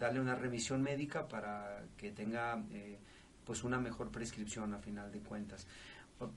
darle 0.00 0.20
una 0.20 0.34
revisión 0.34 0.82
médica 0.82 1.28
para 1.28 1.84
que 1.96 2.10
tenga 2.10 2.60
pues 3.48 3.64
una 3.64 3.80
mejor 3.80 4.10
prescripción 4.10 4.74
a 4.74 4.78
final 4.78 5.10
de 5.10 5.20
cuentas. 5.20 5.66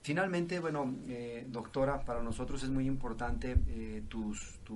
Finalmente, 0.01 0.61
bueno, 0.61 0.95
eh, 1.09 1.45
doctora, 1.45 2.05
para 2.05 2.23
nosotros 2.23 2.63
es 2.63 2.69
muy 2.69 2.87
importante 2.87 3.57
eh, 3.67 4.01
tu 4.07 4.33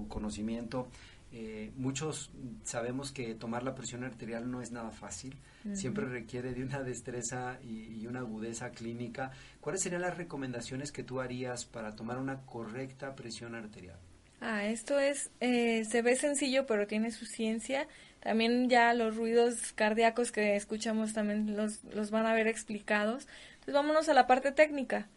conocimiento. 0.09 0.89
Eh, 1.31 1.71
muchos 1.77 2.31
sabemos 2.65 3.13
que 3.13 3.35
tomar 3.35 3.63
la 3.63 3.73
presión 3.73 4.03
arterial 4.03 4.51
no 4.51 4.61
es 4.61 4.73
nada 4.73 4.91
fácil, 4.91 5.37
siempre 5.73 6.05
requiere 6.05 6.53
de 6.53 6.63
una 6.63 6.83
destreza 6.83 7.57
y, 7.63 8.01
y, 8.01 8.07
una 8.07 8.19
agudeza 8.19 8.71
clínica. 8.71 9.31
¿Cuáles 9.61 9.81
serían 9.81 10.01
las 10.01 10.17
recomendaciones 10.17 10.91
que 10.91 11.03
tú 11.03 11.21
harías 11.21 11.63
para 11.63 11.95
tomar 11.95 12.17
una 12.17 12.41
correcta 12.41 13.15
presión 13.15 13.55
arterial? 13.55 13.97
Ah, 14.41 14.65
esto 14.65 14.99
es, 14.99 15.31
se 15.39 16.01
ve 16.01 16.17
sencillo, 16.17 16.65
pero 16.65 16.85
tiene 16.85 17.11
su 17.11 17.25
ciencia. 17.25 17.87
También 18.25 18.71
ya 18.71 18.91
los 18.95 19.15
ruidos 19.15 19.71
cardíacos 19.73 20.31
que 20.31 20.55
escuchamos 20.55 21.13
también 21.13 21.55
los, 21.55 21.83
los 21.83 22.09
van 22.09 22.25
a 22.25 22.33
ver 22.33 22.47
explicados. 22.47 23.27
Entonces 23.53 23.75
vámonos 23.75 24.09
a 24.09 24.15
la 24.15 24.25
parte 24.25 24.51
técnica. 24.51 25.07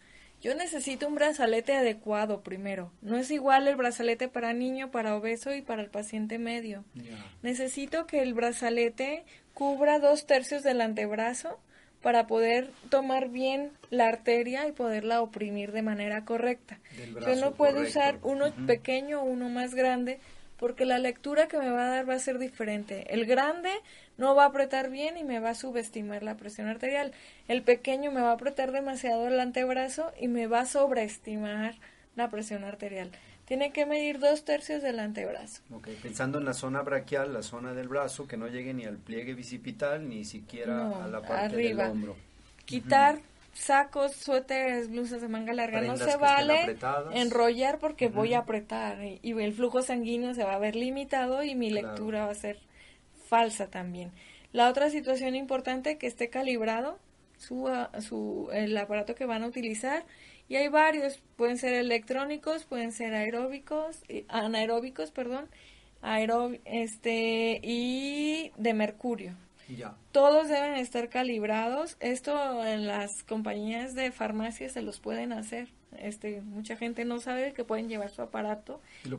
Yo 0.43 0.55
necesito 0.55 1.09
un 1.09 1.15
brazalete 1.15 1.73
adecuado 1.73 2.43
primero. 2.43 2.93
No 3.01 3.17
es 3.17 3.31
igual 3.31 3.67
el 3.67 3.77
brazalete 3.77 4.29
para 4.29 4.53
niño, 4.53 4.91
para 4.91 5.17
obeso 5.17 5.55
y 5.55 5.63
para 5.63 5.81
el 5.81 5.89
paciente 5.89 6.39
medio. 6.39 6.85
Necesito 7.43 8.07
que 8.07 8.21
el 8.21 8.35
brazalete 8.35 9.25
cubra 9.55 10.01
dos 10.01 10.27
tercios 10.27 10.63
del 10.63 10.83
antebrazo 10.83 11.59
para 12.03 12.27
poder 12.27 12.69
tomar 12.91 13.31
bien 13.31 13.71
la 13.89 14.09
arteria 14.09 14.69
y 14.69 14.73
poderla 14.73 15.23
oprimir 15.23 15.73
de 15.73 15.81
manera 15.81 16.27
correcta. 16.27 16.79
Yo 17.27 17.37
no 17.37 17.53
puedo 17.53 17.81
usar 17.81 18.19
uno 18.23 18.53
pequeño 18.67 19.23
o 19.23 19.25
uno 19.25 19.49
más 19.49 19.75
grande 19.75 20.21
porque 20.59 20.85
la 20.85 20.99
lectura 20.99 21.49
que 21.49 21.59
me 21.59 21.71
va 21.71 21.85
a 21.85 21.89
dar 21.89 22.09
va 22.09 22.15
a 22.15 22.19
ser 22.19 22.39
diferente. 22.39 23.15
El 23.15 23.27
grande 23.27 23.71
no 24.17 24.35
va 24.35 24.45
a 24.45 24.49
apretar 24.49 24.91
bien 24.91 25.17
y 25.17 25.25
me 25.25 25.41
va 25.41 25.51
a 25.51 25.55
subestimar 25.55 26.23
la 26.23 26.37
presión 26.37 26.69
arterial. 26.69 27.13
El 27.47 27.63
pequeño 27.63 28.11
me 28.11 28.21
va 28.21 28.31
a 28.31 28.35
apretar 28.35 28.73
demasiado 28.73 29.29
el 29.29 29.39
antebrazo 29.39 30.13
y 30.21 30.29
me 30.29 30.47
va 30.49 30.61
a 30.61 30.67
sobreestimar 30.67 31.77
la 32.17 32.29
presión 32.29 32.65
arterial. 32.65 33.11
Tiene 33.45 33.73
que 33.73 33.87
medir 33.87 34.19
dos 34.19 34.45
tercios 34.45 34.83
del 34.83 34.99
antebrazo. 34.99 35.63
Ok, 35.73 35.89
pensando 36.03 36.39
en 36.39 36.45
la 36.45 36.53
zona 36.53 36.83
braquial, 36.83 37.33
la 37.33 37.43
zona 37.43 37.73
del 37.73 37.89
brazo, 37.89 38.27
que 38.27 38.37
no 38.37 38.49
llegue 38.49 38.75
ni 38.75 38.85
al 38.85 38.99
pliegue 38.99 39.33
bicipital 39.35 40.07
ni 40.07 40.25
siquiera 40.25 41.05
a 41.05 41.09
la 41.09 41.23
parte 41.23 41.57
del 41.57 41.81
hombro. 41.81 42.17
Quitar 42.67 43.21
sacos, 43.59 44.13
suéteres, 44.13 44.89
blusas 44.89 45.21
de 45.21 45.29
manga 45.29 45.53
larga, 45.53 45.81
no 45.81 45.97
se 45.97 46.17
vale 46.17 46.77
enrollar 47.13 47.79
porque 47.79 48.09
voy 48.09 48.35
a 48.35 48.41
apretar 48.41 49.03
y, 49.03 49.33
el 49.33 49.53
flujo 49.53 49.83
sanguíneo 49.83 50.35
se 50.35 50.45
va 50.45 50.55
a 50.55 50.59
ver 50.59 50.77
limitado 50.77 51.43
y 51.43 51.55
mi 51.55 51.71
lectura 51.71 52.27
va 52.27 52.33
a 52.33 52.35
ser 52.35 52.59
falsa 53.27 53.69
también. 53.69 54.13
La 54.53 54.69
otra 54.69 54.91
situación 54.91 55.35
importante 55.35 55.99
que 55.99 56.07
esté 56.07 56.31
calibrado 56.31 56.99
su, 57.37 57.69
ah, 57.69 57.91
su 58.01 58.49
el 58.53 58.77
aparato 58.77 59.15
que 59.15 59.27
van 59.27 59.43
a 59.43 59.47
utilizar 59.47 60.07
y 60.49 60.57
hay 60.57 60.69
varios, 60.69 61.21
pueden 61.37 61.59
ser 61.59 61.75
electrónicos, 61.75 62.65
pueden 62.65 62.93
ser 62.93 63.15
aeróbicos, 63.15 64.03
anaeróbicos, 64.29 65.11
perdón, 65.11 65.49
este 66.65 67.61
y 67.63 68.53
de 68.57 68.73
mercurio. 68.73 69.37
Todos 70.13 70.49
deben 70.49 70.75
estar 70.75 71.09
calibrados. 71.09 71.97
Esto 72.01 72.65
en 72.65 72.87
las 72.87 73.23
compañías 73.25 73.95
de 73.95 74.11
farmacia 74.11 74.69
se 74.69 74.83
los 74.83 74.99
pueden 74.99 75.33
hacer. 75.33 75.69
Este, 75.97 76.43
mucha 76.43 76.77
gente 76.77 77.05
no 77.05 77.19
sabe 77.19 77.55
que 77.55 77.65
pueden 77.65 77.89
llevar 77.89 78.11
su 78.11 78.21
aparato 78.21 78.81
y, 79.05 79.09
lo 79.09 79.19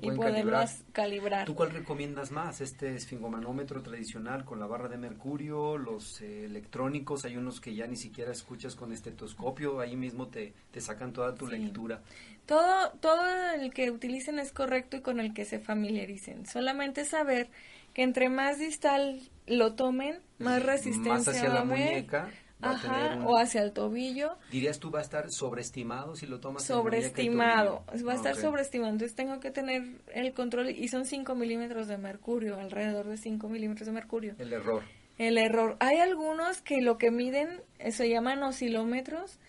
calibrar. 0.94 1.46
¿Tú 1.46 1.56
cuál 1.56 1.72
recomiendas 1.72 2.32
más? 2.32 2.62
Este 2.62 2.96
esfingomanómetro 2.96 3.82
tradicional 3.82 4.46
con 4.46 4.60
la 4.60 4.68
barra 4.68 4.88
de 4.88 4.98
mercurio, 4.98 5.78
los 5.78 6.22
eh, 6.22 6.46
electrónicos, 6.46 7.26
hay 7.26 7.38
unos 7.38 7.60
que 7.60 7.74
ya 7.74 7.88
ni 7.88 7.96
siquiera 7.96 8.32
escuchas 8.32 8.76
con 8.76 8.94
estetoscopio, 8.94 9.80
ahí 9.80 9.96
mismo 9.96 10.28
te, 10.28 10.54
te 10.72 10.80
sacan 10.80 11.12
toda 11.12 11.34
tu 11.34 11.48
lectura. 11.48 12.02
Todo, 12.46 12.92
todo 13.00 13.26
el 13.56 13.74
que 13.74 13.92
utilicen 13.92 14.40
es 14.40 14.52
correcto 14.52 14.98
y 14.98 15.02
con 15.02 15.20
el 15.20 15.34
que 15.34 15.46
se 15.46 15.60
familiaricen. 15.60 16.46
Solamente 16.46 17.04
saber 17.04 17.50
que 17.94 18.04
entre 18.04 18.30
más 18.30 18.60
distal 18.60 19.22
lo 19.48 19.74
tomen, 19.74 20.20
más 20.38 20.64
resistencia 20.64 21.14
más 21.14 21.28
hacia 21.28 21.50
la 21.50 21.64
muñeca. 21.64 22.30
Ajá, 22.62 23.20
o 23.26 23.38
hacia 23.38 23.64
el 23.64 23.72
tobillo. 23.72 24.38
¿Dirías 24.52 24.80
tú 24.80 24.92
va 24.92 25.00
a 25.00 25.02
estar 25.02 25.32
sobreestimado 25.32 26.16
si 26.16 26.28
lo 26.28 26.42
tomas 26.42 26.66
Sobreestimado, 26.66 27.86
va 28.06 28.12
a 28.12 28.16
estar 28.16 28.36
sobreestimado. 28.36 28.92
Entonces 28.92 29.16
tengo 29.16 29.40
que 29.40 29.50
tener 29.50 30.02
el 30.14 30.34
control 30.34 30.70
y 30.70 30.90
son 30.90 31.06
5 31.06 31.36
milímetros 31.36 31.88
de 31.88 31.98
mercurio, 31.98 32.60
alrededor 32.60 33.08
de 33.08 33.16
5 33.16 33.48
milímetros 33.48 33.86
de 33.86 33.94
mercurio. 33.94 34.36
El 34.38 34.52
error. 34.52 34.84
El 35.18 35.38
error. 35.38 35.78
Hay 35.80 35.98
algunos 35.98 36.62
que 36.62 36.82
lo 36.82 36.98
que 36.98 37.12
miden 37.12 37.62
eh, 37.78 37.92
se 37.92 38.10
llaman 38.10 38.44
oscilómetros 38.44 39.40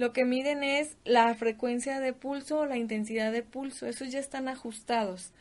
lo 0.00 0.14
que 0.14 0.24
miden 0.24 0.64
es 0.64 0.96
la 1.04 1.34
frecuencia 1.34 2.00
de 2.00 2.14
pulso 2.14 2.60
o 2.60 2.66
la 2.66 2.78
intensidad 2.78 3.32
de 3.32 3.42
pulso. 3.42 3.86
Esos 3.86 4.10
ya 4.10 4.18
están 4.18 4.48
ajustados. 4.48 5.34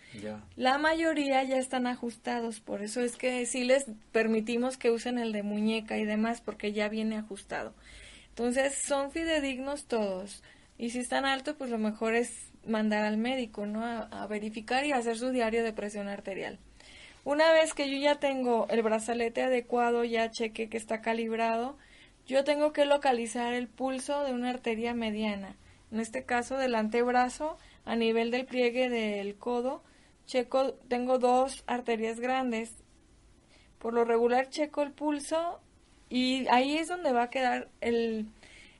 La 0.57 0.77
mayoría 0.77 1.41
ya 1.43 1.55
están 1.55 1.87
ajustados. 1.87 2.59
Por 2.59 2.81
eso 2.81 2.99
es 2.99 3.15
que 3.15 3.45
sí 3.45 3.63
les 3.63 3.85
permitimos 4.11 4.75
que 4.75 4.91
usen 4.91 5.17
el 5.17 5.31
de 5.31 5.43
muñeca 5.43 5.97
y 5.97 6.03
demás 6.03 6.41
porque 6.41 6.73
ya 6.73 6.89
viene 6.89 7.15
ajustado. 7.15 7.73
Entonces 8.27 8.75
son 8.75 9.11
fidedignos 9.11 9.85
todos. 9.85 10.43
Y 10.77 10.89
si 10.89 10.99
están 10.99 11.23
altos, 11.23 11.55
pues 11.57 11.69
lo 11.69 11.77
mejor 11.77 12.13
es 12.13 12.51
mandar 12.67 13.05
al 13.05 13.15
médico, 13.15 13.65
¿no? 13.65 13.85
a 13.85 14.27
verificar 14.27 14.85
y 14.85 14.91
hacer 14.91 15.17
su 15.17 15.29
diario 15.29 15.63
de 15.63 15.71
presión 15.71 16.09
arterial. 16.09 16.59
Una 17.23 17.53
vez 17.53 17.73
que 17.73 17.89
yo 17.89 17.97
ya 17.97 18.15
tengo 18.19 18.67
el 18.69 18.81
brazalete 18.81 19.41
adecuado, 19.41 20.03
ya 20.03 20.31
cheque 20.31 20.67
que 20.67 20.77
está 20.77 20.99
calibrado, 20.99 21.77
yo 22.29 22.43
tengo 22.43 22.73
que 22.73 22.85
localizar 22.85 23.55
el 23.55 23.67
pulso 23.67 24.23
de 24.23 24.33
una 24.33 24.51
arteria 24.51 24.93
mediana, 24.93 25.55
en 25.91 25.99
este 25.99 26.25
caso 26.25 26.57
del 26.57 26.75
antebrazo 26.75 27.57
a 27.85 27.95
nivel 27.95 28.29
del 28.29 28.45
pliegue 28.45 28.87
del 28.87 29.35
codo. 29.35 29.81
Checo, 30.27 30.75
tengo 30.87 31.17
dos 31.17 31.63
arterias 31.65 32.19
grandes. 32.19 32.75
Por 33.79 33.95
lo 33.95 34.05
regular 34.05 34.47
checo 34.49 34.83
el 34.83 34.91
pulso 34.91 35.59
y 36.07 36.45
ahí 36.49 36.77
es 36.77 36.87
donde 36.87 37.13
va 37.13 37.23
a 37.23 37.29
quedar 37.31 37.69
el, 37.81 38.27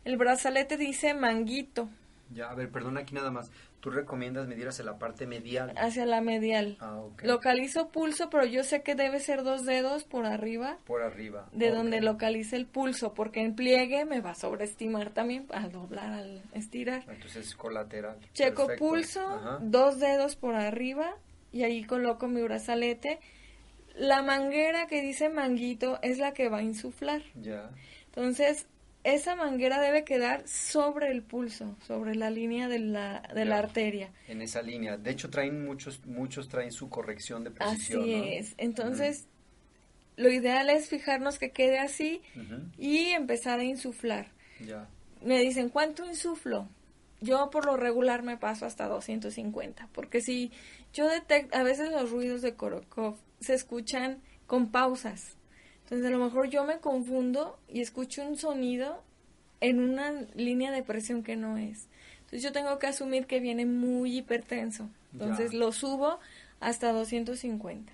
el 0.06 0.18
brazalete 0.18 0.78
dice 0.78 1.16
manguito. 1.16 1.90
Ya, 2.32 2.50
a 2.50 2.56
ver, 2.56 2.70
perdona 2.70 3.02
aquí 3.02 3.16
nada 3.16 3.32
más. 3.32 3.52
Tú 3.80 3.90
recomiendas 3.90 4.48
medir 4.48 4.68
hacia 4.68 4.84
la 4.84 4.98
parte 5.00 5.26
medial. 5.26 5.74
Hacia 5.78 6.06
la 6.06 6.22
medial. 6.22 6.78
Ah, 6.80 7.02
Localizo 7.24 7.90
pulso, 7.90 8.30
pero 8.30 8.46
yo 8.46 8.64
sé 8.64 8.82
que 8.82 8.94
debe 8.94 9.20
ser 9.20 9.44
dos 9.44 9.66
dedos 9.66 10.04
por 10.04 10.26
arriba. 10.26 10.78
Por 10.86 11.02
arriba. 11.02 11.48
De 11.54 11.72
donde 11.72 12.02
localice 12.02 12.56
el 12.58 12.66
pulso, 12.66 13.14
porque 13.14 13.42
en 13.42 13.56
pliegue 13.56 14.06
me 14.06 14.20
va 14.20 14.32
a 14.32 14.36
sobreestimar 14.36 15.12
también 15.12 15.48
al 15.52 15.72
doblar, 15.72 16.12
al 16.12 16.42
estirar. 16.54 17.04
Entonces 17.08 17.48
es 17.48 17.56
colateral. 17.56 18.18
Checo 18.34 18.68
pulso, 18.78 19.60
dos 19.62 20.00
dedos 20.00 20.36
por 20.36 20.56
arriba 20.56 21.16
y 21.52 21.64
ahí 21.64 21.84
coloco 21.84 22.28
mi 22.28 22.42
brazalete. 22.42 23.20
La 23.96 24.22
manguera 24.22 24.88
que 24.88 25.02
dice 25.02 25.30
manguito 25.30 26.00
es 26.02 26.20
la 26.20 26.34
que 26.34 26.50
va 26.50 26.60
a 26.60 26.64
insuflar. 26.64 27.22
Ya. 27.36 27.70
Entonces, 28.08 28.68
esa 29.04 29.36
manguera 29.36 29.80
debe 29.80 30.04
quedar 30.04 30.48
sobre 30.48 31.12
el 31.12 31.24
pulso, 31.24 31.76
sobre 31.88 32.16
la 32.16 32.30
línea 32.30 32.68
de 32.68 32.80
la, 32.80 33.22
de 33.34 33.46
la 33.46 33.58
arteria. 33.58 34.12
En 34.28 34.42
esa 34.42 34.62
línea. 34.62 34.98
De 34.98 35.12
hecho, 35.12 35.30
traen 35.30 35.66
muchos, 35.66 36.06
muchos 36.06 36.50
traen 36.50 36.72
su 36.72 36.90
corrección 36.90 37.44
de 37.44 37.52
precisión. 37.52 38.02
Así 38.02 38.14
es. 38.14 38.56
Entonces, 38.58 39.28
lo 40.18 40.30
ideal 40.30 40.70
es 40.70 40.90
fijarnos 40.90 41.40
que 41.40 41.52
quede 41.52 41.80
así 41.80 42.22
y 42.78 43.12
empezar 43.12 43.60
a 43.60 43.64
insuflar. 43.64 44.28
Ya. 44.66 44.90
Me 45.24 45.40
dicen, 45.40 45.70
¿cuánto 45.70 46.06
insuflo? 46.06 46.68
Yo 47.22 47.50
por 47.50 47.66
lo 47.66 47.78
regular 47.78 48.24
me 48.24 48.38
paso 48.38 48.66
hasta 48.66 48.88
250, 48.88 49.90
porque 49.94 50.22
si 50.22 50.52
yo 50.94 51.08
detecto, 51.10 51.58
a 51.58 51.64
veces 51.64 51.92
los 51.92 52.12
ruidos 52.12 52.42
de 52.42 52.56
Korokov 52.56 53.16
se 53.40 53.54
escuchan 53.54 54.22
con 54.46 54.72
pausas. 54.72 55.38
Entonces 55.90 56.08
a 56.08 56.12
lo 56.12 56.24
mejor 56.24 56.50
yo 56.50 56.66
me 56.66 56.78
confundo 56.78 57.58
y 57.68 57.82
escucho 57.82 58.24
un 58.24 58.38
sonido 58.38 59.02
en 59.60 59.80
una 59.80 60.12
línea 60.36 60.72
de 60.72 60.84
presión 60.84 61.24
que 61.24 61.36
no 61.36 61.58
es. 61.58 61.88
Entonces 62.20 62.44
yo 62.44 62.52
tengo 62.52 62.78
que 62.78 62.86
asumir 62.86 63.26
que 63.26 63.40
viene 63.40 63.66
muy 63.66 64.20
hipertenso. 64.20 64.88
Entonces 65.14 65.52
lo 65.52 65.72
subo 65.72 66.20
hasta 66.60 66.92
250. 66.92 67.92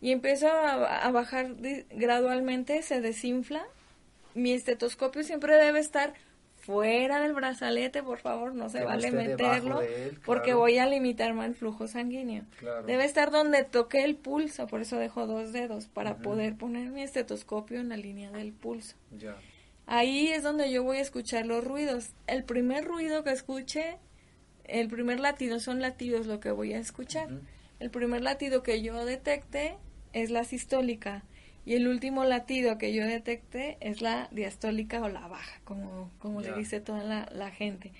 Y 0.00 0.12
empiezo 0.12 0.48
a, 0.48 1.10
bajar 1.10 1.56
gradualmente, 1.90 2.82
se 2.82 3.02
desinfla. 3.02 3.66
Mi 4.34 4.52
estetoscopio 4.52 5.22
siempre 5.22 5.56
debe 5.56 5.80
estar 5.80 6.14
fuera 6.66 7.20
del 7.20 7.32
brazalete, 7.32 8.02
por 8.02 8.18
favor, 8.18 8.52
no 8.52 8.68
se 8.68 8.82
vale 8.82 9.12
meterlo, 9.12 9.80
porque 10.24 10.52
voy 10.52 10.78
a 10.78 10.86
limitar 10.86 11.32
más 11.32 11.46
el 11.46 11.54
flujo 11.54 11.86
sanguíneo. 11.86 12.42
Debe 12.86 13.04
estar 13.04 13.30
donde 13.30 13.62
toque 13.62 14.02
el 14.02 14.16
pulso, 14.16 14.66
por 14.66 14.80
eso 14.80 14.96
dejo 14.96 15.28
dos 15.28 15.52
dedos, 15.52 15.86
para 15.86 16.16
poder 16.16 16.56
poner 16.56 16.90
mi 16.90 17.02
estetoscopio 17.02 17.78
en 17.78 17.88
la 17.88 17.96
línea 17.96 18.32
del 18.32 18.52
pulso. 18.52 18.96
Ahí 19.86 20.26
es 20.28 20.42
donde 20.42 20.72
yo 20.72 20.82
voy 20.82 20.96
a 20.98 21.02
escuchar 21.02 21.46
los 21.46 21.62
ruidos. 21.62 22.10
El 22.26 22.42
primer 22.42 22.84
ruido 22.84 23.22
que 23.22 23.30
escuche, 23.30 23.98
el 24.64 24.88
primer 24.88 25.20
latido 25.20 25.60
son 25.60 25.80
latidos 25.80 26.26
lo 26.26 26.40
que 26.40 26.50
voy 26.50 26.74
a 26.74 26.78
escuchar. 26.78 27.28
El 27.78 27.90
primer 27.90 28.22
latido 28.22 28.64
que 28.64 28.82
yo 28.82 29.04
detecte 29.04 29.76
es 30.12 30.30
la 30.30 30.42
sistólica 30.42 31.22
y 31.66 31.74
el 31.74 31.88
último 31.88 32.24
latido 32.24 32.78
que 32.78 32.94
yo 32.94 33.04
detecte 33.04 33.76
es 33.80 34.00
la 34.00 34.28
diastólica 34.30 35.02
o 35.02 35.08
la 35.08 35.26
baja, 35.26 35.60
como, 35.64 36.12
como 36.20 36.40
le 36.40 36.52
dice 36.54 36.80
toda 36.80 37.26
la, 37.28 37.50
gente. 37.50 37.92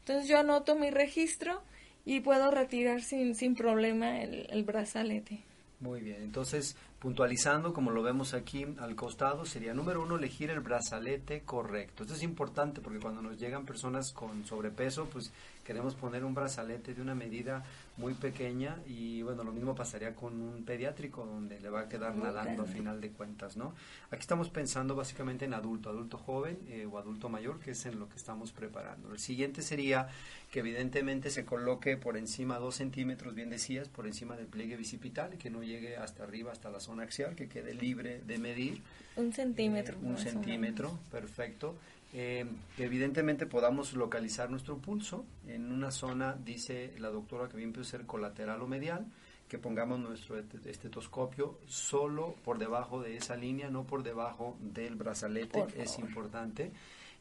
Entonces 0.00 0.28
yo 0.28 0.38
anoto 0.38 0.76
mi 0.76 0.90
registro 0.90 1.62
y 2.04 2.20
puedo 2.20 2.50
retirar 2.50 3.00
sin, 3.00 3.34
sin 3.34 3.54
problema 3.54 4.20
el, 4.20 4.46
el 4.50 4.62
brazalete. 4.62 5.42
Muy 5.80 6.00
bien, 6.00 6.22
entonces 6.22 6.76
puntualizando 6.98 7.72
como 7.72 7.90
lo 7.90 8.02
vemos 8.02 8.32
aquí 8.32 8.66
al 8.78 8.94
costado 8.94 9.44
sería 9.44 9.74
número 9.74 10.02
uno 10.02 10.16
elegir 10.16 10.50
el 10.50 10.60
brazalete 10.60 11.42
correcto. 11.42 12.02
Esto 12.02 12.14
es 12.14 12.22
importante 12.22 12.82
porque 12.82 13.00
cuando 13.00 13.22
nos 13.22 13.38
llegan 13.38 13.64
personas 13.64 14.12
con 14.12 14.44
sobrepeso 14.44 15.06
pues 15.06 15.32
queremos 15.64 15.94
poner 15.94 16.24
un 16.24 16.34
brazalete 16.34 16.94
de 16.94 17.02
una 17.02 17.14
medida 17.14 17.64
muy 17.96 18.14
pequeña 18.14 18.76
y 18.86 19.22
bueno, 19.22 19.44
lo 19.44 19.52
mismo 19.52 19.74
pasaría 19.74 20.14
con 20.14 20.40
un 20.40 20.64
pediátrico 20.64 21.24
donde 21.24 21.60
le 21.60 21.70
va 21.70 21.80
a 21.80 21.88
quedar 21.88 22.16
nadando 22.16 22.62
a 22.62 22.66
final 22.66 23.00
de 23.00 23.10
cuentas, 23.10 23.56
¿no? 23.56 23.74
Aquí 24.10 24.20
estamos 24.20 24.50
pensando 24.50 24.94
básicamente 24.94 25.44
en 25.44 25.54
adulto, 25.54 25.90
adulto 25.90 26.18
joven 26.18 26.58
eh, 26.68 26.86
o 26.90 26.98
adulto 26.98 27.28
mayor, 27.28 27.60
que 27.60 27.72
es 27.72 27.86
en 27.86 27.98
lo 27.98 28.08
que 28.08 28.16
estamos 28.16 28.52
preparando. 28.52 29.12
El 29.12 29.18
siguiente 29.18 29.62
sería 29.62 30.08
que 30.50 30.60
evidentemente 30.60 31.30
se 31.30 31.44
coloque 31.44 31.96
por 31.96 32.16
encima 32.16 32.58
dos 32.58 32.76
centímetros, 32.76 33.34
bien 33.34 33.50
decías, 33.50 33.88
por 33.88 34.06
encima 34.06 34.36
del 34.36 34.46
pliegue 34.46 34.76
bicipital 34.76 35.36
que 35.38 35.50
no 35.50 35.62
llegue 35.62 35.96
hasta 35.96 36.24
arriba, 36.24 36.52
hasta 36.52 36.70
la 36.70 36.80
zona 36.80 37.04
axial, 37.04 37.34
que 37.34 37.48
quede 37.48 37.74
libre 37.74 38.20
de 38.26 38.38
medir. 38.38 38.82
Un 39.16 39.32
centímetro. 39.32 39.96
Eh, 39.96 40.06
un 40.06 40.18
centímetro, 40.18 40.98
perfecto. 41.10 41.76
Eh, 42.16 42.46
evidentemente 42.78 43.44
podamos 43.44 43.92
localizar 43.94 44.48
nuestro 44.48 44.78
pulso 44.78 45.26
en 45.48 45.72
una 45.72 45.90
zona, 45.90 46.36
dice 46.44 46.94
la 47.00 47.10
doctora 47.10 47.48
que 47.48 47.56
bien 47.56 47.72
puede 47.72 47.86
ser 47.86 48.06
colateral 48.06 48.62
o 48.62 48.68
medial, 48.68 49.04
que 49.48 49.58
pongamos 49.58 49.98
nuestro 49.98 50.38
estetoscopio 50.38 51.58
solo 51.66 52.36
por 52.44 52.58
debajo 52.58 53.02
de 53.02 53.16
esa 53.16 53.34
línea, 53.36 53.68
no 53.68 53.82
por 53.82 54.04
debajo 54.04 54.56
del 54.60 54.94
brazalete, 54.94 55.64
es 55.76 55.98
importante. 55.98 56.70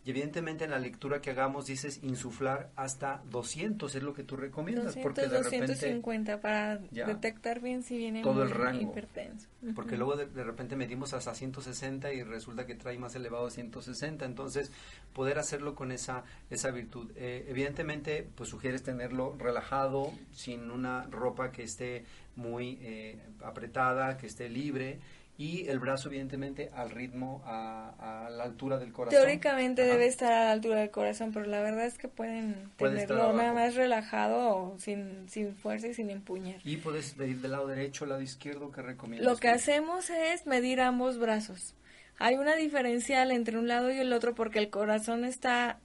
Y 0.06 0.10
evidentemente 0.10 0.66
en 0.66 0.72
la 0.72 0.80
lectura 0.80 1.22
que 1.22 1.32
hagamos 1.32 1.66
dices 1.66 2.02
insuflar 2.04 2.70
hasta 2.76 3.22
200, 3.30 3.96
es 3.96 4.04
lo 4.04 4.14
que 4.14 4.24
tú 4.24 4.36
recomiendas. 4.36 4.96
200, 4.96 5.04
porque 5.04 5.22
de 5.22 5.38
250 5.38 6.42
para 6.42 6.78
detectar 6.78 7.62
bien 7.62 7.84
si 7.84 7.98
viene 7.98 8.22
todo 8.22 8.44
el 8.44 8.50
rango, 8.50 8.82
hipertenso. 8.82 9.48
Porque 9.74 9.96
luego 9.96 10.18
de, 10.18 10.44
repente 10.44 10.76
medimos 10.76 11.14
hasta 11.14 11.34
160 11.34 12.12
y 12.12 12.24
resulta 12.24 12.66
que 12.66 12.76
trae 12.76 12.98
más 12.98 13.16
elevado 13.16 13.50
160. 13.50 14.26
Entonces, 14.26 14.74
poder 15.14 15.40
hacerlo 15.40 15.74
con 15.74 15.94
esa, 15.94 16.24
esa 16.50 16.72
virtud. 16.72 17.10
Eh, 17.16 17.46
evidentemente, 17.48 18.28
pues 18.36 18.50
sugieres 18.50 18.84
tenerlo 18.84 19.38
relajado, 19.40 20.12
sin 20.34 20.70
una 20.70 21.04
ropa 21.04 21.54
que 21.54 21.64
esté 21.64 22.04
muy 22.36 22.78
eh, 22.82 23.20
apretada, 23.42 24.18
que 24.18 24.28
esté 24.28 24.50
libre 24.50 25.00
y 25.38 25.68
el 25.68 25.80
brazo 25.80 26.10
evidentemente 26.10 26.70
al 26.76 26.92
ritmo, 26.92 27.42
a, 27.46 28.30
la 28.30 28.44
altura 28.44 28.78
del 28.78 28.92
corazón. 28.92 29.20
Teóricamente 29.20 29.84
debe 29.84 30.06
estar 30.06 30.32
a 30.32 30.46
la 30.46 30.52
altura 30.52 30.80
del 30.80 30.92
corazón, 30.92 31.32
pero 31.34 31.46
la 31.46 31.62
verdad 31.62 31.86
es 31.86 31.98
que 31.98 32.08
pueden 32.08 32.72
tenerlo 32.78 33.34
nada 33.34 33.54
más 33.54 33.76
relajado, 33.76 34.76
sin, 34.78 35.28
sin 35.30 35.56
fuerza 35.56 35.88
y 35.88 35.94
sin 35.94 36.10
empuñar. 36.10 36.60
¿Y 36.64 36.78
puedes 36.78 37.18
medir 37.18 37.42
del 37.42 37.52
lado 37.52 37.68
derecho, 37.68 38.06
lado 38.06 38.22
izquierdo? 38.22 38.72
¿Qué 38.72 38.82
recomiendas? 38.82 39.32
Lo 39.32 39.38
que 39.40 39.50
hacemos 39.50 40.10
es 40.10 40.46
medir 40.46 40.82
ambos 40.82 41.18
brazos. 41.18 41.76
Hay 42.20 42.36
una 42.36 42.56
diferencial 42.56 43.32
entre 43.32 43.58
un 43.58 43.68
lado 43.68 43.92
y 43.92 43.98
el 43.98 44.14
otro 44.14 44.36
porque 44.36 44.60
el 44.60 44.70
corazón 44.70 45.26
está 45.26 45.80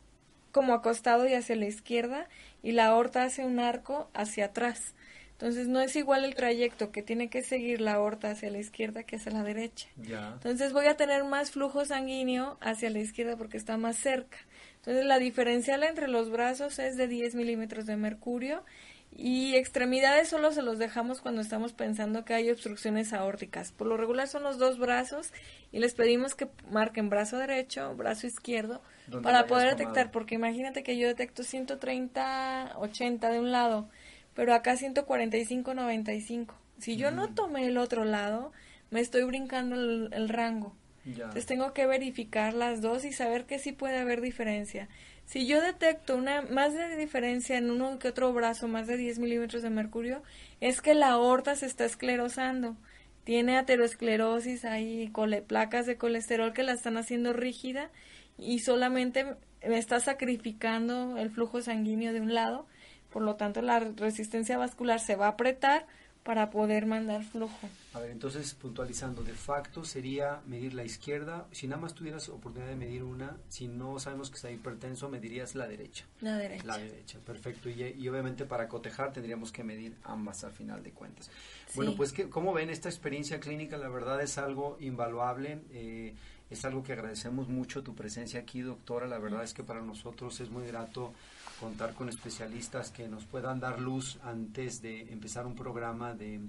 como 0.52 0.74
acostado 0.74 1.26
y 1.26 1.34
hacia 1.34 1.56
la 1.56 1.66
izquierda 1.66 2.28
y 2.62 2.72
la 2.72 2.86
aorta 2.86 3.22
hace 3.22 3.44
un 3.44 3.60
arco 3.60 4.10
hacia 4.12 4.46
atrás. 4.46 4.94
Entonces 5.38 5.68
no 5.68 5.80
es 5.80 5.94
igual 5.94 6.24
el 6.24 6.34
trayecto 6.34 6.90
que 6.90 7.00
tiene 7.00 7.30
que 7.30 7.42
seguir 7.42 7.80
la 7.80 7.94
aorta 7.94 8.32
hacia 8.32 8.50
la 8.50 8.58
izquierda 8.58 9.04
que 9.04 9.16
hacia 9.16 9.30
la 9.30 9.44
derecha. 9.44 9.86
Entonces 9.96 10.72
voy 10.72 10.86
a 10.86 10.96
tener 10.96 11.22
más 11.22 11.52
flujo 11.52 11.84
sanguíneo 11.84 12.58
hacia 12.60 12.90
la 12.90 12.98
izquierda 12.98 13.36
porque 13.36 13.56
está 13.56 13.76
más 13.76 13.96
cerca. 13.96 14.36
Entonces 14.78 15.04
la 15.04 15.20
diferencial 15.20 15.84
entre 15.84 16.08
los 16.08 16.28
brazos 16.28 16.80
es 16.80 16.96
de 16.96 17.06
10 17.06 17.36
milímetros 17.36 17.86
de 17.86 17.96
mercurio 17.96 18.64
y 19.16 19.54
extremidades 19.54 20.28
solo 20.28 20.50
se 20.50 20.62
los 20.62 20.78
dejamos 20.78 21.20
cuando 21.20 21.40
estamos 21.40 21.72
pensando 21.72 22.24
que 22.24 22.34
hay 22.34 22.50
obstrucciones 22.50 23.12
aórticas. 23.12 23.70
Por 23.70 23.86
lo 23.86 23.96
regular 23.96 24.26
son 24.26 24.42
los 24.42 24.58
dos 24.58 24.80
brazos 24.80 25.32
y 25.70 25.78
les 25.78 25.94
pedimos 25.94 26.34
que 26.34 26.48
marquen 26.68 27.10
brazo 27.10 27.38
derecho, 27.38 27.94
brazo 27.94 28.26
izquierdo 28.26 28.82
para 29.22 29.46
poder 29.46 29.76
detectar, 29.76 30.10
porque 30.10 30.34
imagínate 30.34 30.82
que 30.82 30.98
yo 30.98 31.06
detecto 31.06 31.44
130, 31.44 32.72
80 32.76 33.30
de 33.30 33.38
un 33.38 33.52
lado 33.52 33.88
pero 34.38 34.54
acá 34.54 34.76
145.95. 34.76 36.54
Si 36.78 36.96
yo 36.96 37.10
no 37.10 37.34
tomé 37.34 37.66
el 37.66 37.76
otro 37.76 38.04
lado, 38.04 38.52
me 38.88 39.00
estoy 39.00 39.24
brincando 39.24 39.74
el, 39.74 40.28
rango. 40.28 40.76
Entonces 41.04 41.44
tengo 41.44 41.72
que 41.72 41.86
verificar 41.86 42.54
las 42.54 42.80
dos 42.80 43.04
y 43.04 43.10
saber 43.10 43.46
que 43.46 43.58
sí 43.58 43.72
puede 43.72 43.98
haber 43.98 44.20
diferencia. 44.20 44.88
Si 45.24 45.48
yo 45.48 45.60
detecto 45.60 46.16
una 46.16 46.42
más 46.42 46.72
de 46.72 46.96
diferencia 46.96 47.58
en 47.58 47.68
uno 47.68 47.98
que 47.98 48.06
otro 48.06 48.32
brazo, 48.32 48.68
más 48.68 48.86
de 48.86 48.96
10 48.96 49.18
milímetros 49.18 49.62
de 49.62 49.70
mercurio, 49.70 50.22
es 50.60 50.80
que 50.82 50.94
la 50.94 51.08
aorta 51.08 51.56
se 51.56 51.66
está 51.66 51.84
esclerosando. 51.84 52.76
Tiene 53.24 53.58
aterosclerosis, 53.58 54.64
hay 54.64 55.12
placas 55.48 55.84
de 55.84 55.96
colesterol 55.96 56.52
que 56.52 56.62
la 56.62 56.74
están 56.74 56.96
haciendo 56.96 57.32
rígida 57.32 57.90
y 58.38 58.60
solamente 58.60 59.34
me 59.66 59.78
está 59.78 59.98
sacrificando 59.98 61.16
el 61.16 61.30
flujo 61.32 61.60
sanguíneo 61.60 62.12
de 62.12 62.20
un 62.20 62.34
lado 62.34 62.68
por 63.10 63.22
lo 63.22 63.36
tanto 63.36 63.62
la 63.62 63.80
resistencia 63.80 64.58
vascular 64.58 65.00
se 65.00 65.16
va 65.16 65.26
a 65.26 65.30
apretar 65.30 65.86
para 66.28 66.50
poder 66.50 66.84
mandar 66.84 67.24
flujo. 67.24 67.70
A 67.94 68.00
ver, 68.00 68.10
entonces 68.10 68.52
puntualizando, 68.52 69.22
de 69.22 69.32
facto 69.32 69.82
sería 69.82 70.42
medir 70.46 70.74
la 70.74 70.84
izquierda, 70.84 71.46
si 71.52 71.66
nada 71.66 71.80
más 71.80 71.94
tuvieras 71.94 72.28
oportunidad 72.28 72.68
de 72.68 72.76
medir 72.76 73.02
una, 73.02 73.38
si 73.48 73.66
no 73.66 73.98
sabemos 73.98 74.28
que 74.28 74.36
está 74.36 74.50
hipertenso, 74.50 75.08
medirías 75.08 75.54
la 75.54 75.66
derecha. 75.66 76.04
La 76.20 76.36
derecha. 76.36 76.64
La 76.66 76.76
derecha, 76.76 77.18
perfecto. 77.20 77.70
Y, 77.70 78.06
obviamente 78.08 78.44
para 78.44 78.68
cotejar 78.68 79.10
tendríamos 79.10 79.52
que 79.52 79.64
medir 79.64 79.96
ambas 80.04 80.44
al 80.44 80.52
final 80.52 80.82
de 80.82 80.90
cuentas. 80.90 81.30
Bueno, 81.74 81.94
pues 81.96 82.12
que, 82.12 82.28
como 82.28 82.52
ven, 82.52 82.68
esta 82.68 82.90
experiencia 82.90 83.40
clínica 83.40 83.78
la 83.78 83.88
verdad 83.88 84.20
es 84.20 84.36
algo 84.36 84.76
invaluable. 84.80 85.62
Eh, 85.72 86.14
es 86.50 86.64
algo 86.64 86.82
que 86.82 86.92
agradecemos 86.92 87.48
mucho 87.48 87.82
tu 87.82 87.94
presencia 87.94 88.40
aquí, 88.40 88.62
doctora. 88.62 89.06
La 89.06 89.18
verdad 89.18 89.44
es 89.44 89.52
que 89.52 89.62
para 89.62 89.80
nosotros 89.80 90.40
es 90.40 90.50
muy 90.50 90.66
grato 90.66 91.12
contar 91.60 91.94
con 91.94 92.08
especialistas 92.08 92.90
que 92.90 93.08
nos 93.08 93.24
puedan 93.24 93.60
dar 93.60 93.80
luz 93.80 94.18
antes 94.22 94.80
de 94.82 95.12
empezar 95.12 95.46
un 95.46 95.54
programa 95.54 96.14
de 96.14 96.40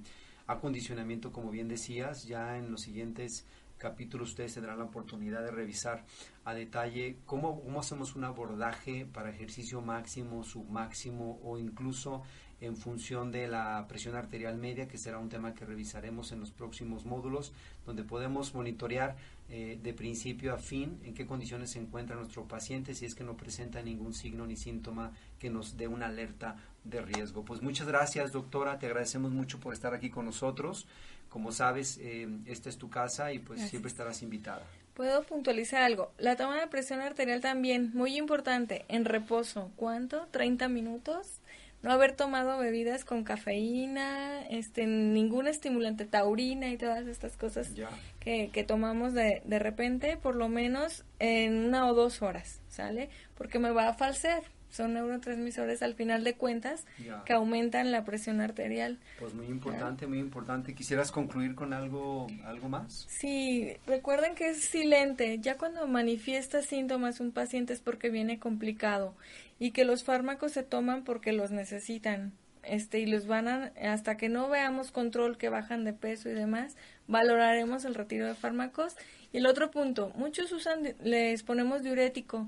acondicionamiento, 0.48 1.32
como 1.32 1.52
bien 1.52 1.68
decías. 1.68 2.26
Ya 2.26 2.58
en 2.58 2.72
los 2.72 2.82
siguientes 2.82 3.46
capítulos 3.80 4.30
ustedes 4.30 4.54
tendrán 4.54 4.78
la 4.78 4.86
oportunidad 4.86 5.42
de 5.42 5.50
revisar 5.50 6.06
a 6.46 6.54
detalle 6.54 7.18
cómo, 7.26 7.62
cómo 7.64 7.80
hacemos 7.80 8.16
un 8.16 8.26
abordaje 8.26 9.08
para 9.12 9.32
ejercicio 9.32 9.82
máximo, 9.82 10.44
submáximo 10.44 11.40
o 11.44 11.58
incluso 11.58 12.22
en 12.62 12.76
función 12.76 13.32
de 13.32 13.48
la 13.48 13.86
presión 13.88 14.16
arterial 14.16 14.58
media, 14.58 14.88
que 14.88 14.98
será 14.98 15.18
un 15.18 15.30
tema 15.30 15.54
que 15.54 15.66
revisaremos 15.66 16.32
en 16.32 16.42
los 16.42 16.52
próximos 16.52 17.06
módulos, 17.06 17.54
donde 17.86 18.04
podemos 18.04 18.54
monitorear 18.54 19.16
eh, 19.50 19.80
de 19.82 19.94
principio 19.94 20.54
a 20.54 20.58
fin 20.58 21.00
en 21.04 21.14
qué 21.14 21.26
condiciones 21.26 21.72
se 21.72 21.80
encuentra 21.80 22.16
nuestro 22.16 22.48
paciente, 22.48 22.94
si 22.94 23.06
es 23.06 23.16
que 23.16 23.24
no 23.24 23.38
presenta 23.38 23.82
ningún 23.82 24.14
signo 24.14 24.46
ni 24.46 24.58
síntoma 24.58 25.14
que 25.40 25.50
nos 25.50 25.78
dé 25.78 25.88
una 25.88 26.08
alerta 26.08 26.58
de 26.84 27.02
riesgo. 27.02 27.46
Pues 27.46 27.62
muchas 27.62 27.88
gracias, 27.88 28.32
doctora, 28.32 28.78
te 28.78 28.88
agradecemos 28.88 29.32
mucho 29.32 29.60
por 29.60 29.74
estar 29.74 29.94
aquí 29.94 30.10
con 30.10 30.26
nosotros. 30.26 30.86
Como 31.30 31.52
sabes, 31.52 31.98
eh, 32.02 32.28
esta 32.46 32.70
es 32.70 32.78
tu 32.78 32.90
casa 32.90 33.32
y 33.32 33.40
pues 33.40 33.62
siempre 33.70 33.90
estarás 33.90 34.22
invitada. 34.22 34.64
Puedo 34.94 35.24
puntualizar 35.24 35.82
algo. 35.82 36.12
La 36.18 36.36
toma 36.36 36.60
de 36.60 36.68
presión 36.68 37.00
arterial 37.00 37.40
también, 37.40 37.92
muy 37.94 38.18
importante, 38.18 38.84
en 38.90 39.06
reposo. 39.06 39.72
¿Cuánto? 39.78 40.28
¿30 40.32 40.70
minutos? 40.70 41.40
no 41.82 41.92
haber 41.92 42.12
tomado 42.12 42.58
bebidas 42.58 43.06
con 43.06 43.24
cafeína, 43.24 44.46
este, 44.50 44.86
ningún 44.86 45.48
estimulante, 45.48 46.06
taurina 46.06 46.70
y 46.70 46.78
todas 46.78 47.08
estas 47.08 47.38
cosas 47.38 47.72
que, 48.20 48.50
que, 48.52 48.64
tomamos 48.64 49.14
de, 49.14 49.42
de 49.46 49.60
repente, 49.60 50.18
por 50.18 50.36
lo 50.36 50.50
menos 50.50 51.06
en 51.20 51.56
una 51.66 51.88
o 51.88 51.94
dos 51.94 52.22
horas, 52.22 52.60
¿sale? 52.68 53.10
Porque 53.36 53.60
me 53.60 53.72
va 53.72 53.88
a 53.88 53.94
falsear. 53.94 54.44
Son 54.70 54.94
neurotransmisores 54.94 55.82
al 55.82 55.96
final 55.96 56.24
de 56.24 56.36
cuentas 56.36 56.86
que 57.26 57.34
aumentan 57.34 57.92
la 57.92 58.06
presión 58.06 58.40
arterial. 58.42 59.00
Pues 59.20 59.34
muy 59.34 59.48
importante, 59.48 60.08
muy 60.08 60.20
importante. 60.20 60.76
¿Quisieras 60.76 61.12
concluir 61.12 61.56
con 61.56 61.74
algo, 61.74 62.28
algo 62.46 62.70
más? 62.70 63.06
Sí, 63.10 63.74
recuerden 63.88 64.36
que 64.36 64.50
es 64.50 64.62
silente. 64.62 65.40
Ya 65.40 65.58
cuando 65.58 65.88
manifiesta 65.88 66.62
síntomas 66.62 67.20
un 67.20 67.32
paciente 67.32 67.74
es 67.74 67.82
porque 67.82 68.10
viene 68.10 68.40
complicado 68.40 69.16
y 69.58 69.72
que 69.72 69.86
los 69.86 70.04
fármacos 70.04 70.52
se 70.52 70.64
toman 70.64 71.04
porque 71.04 71.34
los 71.34 71.52
necesitan. 71.52 72.34
Este, 72.62 73.00
y 73.00 73.06
los 73.06 73.26
van 73.26 73.48
a, 73.48 73.72
hasta 73.82 74.18
que 74.18 74.30
no 74.30 74.50
veamos 74.50 74.92
control 74.92 75.38
que 75.38 75.50
bajan 75.50 75.86
de 75.86 75.94
peso 75.94 76.30
y 76.30 76.34
demás, 76.34 76.76
valoraremos 77.08 77.86
el 77.86 77.96
retiro 77.96 78.28
de 78.28 78.36
fármacos. 78.36 78.96
Y 79.32 79.38
el 79.38 79.46
otro 79.46 79.72
punto, 79.72 80.12
muchos 80.16 80.52
usan, 80.52 80.96
les 81.02 81.44
ponemos 81.44 81.84
diurético 81.84 82.48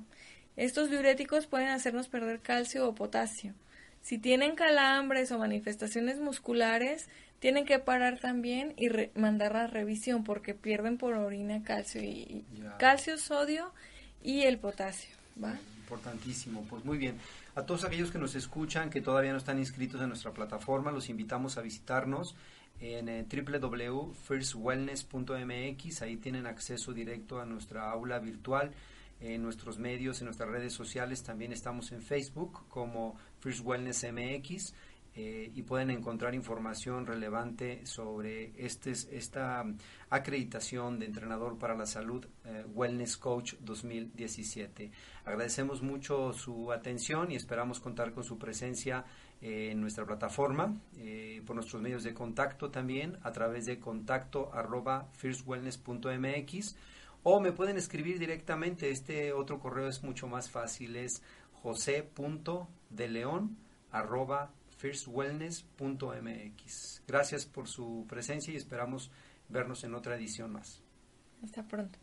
estos 0.58 0.90
diuréticos 0.90 1.48
pueden 1.48 1.70
hacernos 1.70 2.08
perder 2.08 2.42
calcio 2.42 2.88
o 2.88 2.96
potasio. 2.96 3.54
Si 4.02 4.18
tienen 4.18 4.56
calambres 4.56 5.32
o 5.32 5.38
manifestaciones 5.38 6.20
musculares, 6.20 7.08
tienen 7.40 7.66
que 7.66 7.80
parar 7.80 8.20
también 8.20 8.74
y 8.78 8.90
mandar 9.20 9.56
a 9.56 9.68
revisión 9.68 10.24
porque 10.24 10.54
pierden 10.54 10.98
por 10.98 11.16
orina 11.16 11.64
calcio 11.64 12.04
y 12.04 12.44
calcio, 12.78 13.18
sodio 13.18 13.72
y 14.24 14.42
el 14.42 14.60
potasio. 14.60 15.16
Importantísimo, 15.80 16.64
pues 16.70 16.86
muy 16.86 16.98
bien. 16.98 17.18
A 17.56 17.64
todos 17.64 17.84
aquellos 17.84 18.12
que 18.12 18.20
nos 18.20 18.36
escuchan, 18.36 18.90
que 18.90 19.02
todavía 19.02 19.32
no 19.32 19.38
están 19.38 19.60
inscritos 19.60 20.02
en 20.02 20.10
nuestra 20.10 20.32
plataforma, 20.32 20.92
los 20.92 21.10
invitamos 21.10 21.58
a 21.58 21.62
visitarnos 21.62 22.36
en 22.80 23.10
eh, 23.10 23.26
www.firstwellness.mx. 23.30 26.02
Ahí 26.02 26.18
tienen 26.18 26.48
acceso 26.48 26.94
directo 26.94 27.42
a 27.42 27.46
nuestra 27.46 27.92
aula 27.92 28.20
virtual 28.20 28.72
en 29.22 29.42
nuestros 29.44 29.80
medios, 29.80 30.20
en 30.20 30.26
nuestras 30.26 30.50
redes 30.50 30.74
sociales. 30.74 31.24
También 31.24 31.54
estamos 31.54 31.92
en 31.92 32.02
Facebook 32.02 32.68
como 32.68 33.16
First 33.40 33.62
Wellness 33.64 34.06
MX 34.12 34.74
eh, 35.14 35.52
y 35.54 35.64
pueden 35.64 35.92
encontrar 35.92 36.34
información 36.34 37.06
relevante 37.06 37.86
sobre 37.86 38.54
este, 38.56 38.92
esta 38.92 39.66
acreditación 40.10 41.00
de 41.00 41.06
entrenador 41.06 41.58
para 41.58 41.76
la 41.76 41.86
salud 41.86 42.26
eh, 42.46 42.66
Wellness 42.74 43.18
Coach 43.18 43.56
2017. 43.60 44.90
Agradecemos 45.26 45.82
mucho 45.82 46.32
su 46.32 46.72
atención 46.72 47.30
y 47.30 47.36
esperamos 47.36 47.82
contar 47.82 48.14
con 48.14 48.24
su 48.24 48.38
presencia 48.38 49.04
eh, 49.42 49.72
en 49.72 49.82
nuestra 49.82 50.06
plataforma, 50.06 50.80
por 51.46 51.56
nuestros 51.56 51.82
medios 51.82 52.04
de 52.04 52.14
contacto 52.14 52.70
también, 52.70 53.18
a 53.24 53.32
través 53.32 53.66
de 53.66 53.80
contacto 53.80 54.54
arroba 54.54 55.10
firstwellness.mx 55.14 56.76
o 57.24 57.40
me 57.40 57.52
pueden 57.52 57.78
escribir 57.78 58.18
directamente. 58.20 58.90
Este 58.90 59.34
otro 59.34 59.60
correo 59.60 59.88
es 59.88 60.04
mucho 60.04 60.28
más 60.28 60.50
fácil, 60.50 60.96
es 60.96 61.22
jose.deleon 61.62 63.58
arroba 63.92 64.52
firstwellness.mx. 64.78 67.04
Gracias 67.08 67.46
por 67.46 67.68
su 67.68 68.08
presencia 68.10 68.52
y 68.54 68.58
esperamos 68.58 69.12
vernos 69.50 69.84
en 69.84 69.94
otra 69.94 70.16
edición 70.16 70.54
más. 70.54 70.82
Hasta 71.44 71.68
pronto. 71.68 72.00